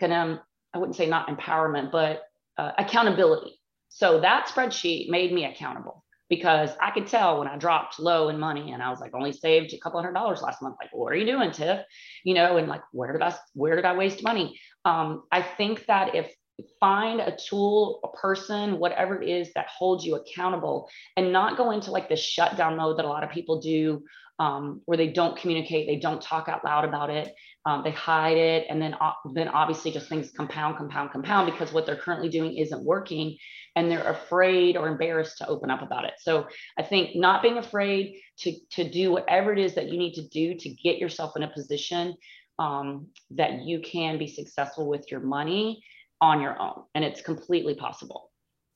kind 0.00 0.12
of 0.12 0.38
i 0.74 0.78
wouldn't 0.78 0.96
say 0.96 1.06
not 1.06 1.28
empowerment 1.28 1.92
but 1.92 2.22
uh, 2.58 2.72
accountability. 2.78 3.60
So 3.90 4.20
that 4.20 4.48
spreadsheet 4.48 5.10
made 5.10 5.32
me 5.32 5.44
accountable 5.44 6.02
because 6.28 6.70
i 6.80 6.90
could 6.90 7.06
tell 7.06 7.38
when 7.38 7.48
i 7.48 7.56
dropped 7.56 8.00
low 8.00 8.30
in 8.30 8.38
money 8.38 8.72
and 8.72 8.82
i 8.82 8.90
was 8.90 8.98
like 8.98 9.14
only 9.14 9.32
saved 9.32 9.72
a 9.72 9.78
couple 9.78 10.00
hundred 10.00 10.14
dollars 10.14 10.42
last 10.42 10.60
month 10.60 10.76
like 10.80 10.90
what 10.92 11.12
are 11.12 11.16
you 11.16 11.26
doing 11.26 11.52
tiff? 11.52 11.80
You 12.24 12.34
know 12.34 12.56
and 12.56 12.68
like 12.68 12.82
where 12.92 13.12
did 13.12 13.22
i 13.22 13.34
where 13.52 13.76
did 13.76 13.84
i 13.84 13.96
waste 13.96 14.22
money? 14.22 14.58
Um, 14.84 15.24
i 15.30 15.42
think 15.42 15.86
that 15.86 16.14
if 16.14 16.32
find 16.80 17.20
a 17.20 17.36
tool 17.36 18.00
a 18.02 18.16
person 18.16 18.78
whatever 18.78 19.20
it 19.20 19.28
is 19.28 19.52
that 19.54 19.66
holds 19.66 20.04
you 20.06 20.14
accountable 20.14 20.88
and 21.16 21.30
not 21.30 21.58
go 21.58 21.70
into 21.70 21.90
like 21.90 22.08
the 22.08 22.16
shutdown 22.16 22.76
mode 22.78 22.96
that 22.96 23.04
a 23.04 23.08
lot 23.08 23.22
of 23.22 23.30
people 23.30 23.60
do 23.60 24.02
um, 24.38 24.82
where 24.84 24.98
they 24.98 25.08
don't 25.08 25.38
communicate, 25.38 25.86
they 25.86 25.98
don't 25.98 26.20
talk 26.20 26.48
out 26.48 26.64
loud 26.64 26.84
about 26.84 27.10
it. 27.10 27.34
um, 27.66 27.82
they 27.82 27.90
hide 27.90 28.36
it 28.36 28.66
and 28.70 28.80
then 28.80 28.94
then 29.34 29.48
obviously 29.48 29.90
just 29.90 30.08
things 30.08 30.30
compound 30.30 30.76
compound 30.76 31.10
compound 31.10 31.50
because 31.50 31.72
what 31.72 31.84
they're 31.84 31.96
currently 31.96 32.28
doing 32.28 32.56
isn't 32.56 32.84
working 32.84 33.36
and 33.74 33.90
they're 33.90 34.08
afraid 34.08 34.76
or 34.76 34.88
embarrassed 34.88 35.38
to 35.38 35.48
open 35.48 35.68
up 35.68 35.82
about 35.82 36.04
it 36.04 36.14
so 36.18 36.46
i 36.78 36.82
think 36.82 37.16
not 37.16 37.42
being 37.42 37.58
afraid 37.58 38.14
to 38.38 38.54
to 38.70 38.88
do 38.88 39.10
whatever 39.10 39.52
it 39.52 39.58
is 39.58 39.74
that 39.74 39.88
you 39.88 39.98
need 39.98 40.14
to 40.14 40.26
do 40.28 40.54
to 40.54 40.68
get 40.70 40.98
yourself 40.98 41.32
in 41.36 41.42
a 41.42 41.52
position 41.52 42.14
um, 42.58 43.08
that 43.32 43.64
you 43.64 43.80
can 43.80 44.16
be 44.16 44.28
successful 44.28 44.88
with 44.88 45.10
your 45.10 45.20
money 45.20 45.82
on 46.20 46.40
your 46.40 46.58
own 46.60 46.84
and 46.94 47.04
it's 47.04 47.20
completely 47.20 47.74
possible 47.74 48.30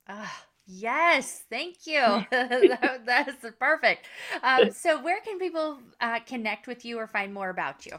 uh, 0.08 0.26
yes 0.70 1.42
thank 1.50 1.86
you 1.86 2.00
that, 2.30 3.02
that's 3.04 3.46
perfect 3.58 4.06
um, 4.42 4.70
so 4.70 5.02
where 5.02 5.20
can 5.20 5.38
people 5.38 5.78
uh, 6.00 6.20
connect 6.20 6.66
with 6.66 6.84
you 6.84 6.98
or 6.98 7.06
find 7.06 7.32
more 7.34 7.50
about 7.50 7.86
you 7.86 7.92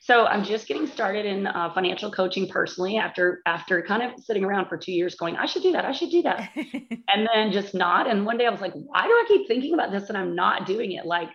so 0.00 0.26
I'm 0.26 0.44
just 0.44 0.66
getting 0.66 0.86
started 0.86 1.26
in 1.26 1.46
uh, 1.46 1.72
financial 1.72 2.10
coaching 2.10 2.48
personally 2.48 2.96
after 2.96 3.40
after 3.46 3.80
kind 3.82 4.02
of 4.02 4.20
sitting 4.22 4.44
around 4.44 4.68
for 4.68 4.76
two 4.76 4.92
years 4.92 5.14
going, 5.14 5.36
I 5.36 5.46
should 5.46 5.62
do 5.62 5.72
that, 5.72 5.84
I 5.84 5.92
should 5.92 6.10
do 6.10 6.22
that, 6.22 6.50
and 6.56 7.28
then 7.32 7.52
just 7.52 7.74
not. 7.74 8.08
And 8.08 8.26
one 8.26 8.36
day 8.36 8.46
I 8.46 8.50
was 8.50 8.60
like, 8.60 8.72
why 8.72 9.04
do 9.04 9.10
I 9.10 9.24
keep 9.28 9.46
thinking 9.46 9.74
about 9.74 9.92
this 9.92 10.08
and 10.08 10.18
I'm 10.18 10.34
not 10.34 10.66
doing 10.66 10.92
it? 10.92 11.06
Like, 11.06 11.30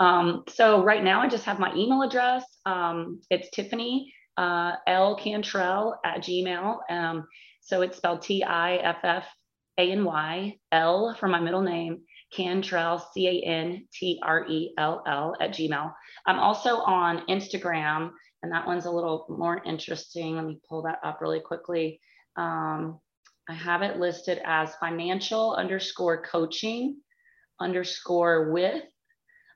um, 0.00 0.44
so 0.48 0.82
right 0.82 1.04
now 1.04 1.20
I 1.20 1.28
just 1.28 1.44
have 1.44 1.58
my 1.58 1.74
email 1.74 2.02
address. 2.02 2.44
Um, 2.64 3.20
it's 3.28 3.50
Tiffany 3.50 4.12
uh, 4.36 4.72
L 4.86 5.16
Cantrell 5.16 6.00
at 6.04 6.22
Gmail. 6.22 6.78
Um, 6.90 7.28
so 7.60 7.82
it's 7.82 7.98
spelled 7.98 8.22
T 8.22 8.42
I 8.42 8.76
F 8.76 8.98
F 9.04 9.26
A 9.80 9.92
N 9.92 10.04
Y 10.04 10.58
L 10.72 11.16
for 11.18 11.26
my 11.26 11.40
middle 11.40 11.62
name 11.62 12.02
Cantrell, 12.32 12.98
C 12.98 13.26
A 13.26 13.46
N 13.46 13.86
T 13.92 14.20
R 14.22 14.46
E 14.46 14.74
L 14.76 15.02
L 15.06 15.34
at 15.40 15.52
Gmail. 15.52 15.92
I'm 16.26 16.38
also 16.38 16.76
on 16.76 17.26
Instagram, 17.28 18.10
and 18.42 18.52
that 18.52 18.66
one's 18.66 18.84
a 18.84 18.90
little 18.90 19.26
more 19.30 19.62
interesting. 19.64 20.36
Let 20.36 20.44
me 20.44 20.60
pull 20.68 20.82
that 20.82 20.98
up 21.02 21.20
really 21.22 21.40
quickly. 21.40 21.98
Um, 22.36 23.00
I 23.48 23.54
have 23.54 23.80
it 23.82 23.98
listed 23.98 24.40
as 24.44 24.74
financial 24.76 25.54
underscore 25.54 26.22
coaching 26.22 26.98
underscore 27.58 28.52
with 28.52 28.84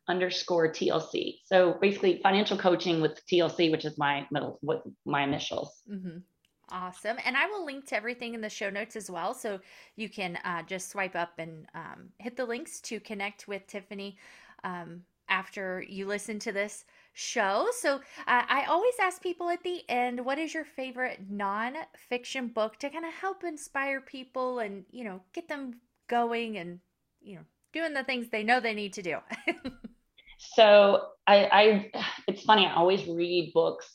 underscore 0.09 0.73
TLC. 0.73 1.39
So 1.45 1.77
basically, 1.81 2.21
financial 2.23 2.57
coaching 2.57 3.03
with 3.03 3.21
TLC, 3.31 3.71
which 3.71 3.85
is 3.85 3.99
my 3.99 4.27
middle, 4.31 4.59
with 4.63 4.81
my 5.05 5.23
initials. 5.23 5.71
Mm-hmm. 5.91 6.19
Awesome. 6.71 7.17
And 7.25 7.37
I 7.37 7.47
will 7.47 7.65
link 7.65 7.87
to 7.89 7.97
everything 7.97 8.35
in 8.35 8.41
the 8.41 8.49
show 8.49 8.71
notes 8.71 8.97
as 8.97 9.11
well. 9.11 9.35
So 9.35 9.61
you 9.97 10.09
can 10.09 10.37
uh, 10.45 10.63
just 10.63 10.91
swipe 10.91 11.15
up 11.15 11.33
and 11.39 11.67
um, 11.75 12.09
hit 12.19 12.37
the 12.37 12.45
links 12.45 12.81
to 12.83 13.01
connect 13.01 13.47
with 13.47 13.67
Tiffany 13.67 14.17
um, 14.65 15.03
after 15.29 15.85
you 15.89 16.07
listen 16.07 16.39
to 16.41 16.53
this 16.53 16.85
show. 17.13 17.69
So 17.79 17.97
uh, 17.97 18.43
I 18.49 18.65
always 18.69 18.95
ask 19.01 19.23
people 19.23 19.51
at 19.51 19.63
the 19.63 19.83
end, 19.89 20.25
what 20.25 20.39
is 20.39 20.55
your 20.55 20.65
favorite 20.65 21.21
non-fiction 21.29 22.49
book 22.49 22.79
to 22.79 22.91
kind 22.91 23.05
of 23.05 23.13
help 23.13 23.45
inspire 23.45 24.01
people 24.01 24.61
and, 24.61 24.85
you 24.91 25.05
know, 25.05 25.21
get 25.33 25.49
them 25.49 25.81
going 26.09 26.57
and, 26.57 26.81
you 27.21 27.37
know, 27.37 27.43
doing 27.73 27.93
the 27.93 28.05
things 28.05 28.29
they 28.29 28.43
know 28.43 28.61
they 28.61 28.75
need 28.75 28.95
to 28.95 29.03
do. 29.03 29.19
so 30.39 31.09
I, 31.27 31.45
I, 31.45 31.91
it's 32.27 32.43
funny. 32.43 32.67
I 32.67 32.75
always 32.75 33.07
read 33.07 33.53
books 33.53 33.87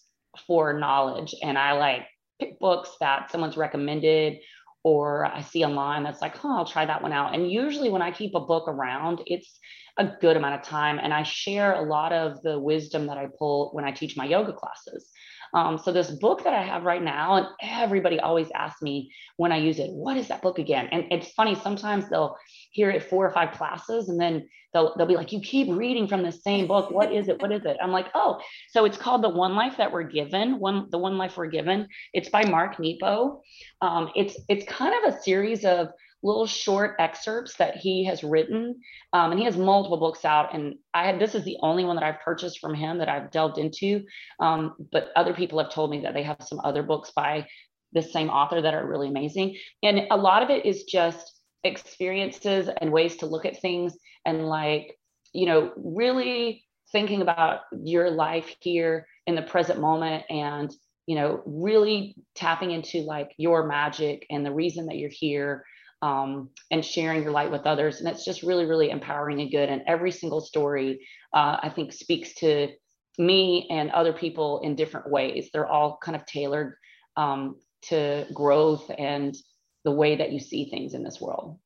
for 0.46 0.78
knowledge 0.78 1.34
and 1.42 1.58
I 1.58 1.74
like 1.74 2.06
pick 2.40 2.60
books 2.60 2.90
that 3.00 3.32
someone's 3.32 3.58
recommended 3.58 4.40
or 4.84 5.26
I 5.26 5.42
see 5.42 5.66
online 5.66 6.04
that's 6.04 6.22
like, 6.22 6.44
oh, 6.44 6.58
I'll 6.58 6.66
try 6.66 6.86
that 6.86 7.02
one 7.02 7.12
out. 7.12 7.36
And 7.36 7.52
usually 7.52 7.90
when 7.90 8.02
I 8.02 8.12
keep 8.12 8.34
a 8.34 8.40
book 8.40 8.68
around, 8.68 9.22
it's 9.26 9.60
a 9.98 10.06
good 10.22 10.38
amount 10.38 10.56
of 10.56 10.62
time. 10.62 11.00
And 11.00 11.14
I 11.14 11.24
share 11.24 11.74
a 11.74 11.82
lot 11.82 12.14
of 12.14 12.42
the 12.42 12.58
wisdom 12.58 13.08
that 13.08 13.18
I 13.18 13.28
pull 13.38 13.72
when 13.74 13.84
I 13.84 13.92
teach 13.92 14.16
my 14.16 14.26
yoga 14.26 14.54
classes. 14.54 15.10
Um, 15.54 15.78
so 15.78 15.92
this 15.92 16.12
book 16.12 16.44
that 16.44 16.54
I 16.54 16.64
have 16.64 16.84
right 16.84 17.02
now, 17.02 17.36
and 17.36 17.48
everybody 17.62 18.20
always 18.20 18.50
asks 18.56 18.82
me 18.82 19.12
when 19.38 19.52
I 19.52 19.58
use 19.58 19.80
it, 19.80 19.92
what 19.92 20.18
is 20.18 20.28
that 20.28 20.42
book 20.42 20.60
again? 20.60 20.88
And 20.92 21.06
it's 21.12 21.32
funny, 21.32 21.56
sometimes 21.56 22.10
they'll 22.10 22.36
hear 22.72 22.90
it 22.90 23.04
four 23.04 23.26
or 23.26 23.32
five 23.32 23.52
classes 23.52 24.10
and 24.10 24.20
then 24.20 24.48
they'll, 24.74 24.96
they'll 24.96 25.08
be 25.08 25.16
like, 25.16 25.32
you 25.32 25.42
keep 25.42 25.68
reading 25.70 26.08
from 26.08 26.24
the 26.24 26.32
same 26.32 26.68
book. 26.68 26.92
What 26.92 27.12
is 27.12 27.28
it? 27.28 27.42
What 27.42 27.52
is 27.52 27.66
it? 27.66 27.78
I'm 27.82 27.92
like, 27.92 28.08
oh, 28.14 28.40
so 28.70 28.86
it's 28.86 28.98
called 28.98 29.24
The 29.24 29.30
One 29.30 29.56
Life 29.56 29.78
That 29.78 29.92
We're 29.92 30.04
Given. 30.04 30.60
One, 30.60 30.88
The 30.92 31.00
One 31.00 31.18
Life 31.18 31.38
We're 31.38 31.48
Given. 31.48 31.88
It's 32.14 32.30
by 32.30 32.46
Mark 32.46 32.80
Nepo. 32.80 33.42
Um, 33.82 34.12
it's, 34.16 34.40
it's 34.48 34.66
kind 34.72 34.94
of 35.04 35.14
a 35.14 35.22
series 35.22 35.66
of 35.66 35.90
little 36.22 36.46
short 36.46 36.96
excerpts 37.00 37.56
that 37.58 37.78
he 37.78 38.06
has 38.06 38.24
written. 38.24 38.82
Um, 39.14 39.32
and 39.32 39.40
he 39.40 39.46
has 39.46 39.58
multiple 39.58 39.98
books 39.98 40.26
out. 40.26 40.54
And 40.54 40.76
I 40.94 41.06
had 41.06 41.20
this 41.20 41.36
is 41.36 41.44
the 41.44 41.58
only 41.62 41.86
one 41.86 41.96
that 41.96 42.04
I've 42.04 42.22
purchased 42.22 42.60
from 42.60 42.74
him 42.74 42.98
that 42.98 43.10
I've 43.10 43.32
delved 43.32 43.58
into. 43.58 44.04
Um, 44.40 44.76
but 44.92 45.12
other 45.16 45.34
people 45.34 45.60
have 45.60 45.72
told 45.72 45.92
me 45.92 46.02
that 46.02 46.14
they 46.14 46.24
have 46.24 46.42
some 46.42 46.60
other 46.64 46.84
books 46.84 47.12
by 47.16 47.48
the 47.94 48.02
same 48.02 48.30
author 48.30 48.62
that 48.62 48.74
are 48.74 48.88
really 48.88 49.08
amazing. 49.08 49.58
And 49.82 50.02
a 50.12 50.18
lot 50.18 50.44
of 50.44 50.50
it 50.50 50.66
is 50.66 50.84
just 50.84 51.40
experiences 51.64 52.70
and 52.82 52.92
ways 52.92 53.18
to 53.18 53.26
look 53.26 53.46
at 53.46 53.62
things 53.62 53.98
and 54.26 54.48
like, 54.48 54.98
you 55.34 55.46
know, 55.46 55.72
really 55.78 56.66
thinking 56.92 57.22
about 57.22 57.62
your 57.84 58.10
life 58.10 58.56
here 58.62 59.08
in 59.28 59.36
the 59.36 59.42
present 59.42 59.80
moment 59.80 60.24
and 60.30 60.74
you 61.06 61.16
know 61.16 61.42
really 61.46 62.16
tapping 62.36 62.72
into 62.72 63.02
like 63.02 63.32
your 63.38 63.66
magic 63.66 64.26
and 64.30 64.46
the 64.46 64.52
reason 64.52 64.88
that 64.88 64.98
you're 64.98 65.10
here 65.10 65.66
um, 66.02 66.50
and 66.72 66.84
sharing 66.84 67.24
your 67.24 67.32
light 67.32 67.52
with 67.52 67.66
others. 67.66 68.00
And 68.00 68.08
it's 68.08 68.26
just 68.26 68.44
really, 68.44 68.66
really 68.66 68.90
empowering 68.90 69.42
and 69.42 69.52
good. 69.52 69.70
And 69.70 69.82
every 69.88 70.12
single 70.12 70.42
story, 70.42 71.08
uh, 71.34 71.58
I 71.62 71.70
think, 71.70 71.94
speaks 71.94 72.34
to 72.36 72.70
me 73.18 73.68
and 73.70 73.92
other 73.92 74.14
people 74.14 74.62
in 74.64 74.76
different 74.76 75.10
ways. 75.12 75.50
They're 75.52 75.68
all 75.68 76.00
kind 76.02 76.16
of 76.16 76.26
tailored 76.26 76.76
um, 77.18 77.56
to 77.84 78.26
growth 78.34 78.90
and 78.98 79.36
the 79.84 79.92
way 79.92 80.16
that 80.16 80.32
you 80.32 80.40
see 80.40 80.70
things 80.70 80.94
in 80.94 81.04
this 81.04 81.20
world. 81.20 81.60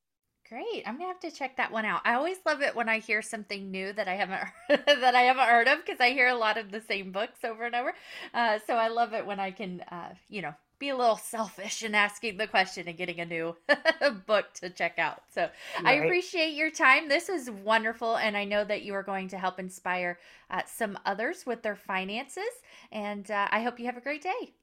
Great. 0.48 0.84
I'm 0.86 0.98
gonna 0.98 1.08
have 1.08 1.20
to 1.20 1.30
check 1.30 1.56
that 1.56 1.72
one 1.72 1.84
out. 1.84 2.02
I 2.04 2.14
always 2.14 2.36
love 2.44 2.60
it 2.60 2.76
when 2.76 2.88
I 2.88 2.98
hear 2.98 3.22
something 3.22 3.70
new 3.70 3.92
that 3.94 4.08
I 4.08 4.14
haven't 4.14 4.42
that 4.86 5.14
I 5.14 5.22
haven't 5.22 5.48
heard 5.48 5.68
of 5.68 5.78
because 5.78 6.00
I 6.00 6.10
hear 6.10 6.28
a 6.28 6.34
lot 6.36 6.58
of 6.58 6.70
the 6.70 6.82
same 6.82 7.12
books 7.12 7.42
over 7.44 7.64
and 7.64 7.74
over. 7.74 7.94
Uh, 8.34 8.58
so 8.66 8.74
I 8.74 8.88
love 8.88 9.14
it 9.14 9.26
when 9.26 9.40
I 9.40 9.50
can, 9.50 9.80
uh, 9.90 10.10
you 10.28 10.42
know, 10.42 10.54
be 10.78 10.88
a 10.88 10.96
little 10.96 11.16
selfish 11.16 11.82
in 11.82 11.94
asking 11.94 12.36
the 12.36 12.46
question 12.46 12.88
and 12.88 12.96
getting 12.96 13.20
a 13.20 13.24
new 13.24 13.56
book 14.26 14.52
to 14.54 14.70
check 14.70 14.98
out. 14.98 15.22
So 15.32 15.42
right. 15.42 15.86
I 15.86 15.92
appreciate 16.04 16.54
your 16.54 16.70
time. 16.70 17.08
This 17.08 17.28
is 17.28 17.50
wonderful. 17.50 18.16
And 18.16 18.36
I 18.36 18.44
know 18.44 18.64
that 18.64 18.82
you 18.82 18.94
are 18.94 19.02
going 19.02 19.28
to 19.28 19.38
help 19.38 19.58
inspire 19.58 20.18
uh, 20.50 20.62
some 20.66 20.98
others 21.06 21.44
with 21.46 21.62
their 21.62 21.76
finances. 21.76 22.44
And 22.92 23.30
uh, 23.30 23.48
I 23.50 23.62
hope 23.62 23.78
you 23.78 23.86
have 23.86 23.96
a 23.96 24.00
great 24.00 24.22
day. 24.22 24.54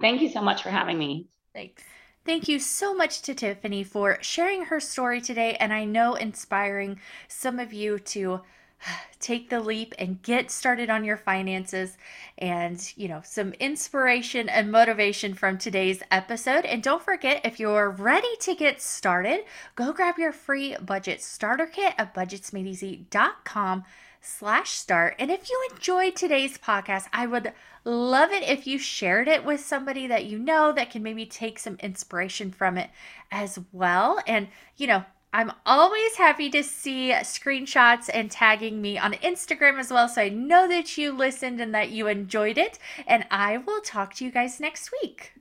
Thank 0.00 0.22
you 0.22 0.30
so 0.30 0.40
much 0.40 0.62
for 0.62 0.70
having 0.70 0.98
me. 0.98 1.26
Thanks. 1.52 1.82
Thank 2.24 2.48
you 2.48 2.58
so 2.58 2.94
much 2.94 3.22
to 3.22 3.34
Tiffany 3.34 3.82
for 3.82 4.18
sharing 4.20 4.66
her 4.66 4.78
story 4.78 5.20
today. 5.20 5.56
And 5.58 5.72
I 5.72 5.84
know 5.84 6.14
inspiring 6.14 7.00
some 7.28 7.58
of 7.58 7.72
you 7.72 7.98
to 7.98 8.42
take 9.20 9.50
the 9.50 9.60
leap 9.60 9.94
and 9.98 10.22
get 10.22 10.50
started 10.50 10.90
on 10.90 11.04
your 11.04 11.16
finances 11.16 11.96
and 12.38 12.92
you 12.96 13.08
know 13.08 13.20
some 13.24 13.52
inspiration 13.54 14.48
and 14.48 14.70
motivation 14.70 15.34
from 15.34 15.58
today's 15.58 16.02
episode. 16.10 16.64
And 16.64 16.82
don't 16.82 17.02
forget 17.02 17.44
if 17.44 17.60
you're 17.60 17.90
ready 17.90 18.34
to 18.40 18.54
get 18.54 18.80
started 18.80 19.44
go 19.74 19.92
grab 19.92 20.18
your 20.18 20.32
free 20.32 20.76
budget 20.80 21.22
starter 21.22 21.66
kit 21.66 21.94
at 21.98 22.14
budgetsmadeeasy.com 22.14 23.84
slash 24.22 24.70
start. 24.70 25.16
And 25.18 25.30
if 25.30 25.48
you 25.48 25.68
enjoyed 25.72 26.16
today's 26.16 26.58
podcast 26.58 27.06
i 27.12 27.26
would 27.26 27.52
love 27.84 28.30
it 28.30 28.42
if 28.42 28.66
you 28.66 28.78
shared 28.78 29.28
it 29.28 29.44
with 29.44 29.60
somebody 29.60 30.06
that 30.06 30.26
you 30.26 30.38
know 30.38 30.72
that 30.72 30.90
can 30.90 31.02
maybe 31.02 31.24
take 31.24 31.58
some 31.58 31.76
inspiration 31.80 32.50
from 32.50 32.76
it 32.76 32.90
as 33.30 33.58
well. 33.72 34.20
And 34.26 34.48
you 34.76 34.86
know 34.86 35.04
I'm 35.32 35.52
always 35.64 36.16
happy 36.16 36.50
to 36.50 36.62
see 36.62 37.10
screenshots 37.10 38.10
and 38.12 38.30
tagging 38.30 38.82
me 38.82 38.98
on 38.98 39.12
Instagram 39.14 39.78
as 39.78 39.90
well. 39.90 40.08
So 40.08 40.22
I 40.22 40.28
know 40.28 40.66
that 40.68 40.98
you 40.98 41.12
listened 41.12 41.60
and 41.60 41.72
that 41.74 41.90
you 41.90 42.08
enjoyed 42.08 42.58
it. 42.58 42.78
And 43.06 43.24
I 43.30 43.58
will 43.58 43.80
talk 43.80 44.14
to 44.14 44.24
you 44.24 44.32
guys 44.32 44.58
next 44.58 44.90
week. 45.02 45.34